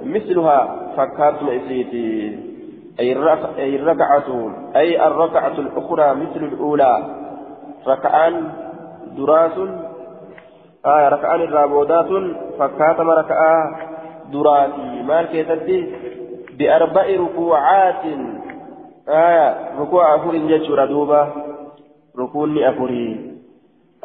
مثلها 0.03 0.75
فكرت 0.97 1.43
مئسيتي 1.43 2.39
أي 2.99 3.11
الركعة 3.13 4.23
أي 4.75 5.07
الركعة 5.07 5.53
الأخرى 5.57 6.15
مثل 6.15 6.43
الأولى 6.45 7.03
ركعان 7.87 8.43
دراس 9.17 9.51
آية 10.85 11.09
ركعان 11.09 11.41
الرابودات 11.41 12.07
فكاتم 12.59 13.09
ركعة 13.09 13.79
دراتي 14.33 15.03
مال 15.07 15.25
كيتتي 15.25 15.93
بأربع 16.57 17.05
ركوعات 17.19 18.03
آية 19.09 19.79
ركوع 19.79 20.15
أفور 20.15 20.35
جيتشورا 20.35 20.85
دوبا 20.85 21.44
ركوني 22.19 22.69
أفوري 22.69 23.31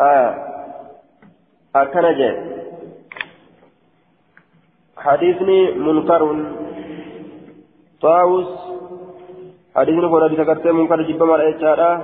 آية 0.00 0.34
أكنجة 1.76 2.30
حديثني 4.96 5.72
منكر 5.72 6.22
طاوس 8.02 8.48
حديثني 9.76 10.06
قد 10.06 10.32
ذكرت 10.40 10.66
منكر 10.66 11.02
جبا 11.02 11.26
مرأة 11.26 12.02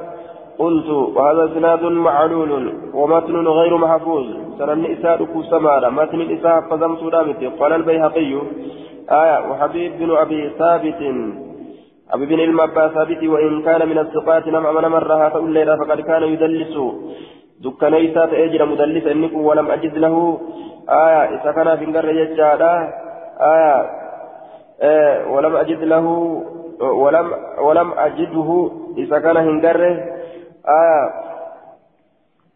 قلت 0.58 0.88
وهذا 0.88 1.44
اسناد 1.52 1.82
معلول 1.82 2.74
ومتن 2.94 3.46
غير 3.46 3.76
محفوظ 3.76 4.26
سنن 4.58 4.86
إساء 4.86 5.24
كوسمارا 5.24 5.90
متن 5.90 6.20
إساء 6.34 6.60
فزم 6.60 6.96
سودامت 6.96 7.44
قال 7.60 7.72
البيهقي 7.72 8.32
آية 9.10 9.50
وحبيب 9.50 9.98
بن 9.98 10.10
أبي 10.16 10.50
ثابت 10.58 11.00
أبي 12.14 12.26
بن 12.26 12.40
المبا 12.40 12.88
ثابت 12.88 13.22
وإن 13.24 13.62
كان 13.62 13.88
من 13.88 13.98
الثقات 13.98 14.46
نم 14.46 14.66
أمن 14.66 14.88
مرها 14.88 15.28
فأولينا 15.28 15.76
فقد 15.76 16.00
كان 16.00 16.22
يدلس. 16.22 16.74
دكانيسا 17.60 18.26
تأجر 18.26 18.64
مدلس 18.64 19.06
إنك 19.06 19.34
ولم 19.34 19.70
أجد 19.70 19.94
له. 19.98 20.40
آية 20.88 21.22
إذا 21.34 21.52
كان 21.52 21.76
في 21.78 21.84
القرية 21.84 22.30
يجادا. 22.30 22.74
آية 23.40 23.90
آه 24.80 25.30
ولم 25.30 25.56
أجد 25.56 25.82
له 25.82 26.06
ولم 26.80 27.32
ولم 27.58 27.92
أجده. 27.92 28.70
إذا 28.98 29.18
كان 29.18 29.36
هنجره 29.36 29.96
آه 30.68 31.06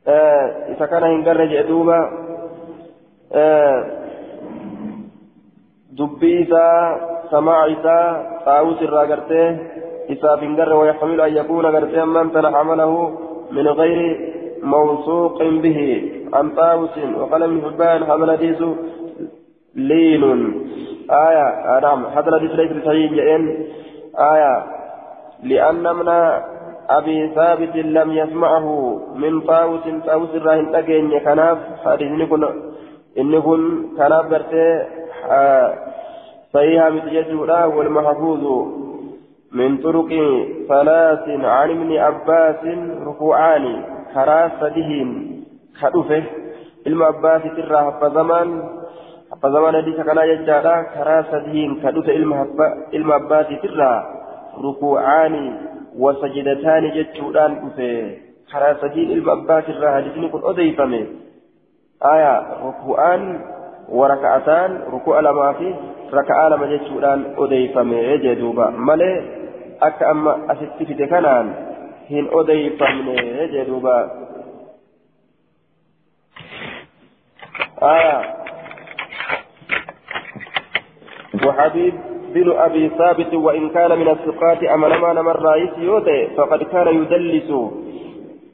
آه 0.08 0.46
إذا 0.72 0.86
كان 0.86 1.02
هنجر 1.02 1.44
جدوبا 1.44 2.00
آه 3.32 3.84
دبي 5.92 6.42
إذا 6.42 6.66
سماع 7.30 7.64
إذا 7.64 8.26
طاووس 8.46 8.82
الراجرته 8.82 9.58
إذا 10.10 10.34
بنجر 10.34 10.72
ويحمل 10.72 11.20
أن 11.20 11.36
يكون 11.36 11.66
غرتين 11.66 12.08
من 12.08 12.32
تنح 12.32 12.54
عمله 12.54 13.18
من 13.50 13.68
غير 13.68 13.98
موثوق 14.62 15.42
به. 15.42 16.10
عن 16.34 16.50
طاووس 16.50 16.98
وقال 17.18 17.42
ابن 17.42 17.62
حبان 17.62 18.02
هذا 18.02 18.24
الحديث 18.24 18.62
لين. 19.74 20.22
آية 21.10 21.46
آه 21.76 21.80
نعم 21.80 22.06
هذا 22.06 22.28
الحديث 22.28 22.50
ليس 22.50 22.84
صحيح 22.84 23.10
آية 24.18 24.64
لأن 25.42 25.96
من 25.96 26.08
أبي 26.90 27.30
ثابت 27.34 27.76
لم 27.76 28.12
يسمعه 28.12 28.66
من 29.16 29.40
طاووس. 29.40 29.80
طاووس 30.06 30.30
الراهن 30.34 30.72
تجين 30.72 31.18
كناف 31.18 31.58
كن 31.84 32.44
إن 33.18 33.40
كن 33.40 33.62
كناف 33.98 34.26
برتي 34.26 34.66
صحيح 36.54 36.86
متجدودا 36.86 37.64
والمحفوظ 37.64 38.44
من 39.52 39.76
طرق 39.78 40.10
ثلاث 40.68 41.24
عن 41.28 41.70
ابن 41.70 41.96
عباس 41.96 42.62
ركوعان 43.06 43.64
كراس 44.14 44.72
دهين 44.74 45.08
خدفه 45.80 46.22
ilma 46.88 47.06
abbaasi 47.12 47.48
irraa 47.60 47.84
haffa 47.84 48.08
zamaan 48.10 48.50
haffa 49.30 49.50
zamaan 49.54 49.74
hadiisa 49.74 50.04
kanaa 50.04 50.26
jechaadha 50.30 50.84
karaa 50.94 51.24
sadiin 51.30 51.74
kadhufe 51.82 52.14
ilma 52.92 53.14
abbaasi 53.20 53.58
irraa 53.68 53.98
rukuucaanii 54.64 55.50
وسجدتان 55.98 56.90
جتشودان 56.90 57.52
أفي 57.66 58.16
خرا 58.50 58.74
سجين 58.82 59.10
البابات 59.10 59.68
الراهدين 59.68 60.28
كن 60.28 60.40
أضيفمي 60.44 61.06
آية 62.04 62.34
ركوعان 62.66 63.40
وركعتان 63.90 64.82
ركوع 64.92 65.20
لما 65.20 65.52
في 65.52 65.74
ركعة 66.12 66.48
لما 66.48 66.66
جتشودان 66.76 67.34
أضيفمي 67.38 68.18
جدوبا 68.18 68.70
مالي 68.70 69.22
أكا 69.82 70.10
أما 70.10 70.52
أستفيد 70.52 71.02
كنان 71.08 71.54
هن 72.10 72.28
أضيفمي 72.32 73.46
جدوبا 73.46 74.10
آية 77.82 78.34
وحبيب 81.46 81.94
بن 82.34 82.52
أبي 82.52 82.88
ثابت 82.98 83.34
وإن 83.34 83.70
كان 83.70 83.98
من 83.98 84.08
الثقات 84.08 84.64
أمن 84.64 84.88
ما 84.88 85.12
نمر 85.12 85.42
رئيس 85.42 85.70
يوتي 85.78 86.26
فقد 86.36 86.62
كان 86.62 86.88
يدلس 86.88 87.50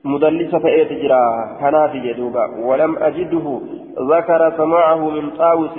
مدلس 0.04 0.54
فأيت 0.54 0.92
جرا 0.92 1.56
هنافي 1.60 2.00
جدوبا 2.00 2.46
ولم 2.64 2.96
أجده 2.98 3.60
ذكر 4.00 4.56
سماعه 4.56 5.10
من 5.10 5.30
طاوس 5.30 5.78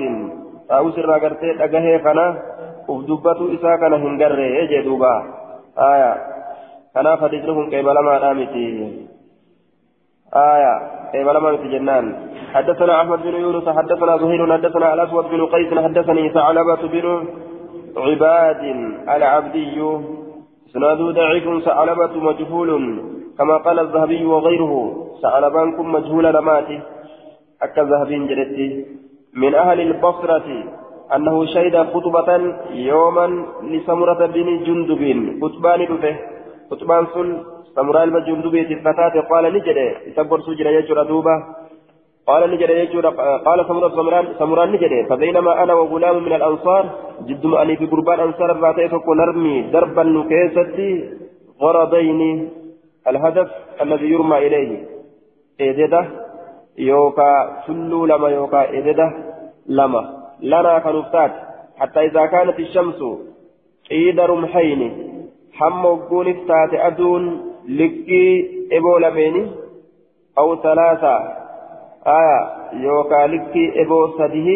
طاوس 0.70 0.98
الراقرتي 0.98 1.64
أجهي 1.64 2.00
خنا 2.00 2.38
ودبته 2.88 3.54
إسا 3.54 3.76
كان 3.76 3.94
هنجر 3.94 4.40
جدوبا 4.72 5.24
آية 5.78 6.14
كنا 6.94 7.16
فدجنهم 7.16 7.70
كيف 7.70 7.86
لما 7.88 8.18
رامتي 8.18 8.68
آية 10.36 10.74
كيف 11.12 11.28
لما 11.28 11.52
جنان 11.56 12.06
حدثنا 12.54 13.02
أحمد 13.02 13.22
بن 13.24 13.36
يونس 13.36 13.70
حدثنا 13.70 14.18
زهير 14.18 14.54
حدثنا 14.54 14.94
الأسود 14.94 15.26
بن 15.30 15.46
قيس 15.46 15.74
حدثني 15.74 16.30
ثعلبة 16.30 16.82
بن 16.94 17.28
عباد 17.98 18.62
العبدي 19.16 19.82
سناد 20.74 20.98
ضعيف 20.98 21.64
ثعلبة 21.66 22.14
مجهول 22.30 23.00
كما 23.38 23.58
قال 23.58 23.80
الذهبي 23.80 24.26
وغيره 24.26 24.94
ثعلبانكم 25.22 25.92
مجهول 25.92 26.24
لماته 26.24 26.82
أكا 27.64 27.84
جلتي 28.30 28.86
من 29.34 29.56
أهل 29.56 29.82
البصرة 29.82 30.48
أنه 31.16 31.46
شهد 31.46 31.76
خطبة 31.94 32.30
يوما 32.72 33.28
لسمرة 33.64 34.26
بن 34.26 34.48
جندب 34.66 35.04
خطبان 35.42 35.80
دفه 35.92 36.16
خطبان 36.72 37.04
سن 37.14 37.28
سمراء 37.76 38.04
الجندب 38.04 38.56
تفتات 38.70 39.16
قال 39.32 39.46
نجد 39.56 39.78
يتبر 40.08 40.40
سجن 40.48 40.68
يجر 40.78 41.04
دوبه 41.04 41.38
قال 42.28 42.42
نجد 42.52 42.70
يجود 42.70 43.06
قال 43.48 43.60
سمران 43.70 43.92
سمران 43.98 44.26
سمران 44.40 44.70
نجد 44.72 44.94
فبينما 45.10 45.64
أنا 45.64 45.74
وغلام 45.74 46.24
من 46.26 46.34
الانصار 46.40 46.84
جد 47.28 47.46
اني 47.46 47.76
في 47.80 47.86
قربان 47.92 48.20
انصار 48.20 48.52
الراتي 48.52 48.90
فكو 48.90 49.14
نرمي 49.14 49.56
دربا 49.74 50.04
نكيستي 50.04 50.92
غرضين 51.62 52.22
الهدف 53.10 53.50
الذي 53.82 54.08
يرمى 54.14 54.38
اليه 54.48 54.72
ايدده 55.62 56.27
يوكا 56.78 57.64
سلو 57.68 58.06
لما 58.06 58.30
يوكا 58.30 58.70
ايدده 58.70 59.14
لما 59.68 60.04
لنا 60.42 60.80
كنفتات 60.80 61.32
حتى 61.78 62.00
اذا 62.00 62.26
كانت 62.26 62.60
الشمس 62.60 63.04
قيد 63.90 64.20
رمحين 64.20 64.82
حم 65.54 65.86
وقون 65.86 66.28
افتات 66.28 66.74
ادون 66.74 67.42
لكي 67.68 68.50
ابو 68.72 68.98
أو 70.38 70.56
ثلاثة 70.56 71.16
آية 72.08 72.40
يوكا 72.74 73.28
لكي 73.28 73.82
إبو 73.82 74.08
سده 74.18 74.50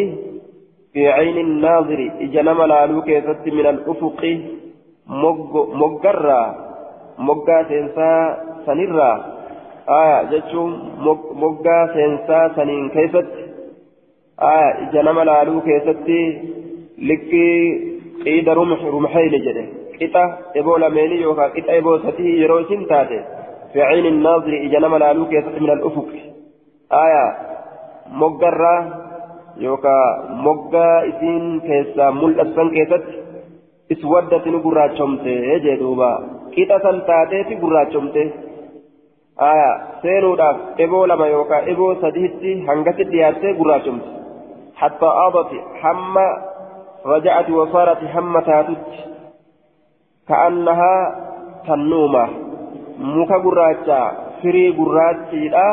في 0.92 1.08
عين 1.08 1.38
الناظر 1.38 2.10
إجنم 2.20 2.62
لالو 2.62 3.02
كيست 3.02 3.44
من 3.46 3.66
الأفق 3.66 4.22
مقرى 5.82 6.54
مقا 7.18 7.62
سينسا 7.68 8.10
سنرى 8.66 9.31
آية 9.88 10.22
جتشو 10.30 10.66
مقا 11.42 11.86
سينسا 11.94 12.52
سنين 12.56 12.88
كيست 12.88 13.26
آية 14.42 14.68
إجنم 14.82 15.20
لالو 15.20 15.60
كيست 15.60 16.08
لكي 16.98 17.48
قيد 18.24 18.48
رمح 18.48 18.84
رمحين 18.84 19.30
جده 19.46 19.64
قطع 20.00 20.38
إبو 20.56 20.76
لميني 20.76 21.20
يوكا 21.20 21.42
قطع 21.42 21.78
إبو 21.78 21.98
ستيه 21.98 22.42
يروسين 22.42 22.86
تاتي 22.86 23.20
في 23.72 23.82
عين 23.82 24.06
الناظر 24.06 24.52
إجانا 24.66 24.88
ملالوك 24.88 25.32
يسط 25.32 25.56
من 25.62 25.70
الأفق 25.70 26.08
آية 26.92 27.24
مقرة 28.22 28.76
يوكا 29.56 29.98
مقا 30.30 31.08
إسين 31.08 31.60
كيسا 31.60 32.10
ملأسان 32.10 32.70
كيست 32.70 33.04
اسودت 33.92 34.46
نقرا 34.48 34.94
شمته 34.98 35.58
جدوبا 35.64 36.12
قطع 36.56 36.78
تاتي 37.30 37.54
قرا 37.62 37.90
شمته 37.92 38.20
آية 38.20 38.51
aya 39.38 39.70
seenuudhaaf 40.02 40.56
eboo 40.78 41.06
lama 41.06 41.26
yookaan 41.26 41.68
eboo 41.68 41.94
sadiitti 42.00 42.66
hangatti 42.66 43.04
dhiyaattee 43.12 43.54
gurraachumti. 43.54 44.08
Hatta 44.74 45.08
aadati 45.24 45.60
hamma 45.82 46.26
raja'ati 47.04 47.52
wasaarati 47.52 48.06
hamma 48.14 48.42
taatutti 48.42 48.98
ka'annahaa 50.28 51.02
tannuuma. 51.66 52.28
Muka 52.98 53.38
gurraachaa 53.40 54.12
firii 54.42 54.72
gurraachiidha 54.72 55.66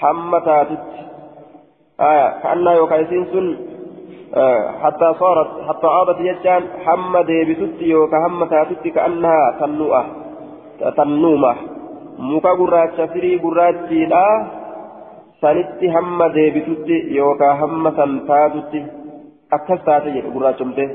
hamma 0.00 0.40
taatutti. 0.40 1.00
Aya 1.98 2.26
ka'annaa 2.42 2.74
yookaan 2.74 3.02
isiin 3.02 3.26
sun 3.32 3.46
hatta 4.82 5.14
saarat 5.18 5.50
hatta 5.66 5.88
aadati 5.88 6.22
jechaan 6.28 6.64
hamma 6.84 7.26
deebitutti 7.26 7.90
yookaan 7.90 8.22
hamma 8.22 8.46
taatutti 8.46 8.90
ka'annahaa 8.90 9.52
tannuu'a 9.58 10.04
tannuuma. 10.96 11.56
Muka 12.18 12.54
gurraacha 12.60 13.08
firii 13.12 13.38
gurraachiidha. 13.44 14.24
Sanitti 15.40 15.86
hamma 15.96 16.28
deebitutti 16.34 16.96
yookaan 17.16 17.58
hamma 17.60 17.92
san 17.96 18.20
taatutti 18.26 18.80
akkas 19.56 19.84
taate 19.84 20.10
jedhe 20.16 20.34
gurraachumte 20.34 20.86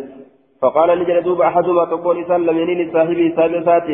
فقال 0.64 0.90
نجد 1.00 1.24
دوب 1.24 1.42
أحدهما 1.42 1.86
تقول 1.86 2.24
إسان 2.24 2.42
لم 2.46 2.58
ينيل 2.58 2.94
صاحبي 2.94 3.26
سابقات 3.36 3.88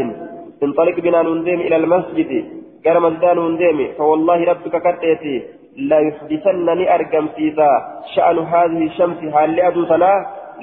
انطلق 0.63 0.97
بنا 1.05 1.21
نندم 1.21 1.59
إلى 1.65 1.75
المسجد 1.75 2.31
قال 2.85 2.97
مسجد 3.05 3.25
نندم 3.37 3.79
فوالله 3.97 4.39
ربك 4.51 4.75
كرتيتي 4.85 5.35
لا 5.89 5.99
يحدثنني 6.07 6.95
أرقم 6.95 7.25
سيدا 7.35 7.71
شأن 8.15 8.37
هذه 8.53 8.81
الشمس 8.89 9.19
هل 9.35 9.49
لأدوتنا 9.55 10.13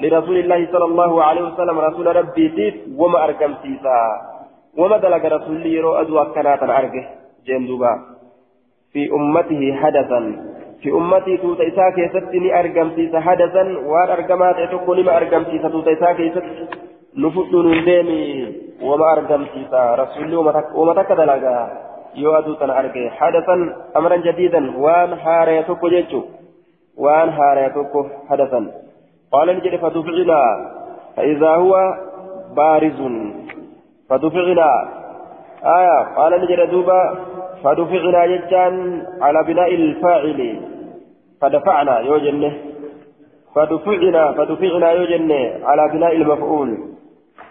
لرسول 0.01 0.37
الله 0.37 0.59
صلى 0.73 0.85
الله 0.85 1.23
عليه 1.23 1.43
وسلم 1.49 1.77
رسول 1.87 2.15
ربي 2.19 2.45
تيت 2.55 2.75
وما 2.99 3.23
أرقم 3.23 3.53
سيدا 3.63 3.99
وما 4.77 4.97
دلق 4.97 5.25
رسول 5.25 5.65
يرو 5.65 5.93
أدو 6.01 6.19
أكناتا 6.21 6.65
أرقه 6.65 7.05
جندوبا 7.47 7.91
في 8.93 9.01
أمته 9.11 9.61
حدثا. 9.81 10.19
في 10.81 10.89
أمتي 10.89 11.37
توتا 11.37 11.67
إسا 11.67 11.89
كيستني 11.95 12.59
أرقم 12.59 12.89
سيدا 12.95 13.19
حدثا. 13.19 13.63
وان 13.91 14.09
أرقمات 14.09 14.57
يتقوني 14.57 15.03
ما 15.03 15.17
أرقم 15.17 15.43
سيدا 15.43 15.69
توتا 15.69 15.91
إسا 15.93 16.13
كيست 16.13 16.45
نفت 17.17 17.53
نندمي 17.53 18.23
وما 18.81 19.05
أرقم 19.13 19.41
سيدا 19.53 19.95
رسول 19.95 20.35
وما 20.35 20.93
yoo 22.17 22.33
aduu 22.33 22.55
tana 22.59 22.73
arge 22.81 23.03
hadasan 23.19 23.61
amran 23.93 24.23
jadiidan 24.25 24.69
waan 24.83 25.11
haaraya 25.23 25.63
tokko 25.69 25.89
jechu 25.93 26.21
waan 27.05 27.29
haaraya 27.39 27.69
tokko 27.77 28.01
hadasan 28.29 28.65
qaala 29.31 29.53
ni 29.53 29.61
jedhe 29.67 29.83
fadufcina 29.85 30.41
فإذا 31.17 31.51
هو 31.55 31.73
بارز. 32.57 32.99
فدفعنا 34.09 34.89
آية 35.63 36.15
قال 36.15 36.41
نجد 36.41 36.69
دوبا 36.69 37.15
فدفعنا 37.63 38.25
جتان 38.25 39.05
على 39.21 39.43
بناء 39.43 39.75
الفاعل. 39.75 40.61
فدفعنا 41.41 41.99
يوجن 41.99 42.53
فدفعنا 43.55 44.31
فدفعنا 44.31 44.91
يوجن 44.91 45.31
على 45.63 45.89
بناء 45.93 46.15
المفعول. 46.15 46.77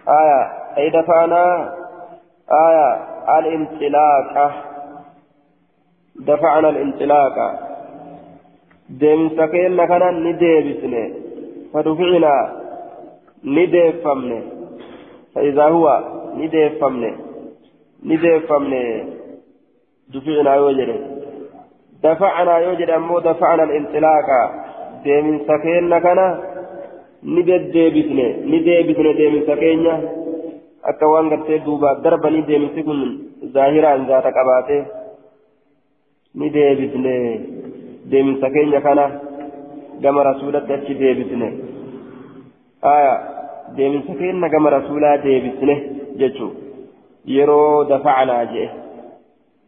آية 0.09 0.53
أي 0.77 0.91
دفعنا؟ 0.91 1.75
آية 2.69 2.89
الانطلاق. 3.39 4.53
دفعنا 6.17 6.69
الانطلاق. 6.69 7.61
ديم 8.91 9.29
سكين 9.29 9.77
كان 16.37 16.45
نديبسني 16.45 17.13
فدفعنا 18.03 18.05
نديفمني 18.05 19.05
فإذا 20.13 20.55
هو 20.55 20.71
نديفمني 20.71 20.81
نديفمني 20.81 20.97
دفعنا 22.03 22.59
يوجد 22.59 22.59
دفعنا 22.59 22.59
يوجد 22.59 22.91
أمو 22.91 23.19
دفعنا 23.19 23.63
الانطلاق 23.63 24.29
ديم 25.05 25.39
سكين 25.49 25.99
كان 25.99 26.21
نديبسني 27.25 28.27
نديبسني 28.53 29.13
ديم 29.13 29.35
سكين 29.47 29.87
akka 30.91 31.07
waan 31.09 31.29
gartee 31.29 31.59
duuba 31.67 31.99
darbanii 32.05 32.47
deemsi 32.49 32.83
kun 32.87 33.01
zaahiraan 33.55 34.07
zaata 34.11 34.31
qabaate 34.37 34.77
ni 36.35 36.51
deebisne 36.57 37.15
deemsa 38.11 38.51
keenya 38.55 38.81
kana 38.87 39.07
gama 40.03 40.23
rasuulatti 40.29 40.73
achi 40.77 40.95
deebisne 41.01 41.49
aya 42.93 43.15
deemsa 43.77 44.15
keenya 44.21 44.49
gama 44.55 44.71
rasuulaa 44.77 45.17
deebisne 45.25 45.75
dafacnaa 47.89 48.45
jee. 48.53 48.69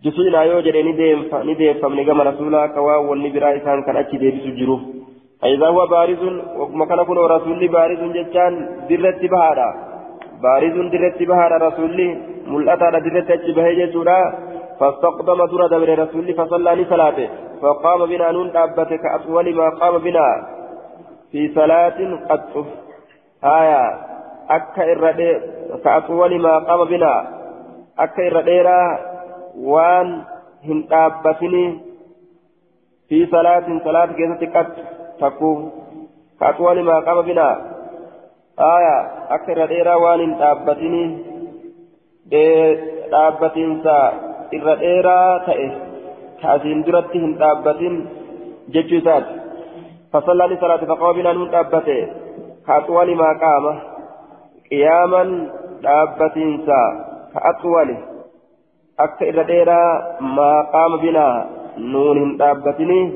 Jufinaa 0.02 0.44
yoo 0.44 0.62
jedhe 0.62 0.82
ni 0.82 1.54
deeffamne 1.54 2.04
gama 2.04 2.24
rasuulaa 2.30 2.62
akka 2.62 2.80
waan 2.80 3.08
wanni 3.08 3.30
biraa 3.30 3.56
isaan 3.58 3.84
kan 3.84 3.96
achi 3.96 4.18
deebisu 4.18 4.56
jiruuf 4.60 4.82
فإذا 5.40 5.66
هو 5.66 5.86
بارز 5.86 6.22
وكما 6.56 6.84
كان 6.84 6.98
رسول 6.98 7.68
بارز 7.68 8.00
جتان 8.16 8.52
درت 8.90 9.22
بهذا 9.32 9.68
بارز 10.42 10.76
درت 10.92 11.22
بهار 11.22 11.52
رسولي 11.66 12.08
ملأتا 12.46 12.98
درت 12.98 13.30
أجبه 13.30 13.66
جسولا 13.78 14.18
فاستقدم 14.80 15.40
درة 15.52 15.66
دبر 15.72 15.90
رسولي 15.98 16.32
فصلى 16.34 16.70
لصلاته 16.74 17.28
فقام 17.62 18.00
بنا 18.06 18.30
نون 18.30 18.50
دابته 18.52 18.96
كأطول 19.02 19.46
ما 19.54 19.68
قام 19.68 19.98
بنا 19.98 20.28
في 21.32 21.40
صلاة 21.54 21.98
قد 22.30 22.54
آية 23.44 23.84
أكا 24.50 24.82
إرده 24.92 25.40
كأطول 25.84 26.40
ما 26.40 26.58
قام 26.58 26.84
بنا 26.84 27.14
أكا 27.98 28.26
إرديرا 28.26 28.98
وان 29.56 30.22
هن 30.64 30.78
دابتني 30.90 31.64
في 33.08 33.26
صلاة 33.26 33.66
صلاة 33.84 34.06
كيسة 34.06 34.42
قد 34.54 34.68
تكو 35.20 35.50
كأطول 36.40 36.82
ما 36.82 36.96
قام 37.00 37.22
بنا 37.22 37.78
aya 38.58 38.96
akka 39.34 39.52
irra 39.54 39.66
dheeraa 39.70 39.98
waan 40.02 40.20
hin 40.20 40.32
dhaabbatini 40.38 41.02
dhaabbatiinsa 43.12 43.96
irra 44.58 44.74
dheeraa 44.80 45.34
ta'e 45.46 45.66
ka 46.40 46.46
asiin 46.54 46.82
duratti 46.86 47.22
hin 47.24 47.36
dhaabbatin 47.42 47.94
jechuu 48.74 48.98
isaati 49.02 49.34
fasallaa 50.12 50.48
ni 50.50 50.58
salaate 50.62 50.90
faqaama 50.90 51.18
binaa 51.20 51.36
nuun 51.38 51.52
dhaabbate 51.54 51.96
ka 52.66 52.80
axwali 52.80 53.14
maa 54.72 54.96
qaama 55.14 55.28
qiyaaman 55.28 55.50
dhaabbatiinsa 55.82 56.78
ka 57.32 57.40
axwali 57.50 57.96
akka 58.98 59.24
irra 59.26 59.44
dheeraa 59.44 60.20
maa 60.20 60.64
qaama 60.72 60.98
binaa 60.98 61.46
nuun 61.78 62.18
hin 62.18 62.38
dhaabbatini 62.38 63.12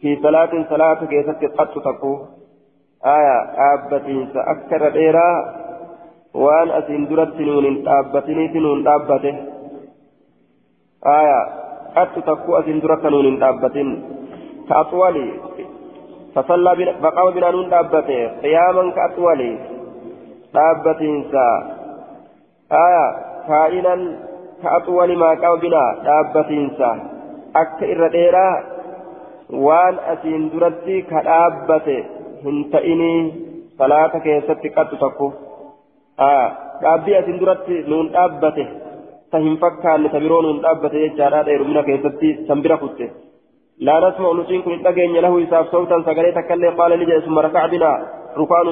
fi 0.00 0.18
salaatin 0.22 0.66
salaata 0.68 1.06
keessatti 1.06 1.48
qattu 1.58 1.80
takkuu 1.80 2.18
aya 3.02 3.36
dhaabbatiinsa 3.56 4.40
akka 4.40 4.76
irra 4.76 4.90
dheeraa 4.90 5.36
waan 6.34 6.70
asiin 6.70 7.08
duratti 7.10 7.44
nuun 7.44 7.64
hin 7.64 7.84
dhaabbatiniiti 7.84 8.60
nuun 8.60 8.84
dhaabbate 8.84 9.34
aya 11.02 11.40
qattu 11.94 12.22
takkuu 12.22 12.54
asiin 12.54 12.82
dura 12.82 12.94
akka 12.94 13.10
nuun 13.10 13.24
hin 13.24 13.40
binaa 25.62 25.90
dhaabbatiinsa 26.06 26.88
akka 27.62 27.90
irra 27.92 28.08
dheeraa 28.16 28.54
waan 29.66 30.00
asiin 30.14 30.50
duratti 30.52 31.02
ka 31.10 31.24
dhaabbate 31.28 31.96
hin 32.44 32.58
ta'inii 32.72 33.20
salaata 33.78 34.20
keessatti 34.26 34.68
qattu 34.76 34.96
takku 35.02 35.32
dhaabbii 36.82 37.16
asin 37.20 37.40
duratti 37.40 37.82
nuun 37.92 38.12
dhaabbate 38.14 38.64
ta 39.30 39.38
hin 39.38 39.58
fakkaanne 39.64 40.08
ta 40.14 40.22
biroo 40.24 40.42
nuun 40.46 40.62
dhaabbate 40.62 41.02
jechaadha 41.04 41.44
dheerumina 41.50 41.82
keessatti 41.82 42.32
san 42.48 42.62
bira 42.62 42.76
kutte 42.84 43.06
laa 43.88 44.00
nasma'u 44.06 44.34
nutiin 44.38 44.62
kun 44.64 44.72
hin 44.76 44.82
dhageenye 44.88 45.20
lahu 45.26 45.38
isaaf 45.44 45.70
sawtan 45.76 46.04
sagalee 46.08 46.32
takkallee 46.38 46.72
qaala 46.80 46.96
ni 46.96 47.08
jedhe 47.10 47.26
summa 47.28 47.46
raka'a 47.48 47.72
binaa 47.74 47.98
rukaa 48.40 48.64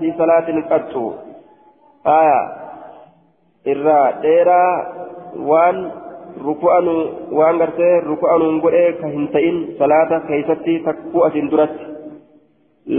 fi 0.00 0.12
salaatin 0.18 0.62
qattu 0.70 1.04
aya 2.18 2.40
irraa 3.72 4.06
dheeraa 4.24 4.72
waan 5.50 5.78
ruku'anu 6.48 6.94
waan 7.38 7.58
gartee 7.58 7.94
ruku'anuun 8.10 8.60
godhee 8.64 8.92
ka 9.00 9.10
hin 9.14 9.28
ta'in 9.34 9.58
salaata 9.78 10.20
keeysatti 10.28 10.78
takkuu 10.86 11.24
asin 11.28 11.50
duratti 11.50 11.84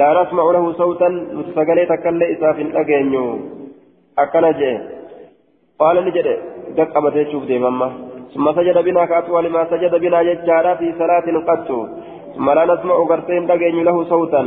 laa 0.01 0.13
nasma'u 0.19 0.53
lahu 0.57 0.73
sawtan 0.81 1.15
nuti 1.35 1.55
sagalee 1.59 1.87
takkallee 1.93 2.33
isaaf 2.35 2.57
hin 2.63 2.73
dhageenyu 2.75 3.23
akkana 4.25 4.51
jee 4.59 4.75
qaala 5.79 6.01
ni 6.01 6.15
jedhe 6.19 6.35
gaqqabate 6.77 7.23
jechuuf 7.23 7.47
deemamma 7.53 7.89
ثم 8.33 8.47
سجد 8.53 8.77
بنا 8.77 9.05
كأطول 9.05 9.45
ما 9.49 9.61
سجد 9.71 9.93
بنا 10.03 10.19
ججارا 10.27 10.73
في 10.79 10.87
صلاة 10.99 11.27
قط 11.47 11.69
ثم 12.35 12.47
لا 12.57 12.63
نسمع 12.71 12.95
غرتين 13.09 13.47
دقين 13.49 13.77
له 13.87 13.97
صوتا 14.03 14.41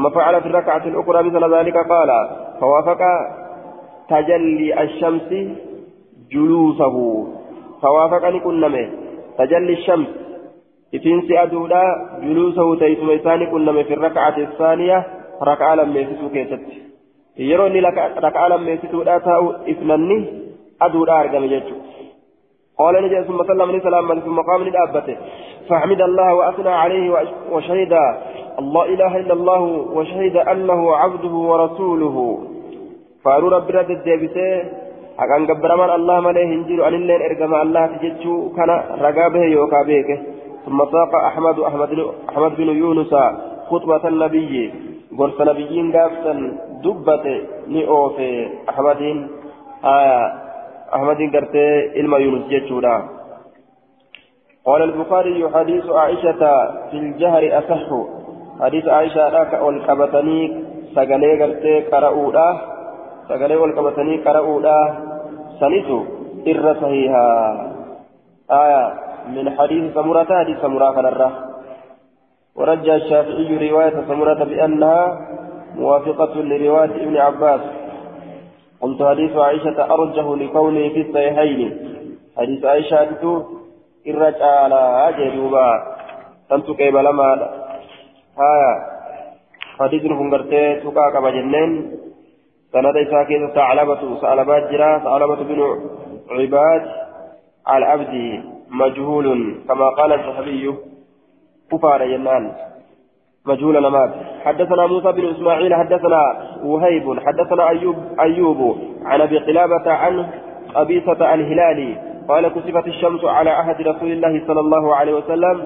ثم 0.00 0.10
فعل 0.10 0.40
في 0.40 0.46
الركعة 0.46 0.84
الأخرى 0.86 1.22
مثل 1.22 1.54
ذلك 1.54 1.76
قال 1.76 2.28
فوافق 2.60 2.98
تجلي 4.08 4.82
الشمس 4.82 5.30
جلوسه. 6.32 7.26
فوافقني 7.82 8.40
كنمه. 8.40 8.90
تجلي 9.38 9.72
الشمس. 9.72 10.08
إفنس 10.94 11.30
أدولا 11.30 11.82
جلوسه 12.22 12.78
تيسم 12.78 13.10
إساني 13.10 13.46
كنمه 13.46 13.82
في 13.82 13.94
الركعة 13.94 14.36
الثانية 14.38 15.06
ركعة 15.42 15.74
لم 15.74 15.96
يسسو 15.96 16.28
كيست. 16.28 16.60
يروني 17.38 17.80
ركعة 18.26 18.48
لم 18.48 18.68
يسسو 18.68 19.02
لا 19.02 19.18
تاو 19.18 19.50
إفنني 19.50 20.18
أدولا 20.82 21.20
أرقم 21.20 21.44
جيتشو 21.44 21.74
قال 22.78 22.94
نجي 23.04 23.24
ثم 23.24 23.44
سلم 23.44 23.70
لي 23.70 23.80
سلام 23.80 24.20
ثم 24.20 24.40
قام 24.40 24.62
لدابته 24.62 25.16
فحمد 25.68 26.00
الله 26.00 26.34
وأثنى 26.34 26.68
عليه 26.68 27.04
وشهد. 27.52 27.92
الله 28.62 28.84
إله 28.94 29.12
إلا 29.22 29.34
الله 29.38 29.62
وشهد 29.96 30.36
أنه 30.36 30.80
عبده 31.02 31.34
ورسوله. 31.50 32.16
فأرو 33.24 33.48
رب 33.48 33.68
رد 33.70 33.90
gabbaraman 35.20 35.90
allah 35.92 36.16
malee 36.24 36.48
hin 36.48 36.64
jiru 36.68 36.80
anilleen 36.88 37.20
ergama 37.28 37.60
allahti 37.60 38.00
jechuu 38.04 38.56
kana 38.56 38.96
ragaa 39.04 39.30
bahe 39.34 39.52
yookaa 39.52 39.84
beeke 39.84 40.16
ثم 40.64 40.76
ساق 40.76 41.12
أحمد 41.14 41.56
أحمد 42.28 42.52
بن 42.56 42.68
يونس 42.68 43.12
خطبة 43.70 44.04
النبي. 44.08 44.54
قرص 45.18 45.40
نبيين 45.40 45.86
قافتا 45.96 46.34
دبت 46.84 47.26
نئوف 47.68 48.16
أحمد 48.70 49.00
آية 49.84 50.20
أحمد 50.94 51.20
قرتي 51.34 51.66
إلما 52.00 52.18
يونس 52.18 52.44
جتشورا 52.52 52.96
قال 54.64 54.82
البخاري 54.82 55.48
حديث 55.54 55.84
عائشة 55.90 56.42
في 56.90 56.96
الجهر 56.96 57.42
أصح. 57.58 57.88
حديث 58.60 58.88
عائشة 58.88 59.28
لك 59.28 59.52
والكبتني 59.62 60.40
سقلي 60.94 61.42
قرتي 61.42 61.80
قرؤولا 61.80 62.48
سقلي 63.28 63.56
والكبتني 63.56 64.16
قرؤولا 64.16 64.76
سنسو 65.60 65.98
إر 66.48 66.66
صحيحا. 66.82 67.28
آية 68.50 68.84
من 69.34 69.46
حديث 69.58 69.94
سمرة 69.94 70.30
حديث 70.40 70.56
سمرة 70.60 70.90
كنرة. 70.90 71.30
ورجى 72.56 72.94
الشافعي 72.94 73.70
رواية 73.70 73.96
سمرة 74.08 74.44
بأنها 74.44 75.02
موافقة 75.76 76.34
لرواية 76.34 76.92
ابن 77.04 77.16
عباس. 77.16 77.60
قلت 78.82 79.02
حديث 79.02 79.36
عائشة 79.36 79.78
أرجه 79.94 80.36
لكونه 80.36 80.88
في 80.88 81.00
الصحيحين. 81.00 81.70
حديث 82.38 82.64
عائشة 82.64 83.00
إرج 84.08 84.42
على 84.42 84.80
أجدوبا 85.08 85.68
تنتو 86.50 86.74
كيب 86.74 86.96
لما 86.96 87.28
آية 88.40 88.72
حديث 89.80 90.04
نفنقرتي 90.04 90.80
تقاك 90.80 91.16
بجنين 91.22 91.70
سند 92.72 92.96
إساء 92.96 93.22
كيس 93.24 93.50
ثعلبة 93.50 94.58
جرا 94.70 94.98
ثعلبة 94.98 95.34
بن 95.34 95.60
عباد 96.30 96.82
العبد 97.68 98.42
مجهول 98.70 99.54
كما 99.68 99.88
قال 99.88 100.12
الذهبي 100.12 100.74
كفار 101.72 102.02
ينان 102.02 102.52
مجهول 103.46 103.82
نمات 103.82 104.10
حدثنا 104.44 104.86
موسى 104.86 105.12
بن 105.12 105.24
اسماعيل 105.28 105.74
حدثنا 105.74 106.22
وهيب 106.64 107.20
حدثنا 107.20 107.68
ايوب 107.68 107.96
ايوب 108.20 108.78
عن 109.04 109.20
ابي 109.20 109.38
قلابة 109.38 109.92
عن 109.92 110.26
قبيصة 110.74 111.34
الهلالي 111.34 111.96
قال 112.28 112.48
كسفت 112.48 112.86
الشمس 112.86 113.24
على 113.24 113.50
عهد 113.50 113.88
رسول 113.88 114.12
الله 114.12 114.42
صلى 114.46 114.60
الله 114.60 114.96
عليه 114.96 115.14
وسلم 115.14 115.64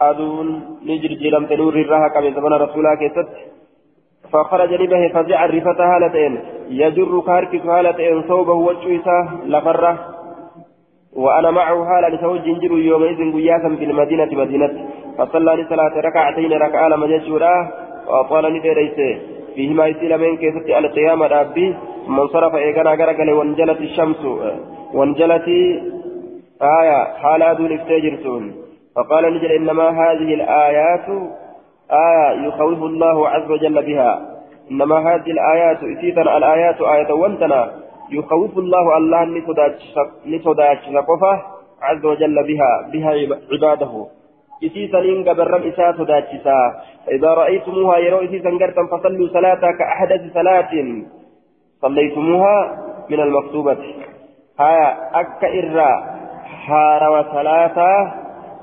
أدون 0.00 0.46
نجر 0.86 1.12
جلم 1.22 1.46
تنور 1.46 1.74
الرهق 1.74 2.18
من 2.18 2.34
زمن 2.34 2.52
رسولك 2.52 2.98
كيست. 2.98 3.28
فخرج 4.32 4.72
لبه 4.74 5.08
فزع 5.08 5.44
الرفة 5.44 5.80
هالتين 5.96 6.38
يجر 6.70 7.20
كاركس 7.26 7.66
هالتين 7.66 8.22
صوبه 8.28 8.52
وجويسه 8.52 9.44
لفرة. 9.46 9.98
وأنا 11.16 11.50
معه 11.50 11.78
هالا 11.90 12.14
لتوج 12.14 12.40
جنجر 12.40 12.72
يومئذ 12.72 13.32
قياسا 13.32 13.76
في 13.78 13.84
المدينة 13.84 14.30
مدينة. 14.32 14.88
فصلى 15.18 15.52
لصلاة 15.54 15.94
ركعتين 16.00 16.52
ركعة 16.52 16.88
لما 16.88 17.06
جشورا 17.06 17.54
وأطال 18.08 18.54
ندريس 18.54 18.98
فيهما 19.54 19.86
يسيل 19.86 20.18
من 20.18 20.36
كيسة 20.36 20.78
القيامة 20.78 21.26
ربي 21.26 21.74
ثم 22.06 22.20
انصرف 22.20 22.54
إيقنا 22.54 22.90
قرقل 22.90 23.30
وانجلت 23.30 23.80
الشمس. 23.80 24.22
وانجلت 24.94 25.48
آية 26.62 27.04
حال 27.22 27.56
دون 27.56 27.72
افتجرتون 27.72 28.59
فقال 28.96 29.34
نجل 29.34 29.52
إنما 29.52 29.88
هذه 29.88 30.34
الآيات 30.34 31.08
آية 31.90 32.46
يخوف 32.46 32.82
الله 32.82 33.28
عز 33.28 33.50
وجل 33.50 33.82
بها. 33.86 34.20
إنما 34.70 34.98
هذه 34.98 35.30
الآيات 35.30 35.78
إتيتنا 35.82 36.36
الآيات 36.36 36.80
آية 36.80 37.12
وانتنا 37.12 37.70
يخوف 38.10 38.58
الله 38.58 38.96
الله 38.96 39.24
نصداش 40.26 40.88
قفة 41.08 41.42
عز 41.82 42.04
وجل 42.04 42.36
بها 42.46 42.90
بها 42.92 43.10
عباده. 43.52 44.06
إتيتنين 44.64 45.28
قبرم 45.28 45.62
إساء 45.62 45.92
صداتشسا 45.92 46.74
إذا 47.10 47.34
رأيتموها 47.34 47.98
يرو 47.98 48.18
إتيتن 48.18 48.58
قرتم 48.58 48.86
فصلوا 48.86 49.28
صلاة 49.28 49.70
كأحدث 49.78 50.34
صلاة. 50.34 50.72
صليتموها 51.82 52.78
من 53.10 53.20
المكتوبة. 53.20 53.78
ها 54.60 55.10
أك 55.20 55.44
إرى 55.44 56.04
حار 56.66 57.02
وصلاة 57.10 57.78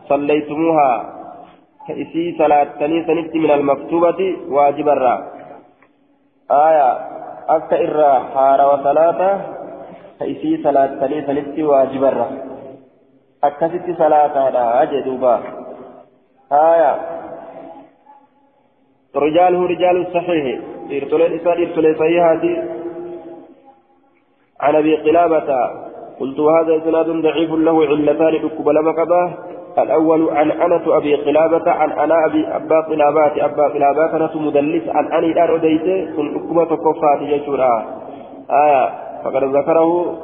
صليتموها. 0.09 0.91
كإسي 1.87 2.35
صلاة 2.37 2.67
سنت 2.79 3.35
من 3.35 3.51
المكتوبة 3.51 4.35
واجب 4.49 4.89
الرا. 4.89 5.15
آية 6.51 6.89
أكا 7.49 7.77
إرى 7.79 8.13
حار 8.33 8.59
وصلاة 8.73 9.21
كإسي 10.19 10.63
صلاة 10.63 10.91
سنت 10.99 11.59
واجب 11.59 12.03
الرا. 12.03 12.27
أكا 13.43 13.67
ست 13.67 13.87
صلاة 13.97 14.33
هذا 14.47 14.81
أجدوبا 14.81 15.35
آية 16.51 16.91
رجاله 19.15 19.61
رجال 19.67 19.95
الصحيح. 20.07 20.45
إرتلين 20.91 21.31
إسان 21.39 21.57
إرتلين 21.63 21.95
صحيحاتي. 21.95 22.53
عن 24.61 24.75
أبي 24.75 24.95
قلابة 24.95 25.49
قلت 26.19 26.39
هذا 26.39 26.77
إسناد 26.77 27.09
ضعيف 27.09 27.51
له 27.51 27.85
علتان 27.85 28.35
أكبل 28.45 28.83
مكباه 28.83 29.29
الأول 29.77 30.29
عن 30.29 30.51
أنس 30.51 30.87
أبي 30.87 31.15
قلابة 31.15 31.71
عن 31.71 31.91
أنا 31.91 32.25
أبي 32.25 32.47
أبا 32.47 32.81
قلابات 32.81 33.37
أبا 33.37 33.67
قلابات 33.67 34.21
أنس 34.21 34.35
مدلس 34.35 34.89
عن 34.89 35.05
أني 35.13 35.31
الآن 35.31 35.49
أديت 35.55 36.15
كن 36.15 36.35
أكمة 36.35 36.65
كفات 36.65 37.21
يجورا 37.21 37.85
آية 38.51 38.89
فقد 39.23 39.43
ذكره 39.43 40.17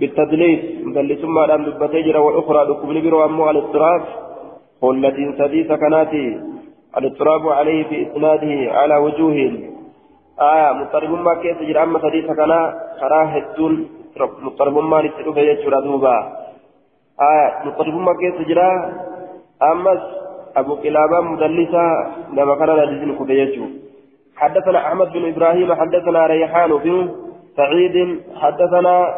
بالتدليس. 0.00 0.60
مدلس 0.84 1.24
ما 1.24 1.46
دام 1.46 1.64
دبتجر 1.64 2.20
والأخرى 2.20 2.64
لكم 2.64 2.92
نبر 2.96 3.24
أمو 3.24 3.50
الاضطراب 3.50 4.02
والتي 4.82 5.34
سديس 5.38 5.72
كناتي. 5.72 6.40
الاضطراب 6.98 7.48
عليه 7.48 7.84
في 7.84 7.96
إسناده 8.06 8.72
على 8.78 8.96
وجوه. 8.96 9.36
آية 10.40 10.72
مضطرب 10.72 11.10
ما 11.10 11.34
كيس 11.34 11.58
جرى 11.68 11.82
أما 11.82 11.98
سديس 11.98 12.26
كنا 12.26 12.60
كراه 13.00 13.36
الدون. 13.36 13.88
مضطرب 14.42 14.78
ما 14.78 15.02
نتلو 15.02 15.32
في 15.32 15.70
دوبا. 15.84 16.41
آية 17.20 17.66
مقرب 17.66 17.94
ما 17.94 18.12
كيس 18.20 18.48
جرا 18.48 18.92
أمس 19.62 20.02
أبو 20.56 20.74
قلابة 20.74 21.20
مدلسة 21.20 21.84
لما 22.32 22.54
كان 22.54 22.68
لدينا 22.68 23.18
كبيجو 23.18 23.64
حدثنا 24.36 24.78
أحمد 24.86 25.12
بن 25.12 25.28
إبراهيم 25.28 25.74
حدثنا 25.74 26.26
ريحان 26.26 26.70
بن 26.76 27.10
سعيد 27.56 28.20
حدثنا 28.36 29.14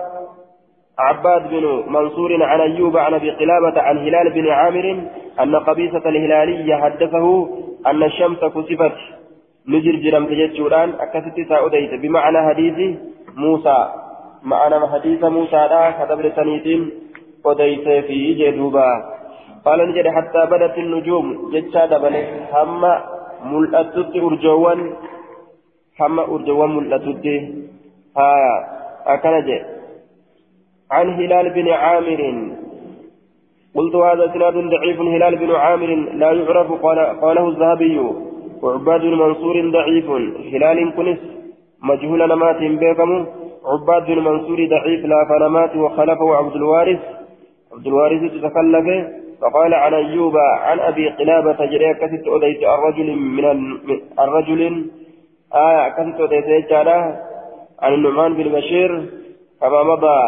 عباد 0.99 1.51
بن 1.51 1.84
منصور 1.88 2.42
عن 2.42 2.61
أيوب 2.61 2.97
عن 2.97 3.14
أبي 3.14 3.30
قلابة 3.30 3.80
عن 3.80 3.99
هلال 3.99 4.30
بن 4.30 4.49
عامر 4.49 5.03
أن 5.40 5.57
قبيصة 5.57 6.09
الهلالية 6.09 6.74
حدثه 6.76 7.49
أن 7.86 8.03
الشمس 8.03 8.38
كسفت. 8.38 8.97
نجر 9.68 9.95
جرم 9.97 10.26
تجتشوران 10.26 10.92
أكست 11.01 11.49
سأوديت. 11.49 11.95
بمعنى 11.95 12.49
حديث 12.49 12.97
موسى. 13.36 13.88
معنى 14.42 14.88
حديث 14.88 15.24
موسى. 15.24 15.57
لا 15.57 15.90
كتب 15.90 16.20
لسنيتين. 16.20 16.90
وديت 17.45 17.88
في 18.07 18.34
جدوبا 18.34 18.90
قال 19.64 19.78
نجد 19.88 20.09
حتى 20.09 20.47
بدت 20.51 20.78
النجوم 20.78 21.51
جتشا 21.53 21.86
دبله 21.86 22.24
هم 22.53 22.82
ملأتت 23.53 24.12
أرجوان 24.16 24.80
هم 26.01 26.18
أرجوان 26.20 26.70
ملأتت 26.76 27.26
ها 28.16 28.32
أكنج 29.14 29.49
عن 30.90 31.07
هلال 31.18 31.51
بن 31.51 31.68
عامر 31.68 32.20
قلت 33.76 33.95
هذا 33.95 34.24
إسناد 34.30 34.55
ضعيف 34.74 35.01
هلال 35.01 35.36
بن 35.36 35.51
عامر 35.55 35.90
لا 36.20 36.32
يعرف 36.32 36.72
قال 36.72 36.99
قاله 37.22 37.49
الذهبي 37.49 37.99
وعباد 38.62 39.01
بن 39.01 39.14
منصور 39.24 39.70
ضعيف 39.70 40.11
هلال 40.55 40.92
كنس 40.97 41.18
مجهول 41.82 42.28
نمات 42.28 42.61
بكم 42.82 43.26
عباد 43.72 44.07
بن 44.07 44.18
منصور 44.18 44.59
ضعيف 44.74 45.05
لا 45.05 45.20
فنمات 45.28 45.76
وخلفه 45.76 46.36
عبد 46.36 46.57
الوارث 46.57 47.01
عبد 47.75 47.87
الوارث 47.87 48.22
تتكلف 48.33 48.87
فقال 49.41 49.75
عن 49.75 49.95
أيوب 49.95 50.37
عن 50.37 50.81
أبي 50.81 51.09
قلابة 51.09 51.66
جريا 51.66 51.93
كثت 51.93 52.29
أديت 52.29 52.62
الرجل 52.62 53.16
من 53.16 53.45
الرجل 54.18 54.61
آية 55.55 55.89
كثت 55.89 56.20
أديت 56.20 56.72
عن 57.83 57.95
النعمان 57.95 58.35
بن 58.35 58.43
بشير 58.43 58.91
كما 59.61 59.83
مضى 59.83 60.20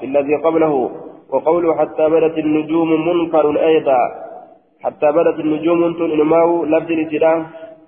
في 0.00 0.06
الذي 0.06 0.34
قبله 0.34 0.90
وقوله 1.30 1.74
حتى 1.74 2.08
بدت 2.08 2.38
النجوم 2.38 3.08
منكر 3.08 3.66
أيضا 3.66 3.98
حتى 4.82 5.12
بدت 5.12 5.38
النجوم 5.40 5.94
تنماو 5.94 6.64
لفظ 6.64 6.90
الاتلاف 6.90 7.42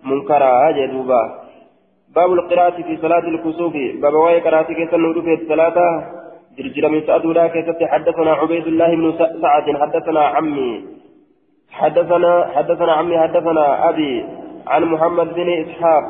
منكرا 0.05 0.71
جدوبا 0.71 1.23
باب 2.17 2.33
القراءة 2.33 2.83
في 2.83 2.97
صلاة 2.97 3.25
الكسوف 3.29 3.73
باب 4.03 4.15
واي 4.15 4.41
قراءة 4.41 4.73
كيف 4.73 4.95
النور 4.95 5.23
في 5.23 5.35
الصلاة 5.35 5.79
جرجر 6.59 6.88
من 6.88 7.00
سأدولا 7.07 7.46
كيف 7.46 7.66
حدثنا 7.82 8.32
عبيد 8.32 8.66
الله 8.66 8.90
بن 8.94 9.12
سعد. 9.42 9.76
حدثنا 9.82 10.20
عمي. 10.20 10.84
حدثنا 11.72 12.50
حدثنا 12.55 12.92
عمي. 12.92 13.18
حدثنا 13.18 13.88
أبي 13.88 14.24
عن 14.66 14.82
محمد 14.84 15.34
بن 15.34 15.48
إسحاق. 15.62 16.09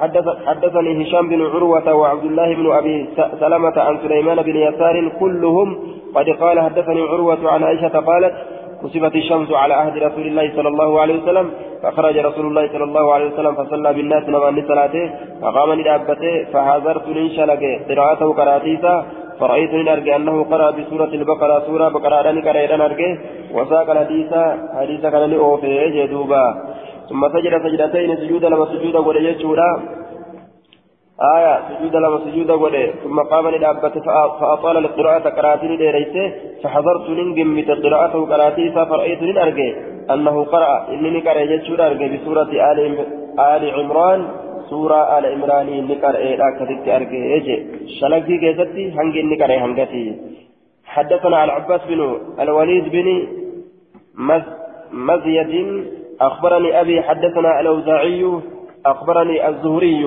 حدث 0.00 0.26
حدثني 0.46 0.90
هشام 1.02 1.28
بن 1.28 1.40
عروة 1.42 1.94
وعبد 1.94 2.24
الله 2.24 2.54
بن 2.54 2.72
أبي 2.72 3.08
سلمة 3.40 3.76
عن 3.76 3.98
سليمان 4.02 4.42
بن 4.42 4.56
يسار. 4.56 5.08
كلهم 5.20 5.68
قد 6.14 6.28
قال 6.28 6.60
حدثني 6.60 7.02
عروة 7.02 7.52
عن 7.52 7.64
عائشة 7.64 8.00
قالت 8.00 8.34
كسفت 8.82 9.14
الشمس 9.16 9.50
على 9.52 9.74
عهد 9.74 9.96
رسول 9.96 10.26
الله 10.26 10.52
صلى 10.56 10.68
الله 10.68 11.00
عليه 11.00 11.22
وسلم 11.22 11.50
فخرج 11.82 12.16
رسول 12.18 12.46
الله 12.46 12.68
صلى 12.72 12.84
الله 12.84 13.14
عليه 13.14 13.26
وسلم 13.32 13.54
فصلى 13.54 13.92
بالناس 13.96 14.24
نمان 14.28 14.64
صلاته 14.68 15.04
فقام 15.42 15.72
لدابته 15.72 16.44
فحذرت 16.52 17.08
لنشلك 17.08 17.62
قراءته 17.88 18.32
قراتيسا 18.38 18.94
فرأيت 19.40 19.72
من 19.74 19.88
أرجع 19.88 20.16
أنه 20.16 20.44
قرأ 20.52 20.70
بسورة 20.70 21.12
البقرة 21.20 21.62
سورة 21.66 21.88
بقرة 21.88 22.30
أن 22.30 22.38
قرأ 22.46 22.84
أرجع 22.88 23.08
وساق 23.54 23.90
الحديث 23.90 24.32
حديث 24.78 25.02
كان 25.12 25.30
لأوفي 25.30 25.90
جدوبا 25.96 26.46
ثم 27.08 27.22
سجد 27.34 27.52
سجدتين 27.64 28.16
سجود 28.16 28.44
لما 28.44 28.66
سجود 28.72 28.96
وليجورا 28.96 29.70
آية 31.36 31.54
سجود 31.68 31.96
لما 31.96 32.18
سجود 32.24 32.50
ولي 32.50 32.92
ثم 33.04 33.20
قام 33.20 33.48
لدابته 33.48 34.00
فأطال 34.40 34.76
القراءة 34.76 35.28
قراتين 35.28 35.76
ديريته 35.76 36.32
فحضرت 36.62 37.10
ننجم 37.10 37.46
من 37.46 37.64
قراءته 37.84 38.26
قراتيسا 38.26 38.84
فرأيت 38.84 39.22
من 39.22 39.38
أرجع 39.38 39.72
أنه 40.14 40.44
قرأ 40.44 40.88
إنني 40.92 41.20
قرأ 41.20 41.40
يجورا 41.40 41.86
أرجع 41.86 42.06
بسورة 42.14 42.50
آل 42.70 42.78
آل 43.38 43.62
عمران 43.76 44.20
سورة 44.70 45.18
آل 45.18 45.24
عمران 45.26 45.68
نقر 45.88 46.14
إيه 46.16 46.36
كتبت 46.58 46.88
أرجع 46.88 47.22
يجي 47.34 47.56
شلق 48.00 48.18
في 48.26 48.38
كيستي 48.38 48.84
هنجي 48.98 49.22
نقر 49.22 49.50
هنجتي. 49.64 50.04
حدثنا 50.84 51.44
العباس 51.44 51.80
بن 51.88 52.00
الوليد 52.40 52.84
بن 52.94 53.08
مز 54.14 54.42
مزيد 54.92 55.52
أخبرني 56.20 56.80
أبي 56.80 57.02
حدثنا 57.02 57.60
الأوزاعي 57.60 58.24
أخبرني 58.86 59.48
الزهري 59.48 60.04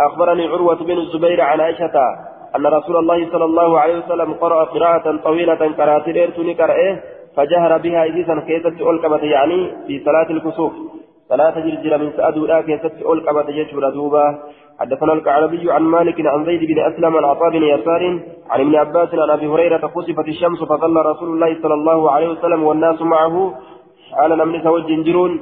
أخبرني 0.00 0.46
عروة 0.46 0.80
بن 0.84 0.98
الزبير 0.98 1.40
عن 1.40 1.60
عائشة 1.60 1.96
أن 2.56 2.66
رسول 2.66 2.96
الله 2.96 3.30
صلى 3.32 3.44
الله 3.44 3.80
عليه 3.80 3.98
وسلم 3.98 4.32
قرأ 4.34 4.64
قراءة 4.64 5.16
طويلة 5.24 5.72
كراتير 5.76 6.30
تنكر 6.30 6.70
فجهر 7.36 7.78
بها 7.78 8.04
إذا 8.04 8.40
كيست 8.40 8.80
ألقبت 8.80 9.22
يعني 9.22 9.72
في 9.86 10.04
صلاة 10.04 10.30
الكسوف. 10.30 10.72
صلاة 11.28 11.54
جرجر 11.60 11.98
من 11.98 12.12
سأدولا 12.16 12.60
كيست 12.60 12.94
ألقبت 13.12 13.48
يجبر 13.48 13.90
دوبا. 13.90 14.38
حدثنا 14.80 15.12
الكعربي 15.12 15.72
عن 15.72 15.82
مالك 15.82 16.26
عن 16.26 16.44
زيد 16.44 16.62
بن 16.70 16.78
أسلم 16.78 17.16
عن 17.16 17.24
عطاء 17.24 17.50
بن 17.50 17.62
يسار 17.62 18.02
عن 18.50 18.60
ابن 18.60 18.74
عباس 18.76 19.14
عن 19.14 19.30
أبي 19.30 19.46
هريرة 19.46 19.86
خسفت 19.94 20.28
الشمس 20.28 20.62
فظل 20.62 20.96
رسول 20.96 21.28
الله 21.34 21.62
صلى 21.62 21.74
الله 21.74 22.10
عليه 22.10 22.28
وسلم 22.28 22.62
والناس 22.62 23.02
معه. 23.02 23.54
حال 24.16 24.38
نمني 24.38 24.62
سوى 24.62 24.82
جنجرون 24.82 25.40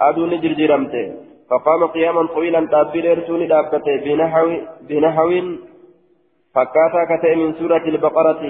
أدوني 0.00 0.36
جرجرمته. 0.38 1.29
فقام 1.50 1.86
قياما 1.86 2.26
طويلا 2.26 2.66
تابيل 2.66 3.18
رسول 3.18 3.48
دابته 3.48 3.96
بنحو 4.04 4.46
بنحو 4.88 5.30
فكاتا 6.54 7.02
كتئ 7.10 7.34
من 7.34 7.52
سورة 7.52 7.84
البقرة. 7.92 8.42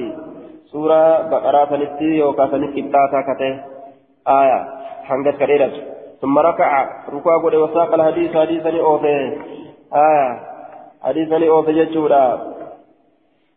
سورة 0.73 1.03
بقرة 1.31 1.77
نتي 1.77 2.23
وكاسني 2.23 2.67
كتاتا 2.75 3.21
كتئ. 3.29 3.53
آية. 4.29 4.61
حنجت 5.05 5.37
كريرة 5.37 5.73
ثم 6.21 6.39
ركع. 6.39 6.71
ركوع 7.13 7.37
قد 7.45 7.55
وساق 7.55 7.95
الحديث. 7.95 8.37
حديثا 8.37 8.81
أوفي. 8.81 9.37
آية. 9.95 10.29
حديثا 11.03 11.49
أوفي 11.49 11.73
جتشورا 11.73 12.27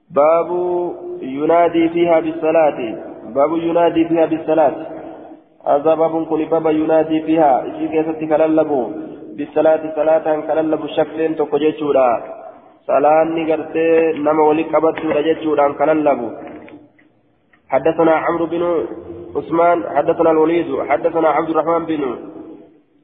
باب 0.09 0.49
ينادي 1.21 1.89
فيها 1.89 2.19
بالصلاة. 2.19 2.79
باب 3.35 3.51
ينادي 3.57 4.05
فيها 4.05 4.25
بالصلاة. 4.25 4.75
هذا 5.67 5.93
باب 5.95 6.25
كل 6.25 6.45
باب 6.45 6.65
ينادي 6.67 7.21
فيها. 7.21 7.53
إشي 7.67 7.87
كيست 7.87 8.19
كللبو 8.31 9.12
بالصلاة 9.37 9.83
صلاة 9.95 10.25
كللبو 10.47 10.87
شكل 10.97 11.35
تقجيشورا 11.39 12.09
صلاة 12.87 13.23
نقرتي 13.37 13.87
نما 14.25 14.43
ولي 14.49 14.63
قبضتورا 14.73 15.21
جيشورا 15.27 15.65
كللبو 15.79 16.27
حدثنا 17.73 18.13
عمرو 18.25 18.45
بن 18.45 18.63
عثمان 19.35 19.77
حدثنا 19.95 20.31
الوليد 20.31 20.69
حدثنا 20.89 21.27
عبد 21.37 21.49
الرحمن 21.49 21.85
بن 21.85 22.03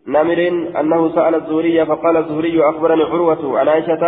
نمر 0.07 0.39
أنه 0.79 1.01
سأل 1.15 1.35
الزهري 1.35 1.85
فقال 1.85 2.17
الزهري 2.17 2.69
أخبرني 2.69 3.03
عروة 3.03 3.59
عن 3.59 3.67
عائشة 3.67 4.03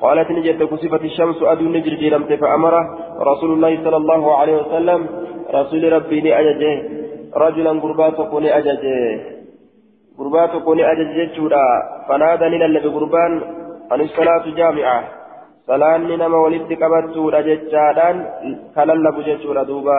قالت 0.00 0.30
نجد 0.30 0.62
كسفت 0.62 1.02
الشمس 1.04 1.38
أدو 1.42 1.64
نجر 1.76 1.94
جيرمت 2.02 2.32
فأمره 2.32 2.82
رسول 3.30 3.50
الله 3.52 3.72
صلى 3.84 3.96
الله 3.96 4.22
عليه 4.38 4.56
وسلم 4.62 5.00
رسول 5.54 5.92
ربي 5.92 6.20
لأججه 6.20 6.74
رجلا 7.36 7.70
قربات 7.82 8.16
كوني 8.30 8.48
أججه 10.20 10.28
قربات 10.28 10.62
كوني 10.64 10.92
أججه 10.92 11.34
جورا 11.36 11.64
فنادى 12.08 12.44
لنا 12.44 12.80
قربان 12.94 13.32
أن 13.92 14.00
الصلاة 14.00 14.44
جامعة 14.56 15.04
صلاة 15.66 15.96
نما 15.96 16.38
ولدت 16.38 16.72
قبضت 16.82 17.16
رججادان 17.16 18.16
كللب 18.74 19.16
جورا 19.42 19.62
دوبا 19.62 19.98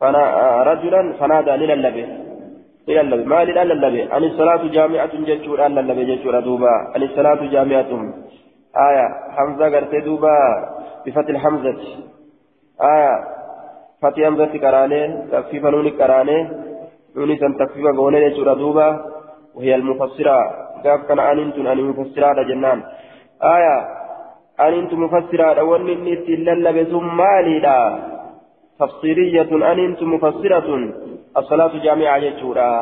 فنا 0.00 0.62
رجلا 0.62 1.12
فنادى 1.20 1.50
لنا 1.50 1.74
إلى 2.88 3.00
اللبي 3.00 3.24
ما 3.24 3.42
إلى 3.42 3.62
اللبي 3.62 4.02
أن 4.12 4.24
الصلاة 4.24 4.62
جامعة 4.68 5.10
جتشور 5.28 5.66
أن 5.66 5.78
اللبي 5.78 6.16
جتشور 6.16 6.40
دوبا 6.40 6.74
أن 6.96 7.02
الصلاة 7.02 7.40
جامعة 7.54 7.90
آية 8.88 9.06
حمزة 9.36 9.66
قرت 9.76 9.94
دوبا 10.04 10.36
بفتح 11.06 11.28
الحمزة 11.28 11.76
آية 12.82 13.14
فتح 14.02 14.24
حمزة 14.24 14.46
كراني 14.46 15.02
تخفيف 15.32 15.64
نون 15.64 15.88
كراني 15.90 16.38
نون 17.16 17.36
سن 17.40 17.52
تخفيف 17.58 17.86
قولي 17.98 18.30
جتشور 18.30 18.54
دوبا 18.54 18.88
وهي 19.56 19.74
المفسرة 19.74 20.38
قاف 20.84 21.00
كان 21.08 21.18
أن 21.18 21.38
أنتم 21.38 21.66
أن 21.66 21.80
مفسرة 21.90 22.42
جنان 22.42 22.78
آية 23.56 23.76
أن 24.60 24.72
أنتم 24.80 25.02
مفسرة 25.04 25.62
وأن 25.62 25.88
اللبي 25.88 26.84
ثم 26.84 27.16
مالي 27.16 27.66
تفصيلية 28.80 29.50
أن 29.72 29.78
أنتم 29.88 30.14
مفسرة 30.14 30.68
الصلاة 31.36 31.72
جامعة 31.84 32.18
جتورا 32.18 32.72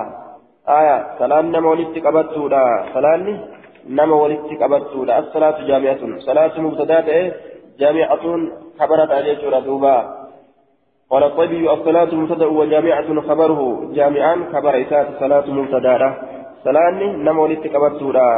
آية 0.69 0.97
صلاة 1.19 1.41
نما 1.41 1.69
ولدت 1.71 1.97
قبضتورا 2.07 2.65
صلاة 2.95 3.27
نما 3.89 4.15
ولدت 4.23 4.51
قبضتورا 4.63 5.19
الصلاة 5.19 5.57
جامعة 5.69 6.03
صلاة 6.19 6.61
مبتدات 6.61 7.35
جامعة 7.79 8.25
خبرت 8.79 9.13
جتورا 9.27 9.61
دوبا 9.61 10.24
قال 11.11 11.23
الطبي 11.23 11.73
الصلاة 11.73 12.15
مبتدأ 12.15 12.47
وجامعة 12.47 13.21
خبره. 13.21 13.91
جامعا 13.93 14.37
خبر 14.53 14.83
إسات 14.83 15.07
صلاة 15.21 15.51
مبتدأ 15.51 16.15
صلاة 16.65 16.91
نما 16.91 17.43
ولدت 17.43 17.67
قبضتورا 17.67 18.31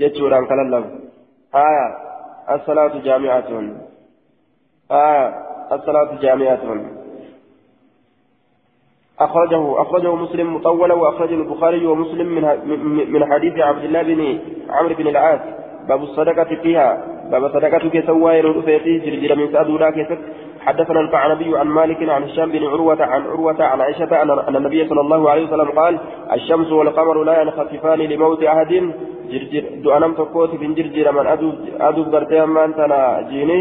جتورا 0.00 0.46
كلام 0.46 0.84
آية 1.54 1.86
الصلاة 2.54 2.92
جامعة. 3.04 3.50
آية 4.90 5.34
الصلاة 5.72 6.10
جامعة. 6.22 6.60
أخرجه 9.20 9.82
أخرجه 9.82 10.14
مسلم 10.14 10.54
مطولا 10.54 10.94
وأخرجه 10.94 11.34
البخاري 11.34 11.86
ومسلم 11.86 12.26
من 12.26 12.44
من 13.12 13.32
حديث 13.32 13.58
عبد 13.58 13.84
الله 13.84 14.02
بن 14.02 14.38
عمرو 14.70 14.94
بن 14.94 15.06
العاص. 15.08 15.40
باب 15.88 16.02
الصدقة 16.02 16.54
فيها. 16.62 17.16
باب 17.30 17.48
صدقة 17.48 17.88
كسوى 17.88 18.40
رؤيتي 18.40 18.98
جرجر 18.98 19.34
من 19.34 19.46
كسك 19.90 20.18
حدثنا 20.66 21.00
القعنبي 21.00 21.58
عن 21.58 21.66
مالك 21.66 22.08
عن 22.08 22.22
هشام 22.22 22.50
بن 22.50 22.64
عروة 22.66 23.02
عن 23.02 23.22
عروة 23.22 23.64
عن 23.64 23.80
عائشة 23.80 24.22
أن 24.22 24.56
النبي 24.56 24.88
صلى 24.88 25.00
الله 25.00 25.30
عليه 25.30 25.44
وسلم 25.46 25.70
قال 25.70 25.98
الشمس 26.32 26.72
والقمر 26.72 27.24
لا 27.24 27.42
ينخسفان 27.42 27.98
لموت 27.98 28.42
أحد. 28.42 28.72
جرجر 29.32 29.64
دعانم 29.84 30.12
تقوت 30.14 30.50
في 30.50 30.66
جرجر 30.78 31.12
من 31.12 31.26
أدوب 31.80 32.06
برتيا 32.10 32.44
من 32.44 32.74
تنا 32.74 33.26
جيني 33.30 33.60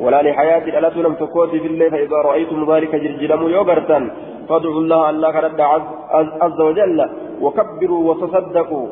ولا 0.00 0.22
لحياة 0.22 0.64
لم 1.06 1.14
تقوت 1.14 1.50
في 1.50 1.66
الليل 1.66 1.90
فإذا 1.90 2.16
رأيتم 2.16 2.72
ذلك 2.72 2.92
جرجرم 3.04 3.42
يوغرتا 3.48 3.98
فادعوا 4.48 4.80
الله 4.82 5.10
الله 5.10 5.30
كرد 5.32 5.60
عز 6.44 6.60
وجل 6.60 6.98
وكبروا 7.40 8.02
وتصدقوا. 8.08 8.86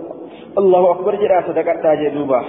الله 0.58 0.90
أكبر 0.90 1.14
جرى 1.14 1.38
صدقة 1.48 1.84
جدوبة 2.02 2.40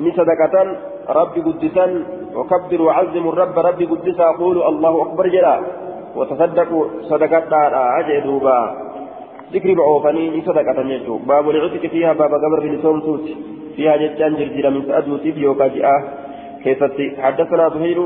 ni 0.00 0.10
sadaqatan 0.16 0.68
rabbi 1.08 1.40
guddisan 1.40 2.20
وكبروا 2.30 2.86
وعظموا 2.86 3.32
الرب 3.32 3.58
ربي 3.58 3.84
قدسا 3.84 4.26
قولوا 4.38 4.68
الله 4.68 5.02
أكبر 5.02 5.26
جلا 5.26 5.60
وتصدقوا 6.16 6.84
صدقات 7.10 7.52
أجي 7.98 8.20
دوبا. 8.20 8.58
ذكر 9.52 9.74
بعوفني 9.74 10.42
صدقة 10.46 10.78
يجو 10.94 11.14
باب 11.26 11.50
العتق 11.50 11.86
فيها 11.86 12.12
باب 12.12 12.32
قبر 12.34 12.58
بن 12.60 12.78
سومسوت 12.82 13.26
فيها 13.76 13.96
جتان 13.96 14.34
جرجر 14.38 14.70
من 14.70 14.82
سأدوتي 14.86 15.32
في 15.32 15.46
وكاجئة 15.46 15.96
كيف 16.64 16.80
حدثنا 17.18 17.68
زهير 17.68 17.98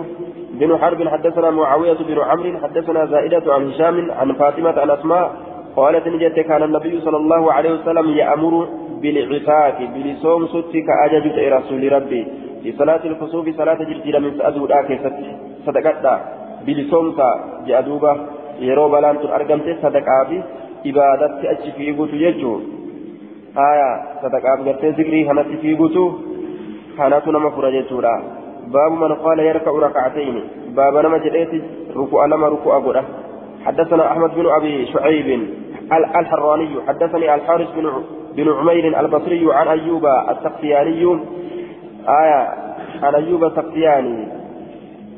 بن 0.61 0.71
حرب 0.81 1.09
حدثنا 1.09 1.51
معاوية 1.51 2.01
بن 2.09 2.19
عمرو 2.21 2.59
حدثنا 2.63 3.07
زائدة 3.07 3.55
عن 3.55 3.63
هشام 3.69 4.11
عن 4.11 4.33
فاطمة 4.33 4.81
عن 4.81 4.91
أسماء. 4.91 5.27
قالت 5.77 6.09
نجت 6.09 6.41
كان 6.49 6.63
النبي 6.63 7.01
صلى 7.01 7.17
الله 7.17 7.53
عليه 7.53 7.73
وسلم 7.77 8.07
يأمر 8.09 8.69
بالعفاف 9.03 9.77
بلسوم 9.95 10.47
ستك 10.47 10.89
أججت 11.05 11.39
رسول 11.57 11.93
ربي. 11.93 12.23
في 12.65 12.73
صلاة 12.73 13.01
الكسوف 13.05 13.57
صلاة 13.57 13.75
جرجيرة 13.75 14.19
من 14.19 14.39
سأدو 14.39 14.65
الآكي 14.67 14.99
صدقات 15.67 16.07
بلسوم 16.67 17.07
جأدوبة 17.67 18.13
balaan 18.95 19.19
tun 19.19 19.31
argamte 19.35 19.75
sadaqaa 19.83 20.25
fi 20.29 20.37
ibaadatti 20.85 21.49
achi 21.49 21.71
fiigutu 21.77 22.17
jechuun 22.17 22.63
haya 23.55 23.89
sadaqaaf 24.23 24.65
gartee 24.65 24.93
zikrii 24.95 25.25
kanatti 25.27 25.57
fiigutu 25.63 26.05
kanatu 26.97 27.33
nama 27.33 27.51
fura 27.51 27.71
jechuudha 27.75 28.15
baabu 28.71 28.97
man 28.97 29.17
qaala 29.25 29.43
yarka'u 29.43 29.81
raka'atayni 29.87 30.43
baaba 30.77 31.03
nama 31.03 31.19
jedheeti 31.19 31.63
ruku'a 31.95 32.29
lama 32.29 32.55
ruku'a 32.55 32.81
godha 32.81 33.05
حدثنا 33.65 34.13
أحمد 34.13 34.31
بن 34.37 34.47
أبي 34.47 34.87
شعيب 34.93 35.29
الحراني 36.21 36.69
حدثني 36.89 37.35
الحارث 37.35 37.69
بن 38.37 38.47
عمير 38.59 39.01
البصري 39.01 39.45
عن 39.53 39.69
أيوب 39.69 40.05
السقسياني 40.07 41.05
آية 42.09 42.49
عن 43.03 43.15
أيوب 43.15 43.45
السقسياني 43.45 44.29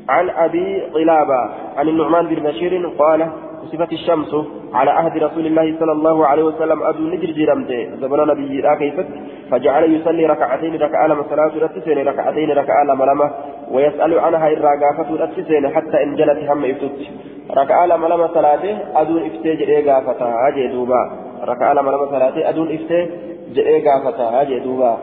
عن 0.09 0.29
أبي 0.29 0.81
قلابة 0.81 1.49
عن 1.77 1.87
النعمان 1.87 2.27
بن 2.27 2.43
بشير 2.43 2.87
قال 2.99 3.27
صفة 3.71 3.87
الشمس 3.91 4.35
على 4.73 4.91
عهد 4.91 5.23
رسول 5.23 5.45
الله 5.45 5.75
صلى 5.79 5.91
الله 5.91 6.25
عليه 6.27 6.43
وسلم 6.43 6.83
أبو 6.83 6.99
نجر 7.03 7.31
جرمته 7.31 7.95
زمن 8.01 8.27
نبي 8.27 8.61
لا 8.61 8.75
كيفت 8.75 9.05
فجعل 9.51 9.93
يصلي 9.93 10.25
ركعتين 10.25 10.75
ركعة 10.75 11.07
لما 11.07 11.23
صلاة 11.29 11.51
رتسين 11.57 12.07
ركعتين 12.07 12.51
ركعة 12.51 12.83
لما 12.83 13.05
لما 13.05 13.31
ويسأل 13.71 14.19
عنها 14.19 14.47
الرقافة 14.47 15.15
رتسين 15.23 15.69
حتى 15.69 16.03
إن 16.03 16.15
جلت 16.15 16.49
هم 16.49 16.65
يفتت. 16.65 17.07
ركعة 17.51 17.85
لما 17.85 18.07
لما 18.07 18.27
صلاته 18.27 18.77
أدون 18.95 19.25
إفتاج 19.25 19.61
إيقافتها 19.61 20.47
أجي 20.47 20.67
دوبا. 20.67 21.11
ركعة 21.43 21.73
لما 21.73 21.91
لما 21.91 22.05
صلاته 22.05 22.49
أدون 22.49 22.71
إفتاج 22.71 23.09
إيقافتها 23.57 24.41
أجي 24.41 24.59
دوبا. 24.59 24.97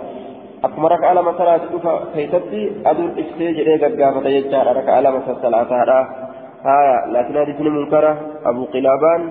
Akkuma 0.64 0.88
raka 0.94 1.10
alama 1.12 1.36
salaati 1.38 1.72
dhufa 1.72 1.94
keessatti 2.14 2.60
aduun 2.90 3.10
ibsee 3.22 3.54
jedhee 3.58 3.78
gaggaafata 3.84 4.34
jechaadha 4.36 4.76
raka 4.80 4.96
alama 4.98 5.24
sassalaataadha 5.28 5.98
haya 6.68 6.96
laakin 7.14 7.40
hadisni 7.42 7.74
munkara 7.78 8.12
abu 8.50 8.68
qilaabaan 8.74 9.22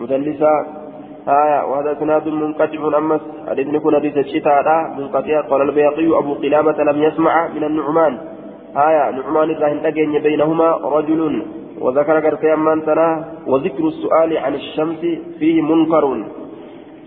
mudallisa 0.00 0.52
haya 1.28 1.60
وهذا 1.68 2.00
سناد 2.00 2.28
منقطع 2.28 2.80
أمس 2.98 3.22
حديثني 3.48 3.78
كن 3.84 3.94
حديث 3.96 4.16
الشتاء 4.16 4.64
منقطع 4.98 5.40
قال 5.40 5.60
البيقي 5.68 6.08
أبو 6.20 6.32
قلابة 6.34 6.78
لم 6.88 6.98
يسمع 7.02 7.48
من 7.48 7.64
النعمان 7.64 8.12
هايا 8.76 9.10
نعمان 9.10 9.50
الراهن 9.50 9.82
تجين 9.82 10.18
بينهما 10.22 10.68
رجل 10.96 11.20
وذكر 11.80 12.20
كرتي 12.20 12.54
أمان 12.54 12.80
وذكر 13.46 13.84
السؤال 13.88 14.30
عن 14.38 14.54
الشمس 14.54 15.00
فيه 15.38 15.62
منكر 15.62 16.04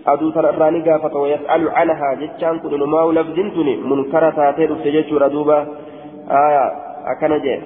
aduu 0.06 0.32
tana 0.32 0.52
irraa 0.52 0.70
ni 0.70 0.80
gaafata 0.82 1.18
wayas'alu 1.18 1.70
canhaa 1.76 2.14
jechaan 2.22 2.60
kun 2.60 2.74
inumaa 2.74 3.12
lafdin 3.12 3.50
tuni 3.54 3.76
munkara 3.76 4.32
taatee 4.32 4.66
dhufte 4.66 4.92
jechuudha 4.92 5.28
duuba. 5.28 5.66
Aya 6.28 6.64
akkana 7.14 7.38
jee. 7.38 7.60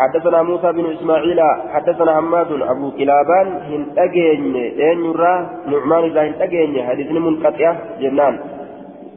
حدثنا 0.00 0.42
موسى 0.42 0.72
بن 0.72 0.86
اسماعيل 0.96 1.40
حدثنا 1.72 2.16
حماد 2.16 2.52
ابو 2.52 2.90
كلابان 2.90 3.46
هن 3.68 3.82
اجين 3.98 4.56
اين 4.56 5.04
يرى 5.04 5.34
نعمان 5.66 6.04
اذا 6.04 6.22
هن 6.22 6.34
اجين 6.40 6.86
حديث 6.88 7.10
منقطع 7.12 7.76
جنان 8.00 8.34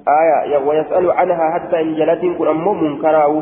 آية 0.08 0.58
ويسأل 0.68 1.12
عنها 1.12 1.46
حتى 1.54 1.82
إن 1.82 1.96
جلت 1.96 2.22
كن 2.38 2.48
أمه 2.48 2.74
منكراه 2.74 3.34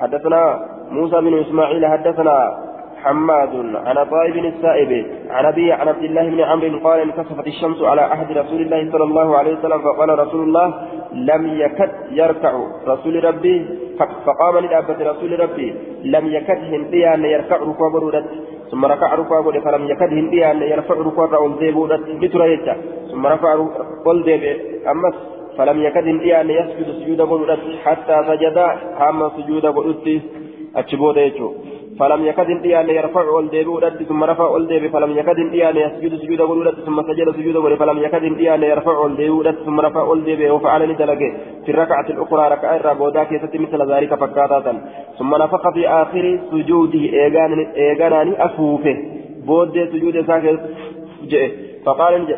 حدثنا 0.00 0.42
موسى 0.90 1.20
بن 1.20 1.38
إسماعيل 1.38 1.86
حدثنا 1.86 2.67
حماد. 3.02 3.54
عن 3.86 3.96
طائب 4.10 4.36
السائب 4.36 5.06
عن 5.30 5.44
أبي 5.44 5.72
عن 5.72 5.88
عبد 5.88 6.04
الله 6.04 6.30
بن 6.30 6.40
عمرو 6.40 6.78
قال 6.78 7.00
انكسفت 7.00 7.46
الشمس 7.46 7.82
على 7.82 8.00
عهد 8.00 8.38
رسول 8.38 8.60
الله 8.60 8.90
صلى 8.92 9.04
الله 9.04 9.36
عليه 9.36 9.52
وسلم 9.58 9.78
فقال 9.78 10.18
رسول 10.18 10.42
الله 10.48 10.74
لم 11.12 11.42
يكد 11.62 11.90
يركع 12.10 12.52
رسول 12.88 13.24
ربي 13.24 13.66
فقام 14.26 14.58
لدابة 14.64 15.10
رسول 15.10 15.40
ربي. 15.40 15.74
لم 16.04 16.26
يكد 16.26 16.58
هنديا 16.74 17.14
أن 17.14 17.24
يركع 17.24 17.56
ركوع 17.56 17.88
برودت 17.92 18.24
ثم 18.70 18.84
ركع 18.84 19.14
ركوع 19.14 19.42
فلم 19.42 19.84
يكد 19.88 20.12
هنديا 20.12 20.50
أن 20.52 20.62
يرفع 20.62 20.94
ركوع 20.94 21.26
رؤول 21.26 21.72
بودت 21.72 22.00
بتريتا 22.20 22.76
ثم 23.10 23.26
رفع 23.26 23.66
قل 24.06 24.18
أمس 24.92 25.14
فلم 25.58 25.82
يكد 25.82 26.04
هنديا 26.08 26.40
أن 26.40 26.50
يسجد 26.50 26.86
سجود 26.98 27.20
برودت 27.22 27.58
حتى 27.84 28.16
سجد 28.28 28.58
حام 28.98 29.30
سجود 29.36 29.66
برودت 29.66 30.06
يجو. 31.16 31.54
فلم 31.98 32.26
يكد 32.26 32.64
إيان 32.64 32.88
يرفع 32.88 33.30
والديب 33.30 33.68
ثم 34.08 34.24
رفع 34.24 34.44
والديب 34.44 34.90
فلم 34.90 35.18
يكد 35.18 35.38
إيان 35.52 35.76
يسجد 35.76 36.16
سجود 36.22 36.40
ولد 36.40 36.74
ثم 36.86 37.02
سجد 37.02 37.30
سجود 37.36 37.56
ولد 37.56 37.78
فلم 37.78 37.98
يكد 37.98 38.24
إيان 38.38 38.62
يرفع 38.62 38.98
والديب 38.98 39.50
ثم 39.50 39.80
رفع 39.80 40.02
والديب 40.02 40.50
وفعل 40.50 40.88
ندلق 40.92 41.18
في 41.64 41.70
الركعة 41.70 42.06
الأخرى 42.10 42.48
ركعة 42.48 42.76
رابودا 42.76 43.24
كيست 43.24 43.56
مثل 43.56 43.92
ذلك 43.92 44.14
فكاتا 44.14 44.82
ثم 45.18 45.34
نفخ 45.34 45.70
في 45.74 45.88
آخر 45.88 46.40
سجوده 46.50 47.00
إيغان 47.00 47.66
إيغانان 47.76 48.34
أفوفه. 48.38 48.96
بود 49.46 49.88
سجود 49.92 50.26
ساكت 50.26 50.60
جئ. 51.24 51.50
فقال 51.84 52.36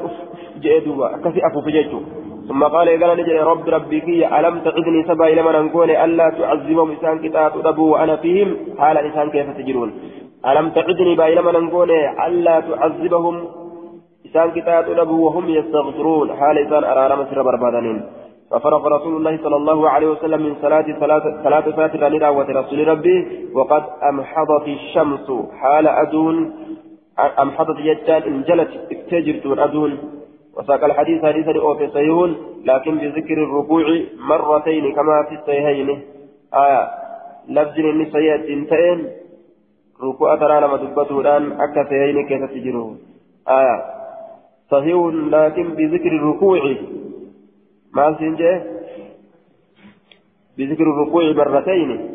جئ 0.61 0.84
دوبا. 0.84 1.08
كفي 1.24 1.40
أفوف 1.46 1.68
جيتو 1.68 2.00
ثم 2.49 2.62
قال 2.64 2.88
قال 3.03 3.18
نجري 3.18 3.41
رب 3.41 3.68
ربي 3.68 4.01
كي 4.01 4.38
ألم 4.38 4.59
تعدني 4.59 5.05
سبا 5.09 5.26
إلى 5.26 5.43
من 5.43 5.55
أنكون 5.55 5.91
ألا 5.91 6.30
تعذبهم 6.30 6.93
إسان 6.93 7.18
كتاب 7.18 7.59
أدبوا 7.59 7.93
وأنا 7.93 8.16
فيهم؟ 8.16 8.57
حال 8.78 8.97
إسان 8.99 9.30
كيف 9.30 9.51
تجرون؟ 9.59 9.91
ألم 10.47 10.68
تعدني 10.70 11.14
با 11.14 11.26
إلى 11.28 11.43
من 11.43 11.57
أنكون 11.57 11.91
ألا 12.26 12.61
تعذبهم 12.61 13.36
إسان 14.26 14.51
كتاب 14.51 14.84
أدبوا 14.91 15.20
وهم 15.26 15.49
يستغفرون؟ 15.49 16.36
حال 16.36 16.59
إسان 16.59 16.84
أرار 16.84 17.22
مسر 17.22 17.43
بربادانين. 17.43 17.99
ففرغ 18.51 18.89
رسول 18.97 19.16
الله 19.16 19.39
صلى 19.44 19.56
الله 19.56 19.89
عليه 19.90 20.09
وسلم 20.09 20.43
من 20.43 20.55
صلاة 20.62 20.86
ثلاث 21.44 21.64
ساتر 21.77 22.09
لدعوة 22.09 22.48
رسول 22.60 22.89
ربي 22.89 23.19
وقد 23.55 23.82
أمحضت 24.10 24.66
الشمس. 24.69 25.27
حال 25.60 25.86
أدون 25.89 26.36
أمحضت 27.39 27.78
يجان 27.78 28.23
انجلت 28.23 28.70
اكتجرت 28.93 29.47
أدون. 29.47 30.19
وساق 30.56 30.85
الحديث 30.85 31.24
حديث 31.24 31.48
في 31.78 31.89
صحيح 31.89 32.31
لكن 32.64 32.98
بذكر 32.98 33.39
الركوع 33.44 33.85
مرتين 34.28 34.94
كما 34.94 35.22
في 35.28 35.35
الصحيحين. 35.35 36.01
آية 36.55 36.90
لفظ 37.48 37.78
النساء 37.78 38.36
تنتين 38.36 39.09
ركوع 40.02 40.36
ترى 40.36 40.60
لما 40.60 40.77
دبته 40.77 41.20
الآن 41.20 41.52
أكا 41.52 41.85
صحيحين 41.85 42.27
كيف 42.28 42.51
تجره 42.51 42.97
آية 43.48 43.85
صحيح 44.70 44.97
لكن 45.32 45.68
بذكر 45.68 46.12
الركوع. 46.12 46.74
ما 47.94 48.18
سنجه 48.18 48.62
بذكر 50.59 50.82
الركوع 50.82 51.32
مرتين 51.32 52.10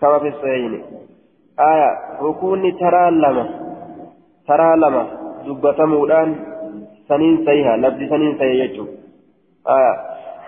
كما 0.00 0.18
في 0.18 0.28
الصحيحين. 0.28 0.82
آية 1.60 1.90
ركوع 2.22 2.58
ترى 2.80 3.10
لما 3.10 3.46
ترى 4.48 4.76
لما 4.76 5.06
دبته 5.46 6.04
الآن 6.04 6.47
سنين 7.08 7.44
سيها 7.46 7.76
لفظ 7.76 8.00
سنين 8.10 8.38
سيها 8.38 8.86
آه 9.68 9.94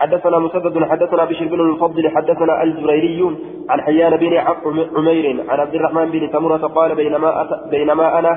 حدثنا 0.01 0.39
مسدد 0.39 0.85
حدثنا 0.85 1.24
بشر 1.24 1.45
بن 1.45 1.61
المفضل 1.61 2.09
حدثنا 2.09 2.62
الزريري 2.62 3.37
عن 3.70 3.81
حيان 3.81 4.16
بن 4.16 4.32
عمير 4.97 5.45
عن 5.49 5.61
عبد 5.61 5.74
الرحمن 5.74 6.11
بن 6.11 6.31
تمرة 6.31 6.66
قال 6.66 6.95
بينما 6.95 7.43
أت... 7.43 7.69
بينما 7.70 8.19
أنا 8.19 8.32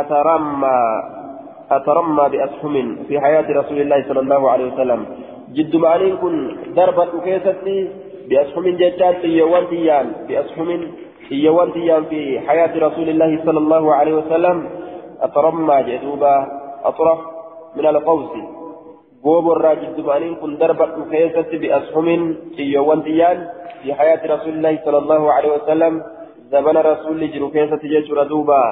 أترمى 0.00 0.78
أترمى 1.70 2.28
بأسهم 2.28 2.96
في 3.08 3.20
حياة 3.20 3.46
رسول 3.50 3.80
الله 3.80 4.04
صلى 4.08 4.20
الله 4.20 4.50
عليه 4.50 4.72
وسلم. 4.72 5.06
جد 5.54 5.76
مالين 5.76 6.16
كن 6.16 6.56
ضربة 6.74 7.12
كيستي 7.24 7.88
بأسهم 8.28 8.64
جتان 8.80 9.14
تيوان 9.22 9.64
تيان 9.70 10.06
بأسهم 10.28 10.80
تيوان 11.28 11.72
تيان 11.72 12.04
في 12.04 12.40
حياة 12.46 12.72
رسول 12.86 13.08
الله 13.08 13.30
صلى 13.44 13.58
الله 13.58 13.94
عليه 13.94 14.14
وسلم. 14.14 14.56
أترمى 15.20 15.82
جدوبا. 15.82 16.65
أطرف 16.88 17.18
من 17.76 17.86
القوس. 17.86 18.32
قوب 19.24 19.46
الراجل 19.52 19.96
دبانين 19.96 20.34
كن 20.34 20.56
دربة 20.58 21.10
كيسة 21.10 21.50
بأسهم 21.58 22.36
تيوان 22.56 23.02
تيان 23.02 23.38
في 23.82 23.94
حياة 23.94 24.22
رسول 24.34 24.52
الله 24.58 24.74
صلى 24.84 24.98
الله 24.98 25.22
عليه 25.32 25.50
وسلم. 25.56 26.02
زمن 26.52 26.76
رسول 26.76 27.20
جرو 27.32 27.50
كيسة 27.50 27.82
جيش 27.92 28.10
ردوبا. 28.10 28.62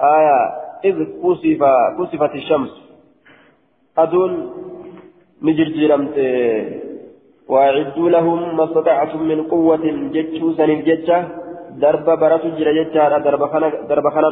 آية 0.00 0.40
إذ 0.84 0.96
كسف 1.22 1.62
كسفت 1.98 2.34
الشمس. 2.34 2.72
أدون 3.98 4.32
نجرجرمت 5.42 6.16
وأعدوا 7.48 8.08
لهم 8.10 8.56
ما 8.56 8.64
استطعتم 8.64 9.22
من 9.22 9.38
قوة 9.52 9.84
جتشو 10.14 10.52
سنين 10.58 10.80
جتشا 10.84 11.18
درب 11.82 12.06
برات 12.20 12.44
جرى 12.58 12.72
جتشا 12.78 13.18
درب 13.18 13.42
خنا 13.46 13.68
درب 13.90 14.06
خنا 14.14 14.28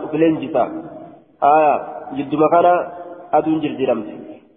آية 1.43 1.95
جد 2.15 2.35
مكانا 2.35 2.93
أدون 3.35 3.61
جرجرمت 3.61 4.09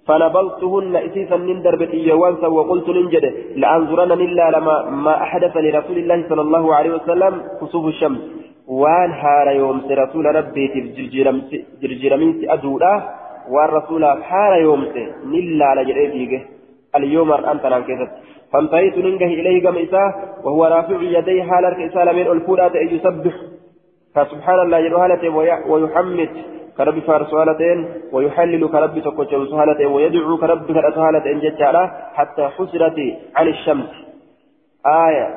فنبلتهن 0.07 0.95
إسيسا 0.95 1.37
من 1.37 1.61
دربة 1.61 1.93
إيوانسا 1.93 2.47
وقلت 2.47 2.89
ننجد 2.89 3.25
لأنظرن 3.55 4.11
إلا 4.11 4.45
لما 4.55 4.89
ما 4.89 5.13
أحدث 5.23 5.57
لرسول 5.57 5.97
الله 5.97 6.29
صلى 6.29 6.41
الله 6.41 6.75
عليه 6.75 6.91
وسلم 6.95 7.33
كسوف 7.61 7.85
الشمس. 7.85 8.21
وان 8.67 9.11
هار 9.11 9.47
يوم 9.61 9.81
رسول 9.91 10.25
ربي 10.35 10.65
جرجرمت 11.81 12.39
أدولا 12.55 12.93
وان 13.53 13.69
رسول 13.69 14.03
هار 14.03 14.61
يوم 14.61 14.81
نلا 15.25 15.69
لجريتيك 15.77 16.33
اليوم 16.95 17.31
أنت 17.31 17.65
نانكست 17.65 18.11
فانتهيت 18.53 18.97
ننجه 18.97 19.25
إليه 19.39 19.57
قم 19.65 19.77
وهو 20.43 20.65
رافع 20.65 21.01
يديه 21.01 21.43
حال 21.43 21.65
الكسال 21.65 22.15
من 22.15 22.27
الفولات 22.35 22.75
أن 22.75 22.87
يسبح. 22.95 23.35
فسبحان 24.15 24.59
الله 24.65 24.79
جل 24.81 24.95
ويحمد 25.69 26.29
كرب 26.79 26.99
فارس 26.99 27.33
هالتين 27.33 27.79
ويحلل 28.13 28.63
كرب 28.73 28.99
تقوش 28.99 29.53
هالتين 29.59 29.87
ويدعو 29.87 30.37
كرب 30.37 30.59
كرس 30.67 30.97
هالتين 30.97 31.39
جتالا 31.39 31.83
حتى 32.17 32.43
حسرت 32.55 32.97
عن 33.35 33.47
الشمس. 33.47 33.91
آية. 34.85 35.27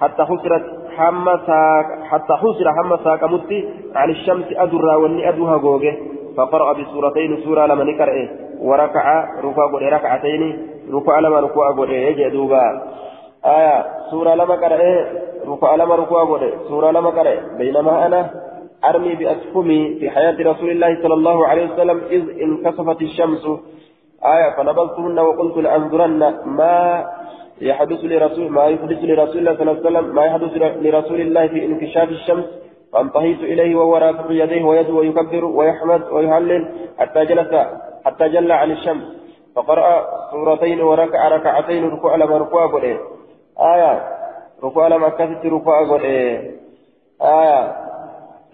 حتى 0.00 0.22
حسرت 0.24 0.64
حمى 0.96 1.34
حتى 2.10 2.34
حسر 2.42 2.66
حمى 2.76 2.98
ساكمتي 3.04 3.68
عن 3.94 4.10
الشمس 4.10 4.46
أدرى 4.56 4.94
واني 4.94 5.28
أدوها 5.28 5.56
جوجه 5.56 5.96
فقرأ 6.36 6.72
بسورتين 6.72 7.40
سورة 7.44 7.66
لما 7.66 7.84
نكره 7.84 8.28
وركع 8.60 9.24
ركوع 9.44 9.66
قد 9.72 9.82
ركعتين 9.82 10.42
ركوع 10.92 11.18
لما 11.18 11.40
ركوع 11.40 11.70
قد 11.70 11.88
يجدوبا 11.88 12.82
آية. 13.46 13.86
سورة 14.10 14.34
لما 14.34 14.54
قرأ 14.54 14.80
ركوع 15.46 15.74
لما 15.74 15.94
ركوع 15.94 16.24
قد 16.24 16.52
سورة 16.68 16.90
لما 16.90 17.10
قرأ 17.10 17.34
بينما 17.58 18.06
أنا 18.06 18.30
أرمي 18.88 19.14
بأسفمي 19.14 19.96
في 20.00 20.10
حياة 20.10 20.36
رسول 20.40 20.70
الله 20.70 21.02
صلى 21.02 21.14
الله 21.14 21.46
عليه 21.46 21.72
وسلم 21.72 21.98
إذ 22.10 22.22
انكسفت 22.42 23.02
الشمس. 23.02 23.44
آية 24.34 24.56
فنبذتهن 24.56 25.18
وقلت 25.18 25.56
لأنظرن 25.56 26.34
ما 26.46 27.06
يحدث 27.60 28.00
لرسول 28.04 28.50
ما 28.50 28.64
يحدث 28.64 28.98
لرسول 29.04 29.38
الله 29.38 29.54
صلى 29.54 29.62
الله 29.62 29.76
عليه 29.80 29.80
وسلم 29.80 30.14
ما 30.14 30.24
يحدث 30.24 30.52
لرسول 30.84 31.20
الله 31.20 31.46
في 31.48 31.64
انكشاف 31.64 32.08
الشمس. 32.08 32.44
فانتهيت 32.92 33.40
إليه 33.40 33.76
وهو 33.76 33.96
رافع 33.96 34.24
يديه 34.30 34.64
ويدعو 34.64 34.98
ويكبر 34.98 35.44
ويحمد 35.44 36.02
ويهلل 36.12 36.62
حتى 36.98 37.24
جلس 37.24 37.50
حتى 38.04 38.28
جل 38.28 38.52
عن 38.52 38.70
الشمس. 38.70 39.04
فقرأ 39.56 40.06
سورتين 40.30 40.80
وركع 40.80 41.28
ركعتين 41.28 41.88
ركوع 41.88 42.16
لما 42.16 42.38
ركوع 42.38 42.66
قل 42.66 42.84
آية 43.60 44.08
ركوع 44.64 44.88
لما 44.88 45.08
كثت 45.08 45.46
ركوع 45.46 45.88
قل 45.90 46.00
آية 47.22 47.83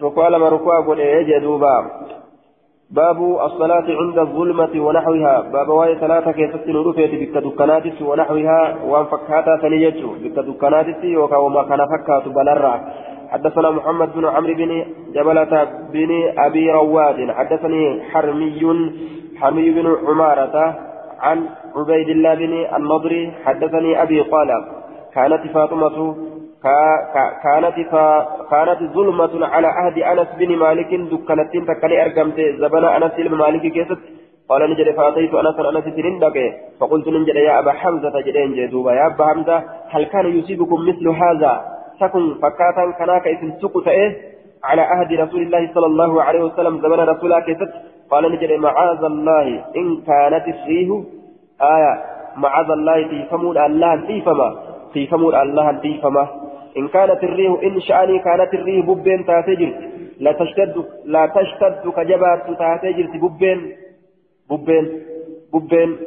ركوع 0.03 0.27
لما 0.27 0.49
ركوع 0.49 0.79
قل 0.87 1.25
جدوبا 1.25 1.91
باب. 2.89 3.19
الصلاة 3.45 3.87
عند 4.01 4.19
الظلمة 4.19 4.73
ونحوها. 4.85 5.41
باب 5.41 5.69
واي 5.69 5.95
ثلاثة 5.95 6.31
كيست 6.31 6.67
نرفيت 6.67 7.11
بك 7.21 7.43
دكاناتس 7.43 8.01
ونحوها. 8.01 8.75
وانفكاتا 8.85 9.57
ثنيجو 9.61 10.09
بك 10.23 10.39
دكاناتس 10.39 11.05
وما 11.45 11.63
كان 11.63 11.81
فكات 11.91 12.27
بلرا. 12.27 12.73
حدثنا 13.31 13.69
محمد 13.71 14.09
بن 14.15 14.25
عمرو 14.25 14.53
بن 14.53 14.85
جبلة 15.15 15.67
بن 15.93 16.11
أبي 16.37 16.71
رواد. 16.71 17.31
حدثني 17.31 18.01
حرمي 18.11 18.61
حرمي 19.39 19.69
بن 19.71 19.95
عمارة 20.07 20.75
عن 21.19 21.45
عبيد 21.75 22.09
الله 22.09 22.35
بن 22.35 22.53
النضر. 22.75 23.31
حدثني 23.45 24.01
أبي 24.01 24.21
قال 24.21 24.49
كانت 25.15 25.47
فاطمة 25.53 26.15
كانت 26.63 27.75
كانت 28.51 28.79
ظلمة 28.93 29.45
على 29.45 29.67
عهد 29.67 29.97
أنس 29.99 30.27
بن 30.39 30.55
مالك 30.57 30.93
دكانت 30.93 31.51
تكلي 31.69 32.05
أرقمت 32.05 32.39
زبن 32.61 32.85
أنس 32.85 33.13
بن 33.17 33.35
مالك 33.35 33.61
كيست. 33.61 34.01
قال 34.49 34.61
نجد 34.71 34.95
فأتيت 34.97 35.33
أنس 35.33 35.57
أنس 35.59 35.85
ترندك 35.95 36.37
فقلت 36.79 37.07
نجد 37.07 37.35
يا 37.35 37.59
أبا 37.59 37.71
حمزة 37.71 38.21
جدين 38.27 38.53
جدوبا 38.53 38.91
يا 38.93 39.05
أبا 39.07 39.25
حمزة 39.25 39.63
هل 39.89 40.03
كان 40.03 40.25
يصيبكم 40.37 40.79
مثل 40.89 41.07
هذا؟ 41.07 41.53
تكن 42.01 42.33
فكاتا 42.41 42.83
كناك 42.99 43.27
اسم 43.27 43.51
سكت 43.61 43.87
إيه؟ 43.87 44.11
على 44.63 44.81
عهد 44.81 45.13
رسول 45.13 45.41
الله 45.41 45.69
صلى 45.73 45.85
الله 45.85 46.23
عليه 46.23 46.43
وسلم 46.43 46.81
زمن 46.81 46.99
رسول 46.99 47.33
الله 47.33 47.67
قال 48.11 48.31
نجري 48.31 48.57
معاذ 48.57 49.03
الله 49.03 49.47
إن 49.75 50.01
كانت 50.07 50.45
الريح 50.47 50.89
آية 51.61 51.93
معاذ 52.37 52.69
الله 52.71 53.07
تيفمون 53.07 53.57
الله 53.57 53.95
تيفما 54.07 54.55
تيفمون 54.93 55.35
الله 55.35 55.71
تيفما 55.71 56.27
إن 56.77 56.87
كانت 56.87 57.23
الريح 57.23 57.51
إن 57.63 57.81
شأني 57.81 58.19
كانت 58.19 58.53
الريح 58.53 58.85
ببين 58.85 59.25
تاتجر 59.25 59.71
لا 60.19 60.31
تشتد 60.31 60.75
لا 61.05 61.25
تشتد 61.25 61.89
كجبات 61.97 62.41
تاتجر 62.59 63.07
ببين 63.23 63.59
ببين 64.49 64.85
ببين. 65.53 65.97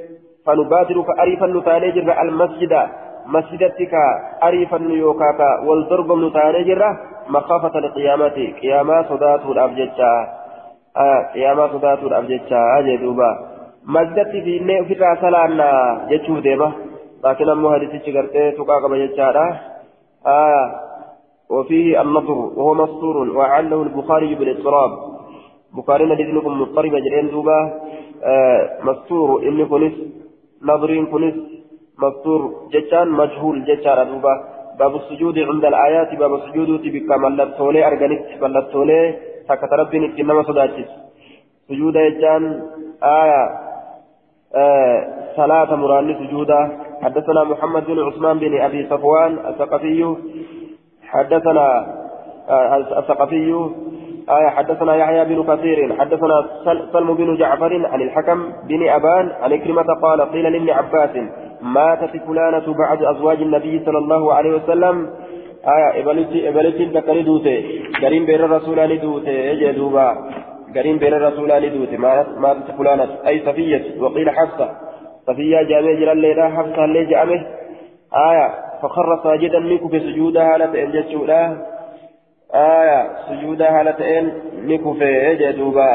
فنبادر 0.46 1.02
كأريفا 1.02 1.46
نتانجر 1.46 2.22
المسجد 2.22 2.74
مسجدتك 3.26 3.94
أريفا 4.42 4.76
يوكاكا 4.76 5.50
والضرب 5.66 6.12
نتاني 6.12 6.64
جرة 6.64 6.90
مخافة 7.28 7.78
القيامة 7.78 8.36
قيامة 8.62 9.02
صدات 9.08 9.40
الأبجدة 9.46 10.10
آه 10.96 11.32
قيامة 11.34 11.68
صدات 11.72 11.98
الأبجدة 11.98 12.78
أجدوبا 12.78 13.30
مسجدتي 13.86 14.42
في 14.42 14.56
النئ 14.56 14.84
في 14.84 14.94
راسلانا 14.94 15.70
جتشو 16.10 16.38
ديما 16.38 16.72
لكن 17.24 17.48
أمو 17.48 17.68
هديتي 17.68 17.98
شكرتي 17.98 18.50
تقاقب 18.50 18.94
جتشارا 18.94 19.73
آه 20.26 20.80
وفيه 21.50 22.00
النظر 22.00 22.32
وهو 22.56 22.74
مستور 22.74 23.16
وعله 23.36 23.82
البخاري 23.82 24.34
بالاضطراب 24.34 24.90
بخاري 25.76 26.04
ندينكم 26.04 26.60
مضطربة 26.60 26.98
جرين 26.98 27.30
دوبا 27.30 27.80
آه 28.24 28.78
مستور 28.82 29.42
إني 29.48 29.64
كنس 29.64 29.92
نظرين 30.62 31.06
كنس 31.06 31.34
مستور 31.98 32.40
جتان 32.72 33.08
مجهول 33.08 33.64
جتان 33.64 34.08
دوبا 34.10 34.34
باب 34.78 34.96
السجود 34.96 35.38
عند 35.38 35.64
الآيات 35.64 36.14
باب 36.18 36.34
السجود 36.34 36.68
تبكى 36.82 37.16
ملتولي 37.24 37.86
أرغنت 37.86 38.42
ملتولي 38.42 39.16
تكت 39.48 39.72
ربي 39.72 40.20
إنما 40.20 40.42
صداتس. 40.42 40.90
سجود 41.68 41.96
جتان 41.98 42.62
آية 43.02 43.42
آه 44.54 44.98
صلاة 45.36 45.74
مراني 45.76 46.14
سجودا 46.14 46.60
حدثنا 47.04 47.44
محمد 47.44 47.86
بن 47.86 47.98
عثمان 48.02 48.38
بن 48.38 48.60
أبي 48.60 48.86
صفوان 48.90 49.38
الثقفي 49.48 50.16
حدثنا 51.02 51.86
آه 52.48 52.76
الثقفي 52.76 53.70
آية 54.28 54.48
حدثنا 54.48 54.96
يحيى 54.96 55.24
بن 55.24 55.42
كثير 55.42 55.96
حدثنا 55.98 56.46
سلم 56.92 57.14
بن 57.14 57.36
جعفر 57.36 57.86
عن 57.86 58.00
الحكم 58.00 58.52
بن 58.68 58.88
أبان 58.88 59.32
عن 59.42 59.56
كلمة 59.56 59.86
قال 60.02 60.20
قيل 60.32 60.52
لابن 60.52 60.70
عباس 60.70 61.10
ماتت 61.62 62.16
فلانة 62.26 62.74
بعد 62.78 63.02
أزواج 63.02 63.42
النبي 63.42 63.84
صلى 63.84 63.98
الله 63.98 64.34
عليه 64.34 64.54
وسلم. 64.54 65.10
آية 65.76 66.02
إبلتي 66.02 66.48
إبلتي 66.48 66.86
تكري 66.86 67.22
دوتي 67.22 67.82
قريم 68.02 68.26
بين 68.26 68.40
الرسول 68.44 68.98
دوتي 68.98 69.30
يجي 69.30 69.72
دوبا 69.72 70.16
قريم 70.76 70.98
بين 70.98 71.14
الرسول 71.14 71.48
دوتي 71.70 71.96
ماتت 71.96 72.70
فلانة 72.78 73.08
أي 73.26 73.40
صفية 73.46 74.02
وقيل 74.02 74.30
حفصة. 74.30 74.93
صفية 75.26 75.62
جامع 75.62 75.92
جلال 75.92 76.18
ليلة 76.18 76.48
حفصة 76.48 76.84
اللي 76.84 77.04
جامع. 77.04 77.40
آية 78.30 78.48
فخر 78.82 79.20
ساجدا 79.24 79.58
منك 79.58 79.90
في 79.90 80.00
سجودها 80.00 80.58
لتأنجت 80.58 81.10
آية 82.54 83.08
سجودها 83.28 83.82
لتأن 83.82 84.32
نكفي 84.68 85.12
يجي 85.28 85.52
دوبا 85.52 85.90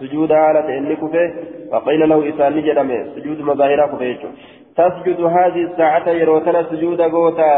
سجودها 0.00 0.52
لتأن 0.52 0.82
نكفي 0.92 1.32
فقيل 1.72 2.08
له 2.08 2.28
إسان 2.28 2.56
نجدمه 2.56 3.04
سجود 3.14 3.40
مظاهرة 3.40 3.86
كفيته 3.86 4.28
تسجد 4.76 5.20
هذه 5.20 5.62
الساعة 5.70 6.08
يروتنا 6.08 6.62
سجود 6.62 7.00
غوتا 7.00 7.54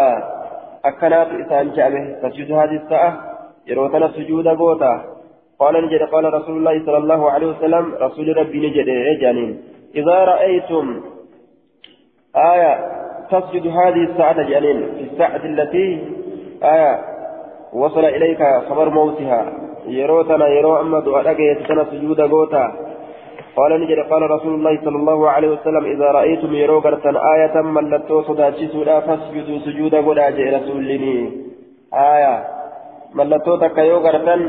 أكنات 0.84 1.26
إسان 1.26 1.72
جامه 1.72 2.04
تسجد 2.22 2.52
هذه 2.52 2.76
الساعة 2.82 3.20
يروتنا 3.66 4.08
سجود 4.08 4.48
غوتا 4.48 5.04
قال 5.58 5.84
نجد 5.84 6.02
قال 6.02 6.34
رسول 6.34 6.56
الله 6.56 6.86
صلى 6.86 6.96
الله 6.96 7.30
عليه 7.30 7.46
وسلم 7.46 7.94
رسول 8.00 8.36
ربي 8.36 8.58
نجد 8.66 8.88
يا 8.88 9.18
جانين. 9.20 9.62
إذا 9.96 10.24
رأيتم 10.24 11.00
آية 12.36 12.72
تسجد 13.30 13.66
هذه 13.66 14.02
الساعة 14.10 14.42
جانين 14.42 14.78
في 14.94 15.02
الساعة 15.12 15.44
التي 15.44 15.88
آية 16.62 17.04
وصل 17.72 18.04
إليك 18.04 18.42
خبر 18.68 18.90
موتها. 18.90 19.66
يروتنا 19.88 20.48
يرو 20.48 20.80
أما 20.80 21.00
دعاء 21.00 21.40
يتسنى 21.40 21.84
سجود 21.90 22.20
غوتا 22.20 22.64
قال 23.56 23.80
نجد 23.80 23.98
قال 24.10 24.30
رسول 24.30 24.54
الله 24.54 24.80
صلى 24.84 24.96
الله 24.96 25.30
عليه 25.30 25.48
وسلم 25.48 25.84
إذا 25.84 26.04
رأيتم 26.04 26.54
يرو 26.54 26.80
قرتن 26.80 27.16
آية 27.16 27.62
ملتو 27.62 28.22
صداتي 28.22 28.68
سودا 28.68 29.00
فاسجدوا 29.00 29.58
سجودا 29.58 30.00
قد 30.06 30.18
أجي 30.18 30.44
رسولني 30.56 31.16
آية 31.94 32.44
ملتو 33.14 33.56
تكا 33.56 33.80
يو 33.80 33.98
قرتن 33.98 34.40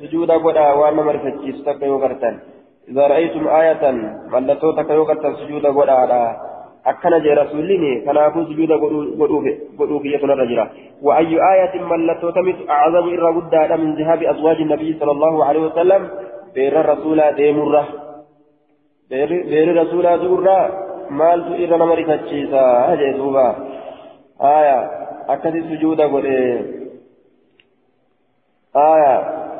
سجود 0.00 0.30
قدا 0.30 0.72
وأنا 0.72 1.02
مرفتشيس 1.02 1.64
تكا 1.64 1.84
يوغرتن 1.84 2.34
إذا 2.88 3.06
رأيتم 3.06 3.48
آية 3.48 3.84
ملتو 4.32 4.68
يوغرتن 4.90 5.34
سجود 5.40 5.66
قدا 5.66 6.36
akkana 6.84 7.20
jee 7.20 7.34
rasuulli 7.34 8.00
kanaafuu 8.06 8.44
sujuuda 8.44 8.76
godhuuf 9.78 10.04
yetunarra 10.04 10.46
jira 10.46 10.68
وأي 11.02 11.36
آية 11.52 11.74
ملتو 11.80 12.30
تمت 12.30 12.70
أعظم 12.70 13.06
إرى 13.08 13.28
قد 13.36 13.72
من 13.80 13.94
ذهاب 13.94 14.22
أزواج 14.22 14.56
النبي 14.56 14.96
صلى 15.00 15.10
الله 15.10 15.44
عليه 15.44 15.60
وسلم. 15.60 16.08
بير 16.54 16.80
الرسول 16.80 17.32
ديمرة 17.32 17.84
بير 19.10 19.68
الرسول 19.70 20.18
دورة 20.18 20.58
مالت 21.10 21.46
إرى 21.60 21.76
نمرك 21.78 22.10
الشيسا 22.10 22.62
هجي 22.88 23.12
دوبا. 23.12 23.48
آية. 24.40 24.78
أكثر 25.28 25.54
سجود 25.70 26.00
قد 26.00 26.24
آية. 28.76 29.16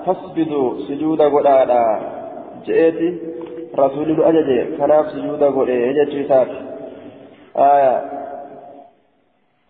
فاسجدوا 0.06 0.68
سجود 0.88 1.20
قد 1.22 1.46
جئتي 2.66 3.18
رسول 3.78 4.10
الأجج 4.10 4.76
كناف 4.78 5.10
سجود 5.10 5.42
قد 5.42 5.70
هجي 5.70 6.26
آية 7.56 8.02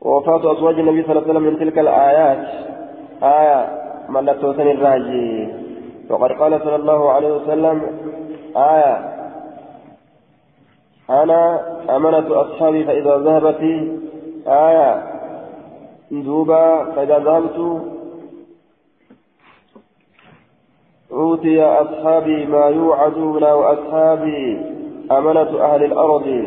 وفاة 0.00 0.52
أزواج 0.52 0.78
النبي 0.78 1.02
صلى 1.02 1.12
الله 1.12 1.22
عليه 1.22 1.30
وسلم 1.30 1.42
من 1.42 1.58
تلك 1.58 1.78
الآيات 1.78 2.46
آية 3.22 3.68
ملت 4.08 4.44
وثني 4.44 4.72
الراجي 4.72 5.48
وقد 6.10 6.32
قال 6.32 6.60
صلى 6.60 6.76
الله 6.76 7.12
عليه 7.12 7.32
وسلم 7.32 7.82
آية 8.56 9.14
أنا 11.10 11.60
أمنة 11.96 12.40
أصحابي 12.40 12.84
فإذا 12.84 13.16
ذهبت 13.16 13.60
آية 14.46 15.02
ذوبا 16.12 16.84
فإذا 16.84 17.18
ذهبت 17.18 17.82
أوتي 21.15 21.62
أصحابي 21.62 22.47
ما 22.47 22.66
يوعدون 22.66 23.45
وأصحابي 23.45 24.59
أمنة 25.12 25.51
أهل 25.61 25.85
الأرض. 25.85 26.45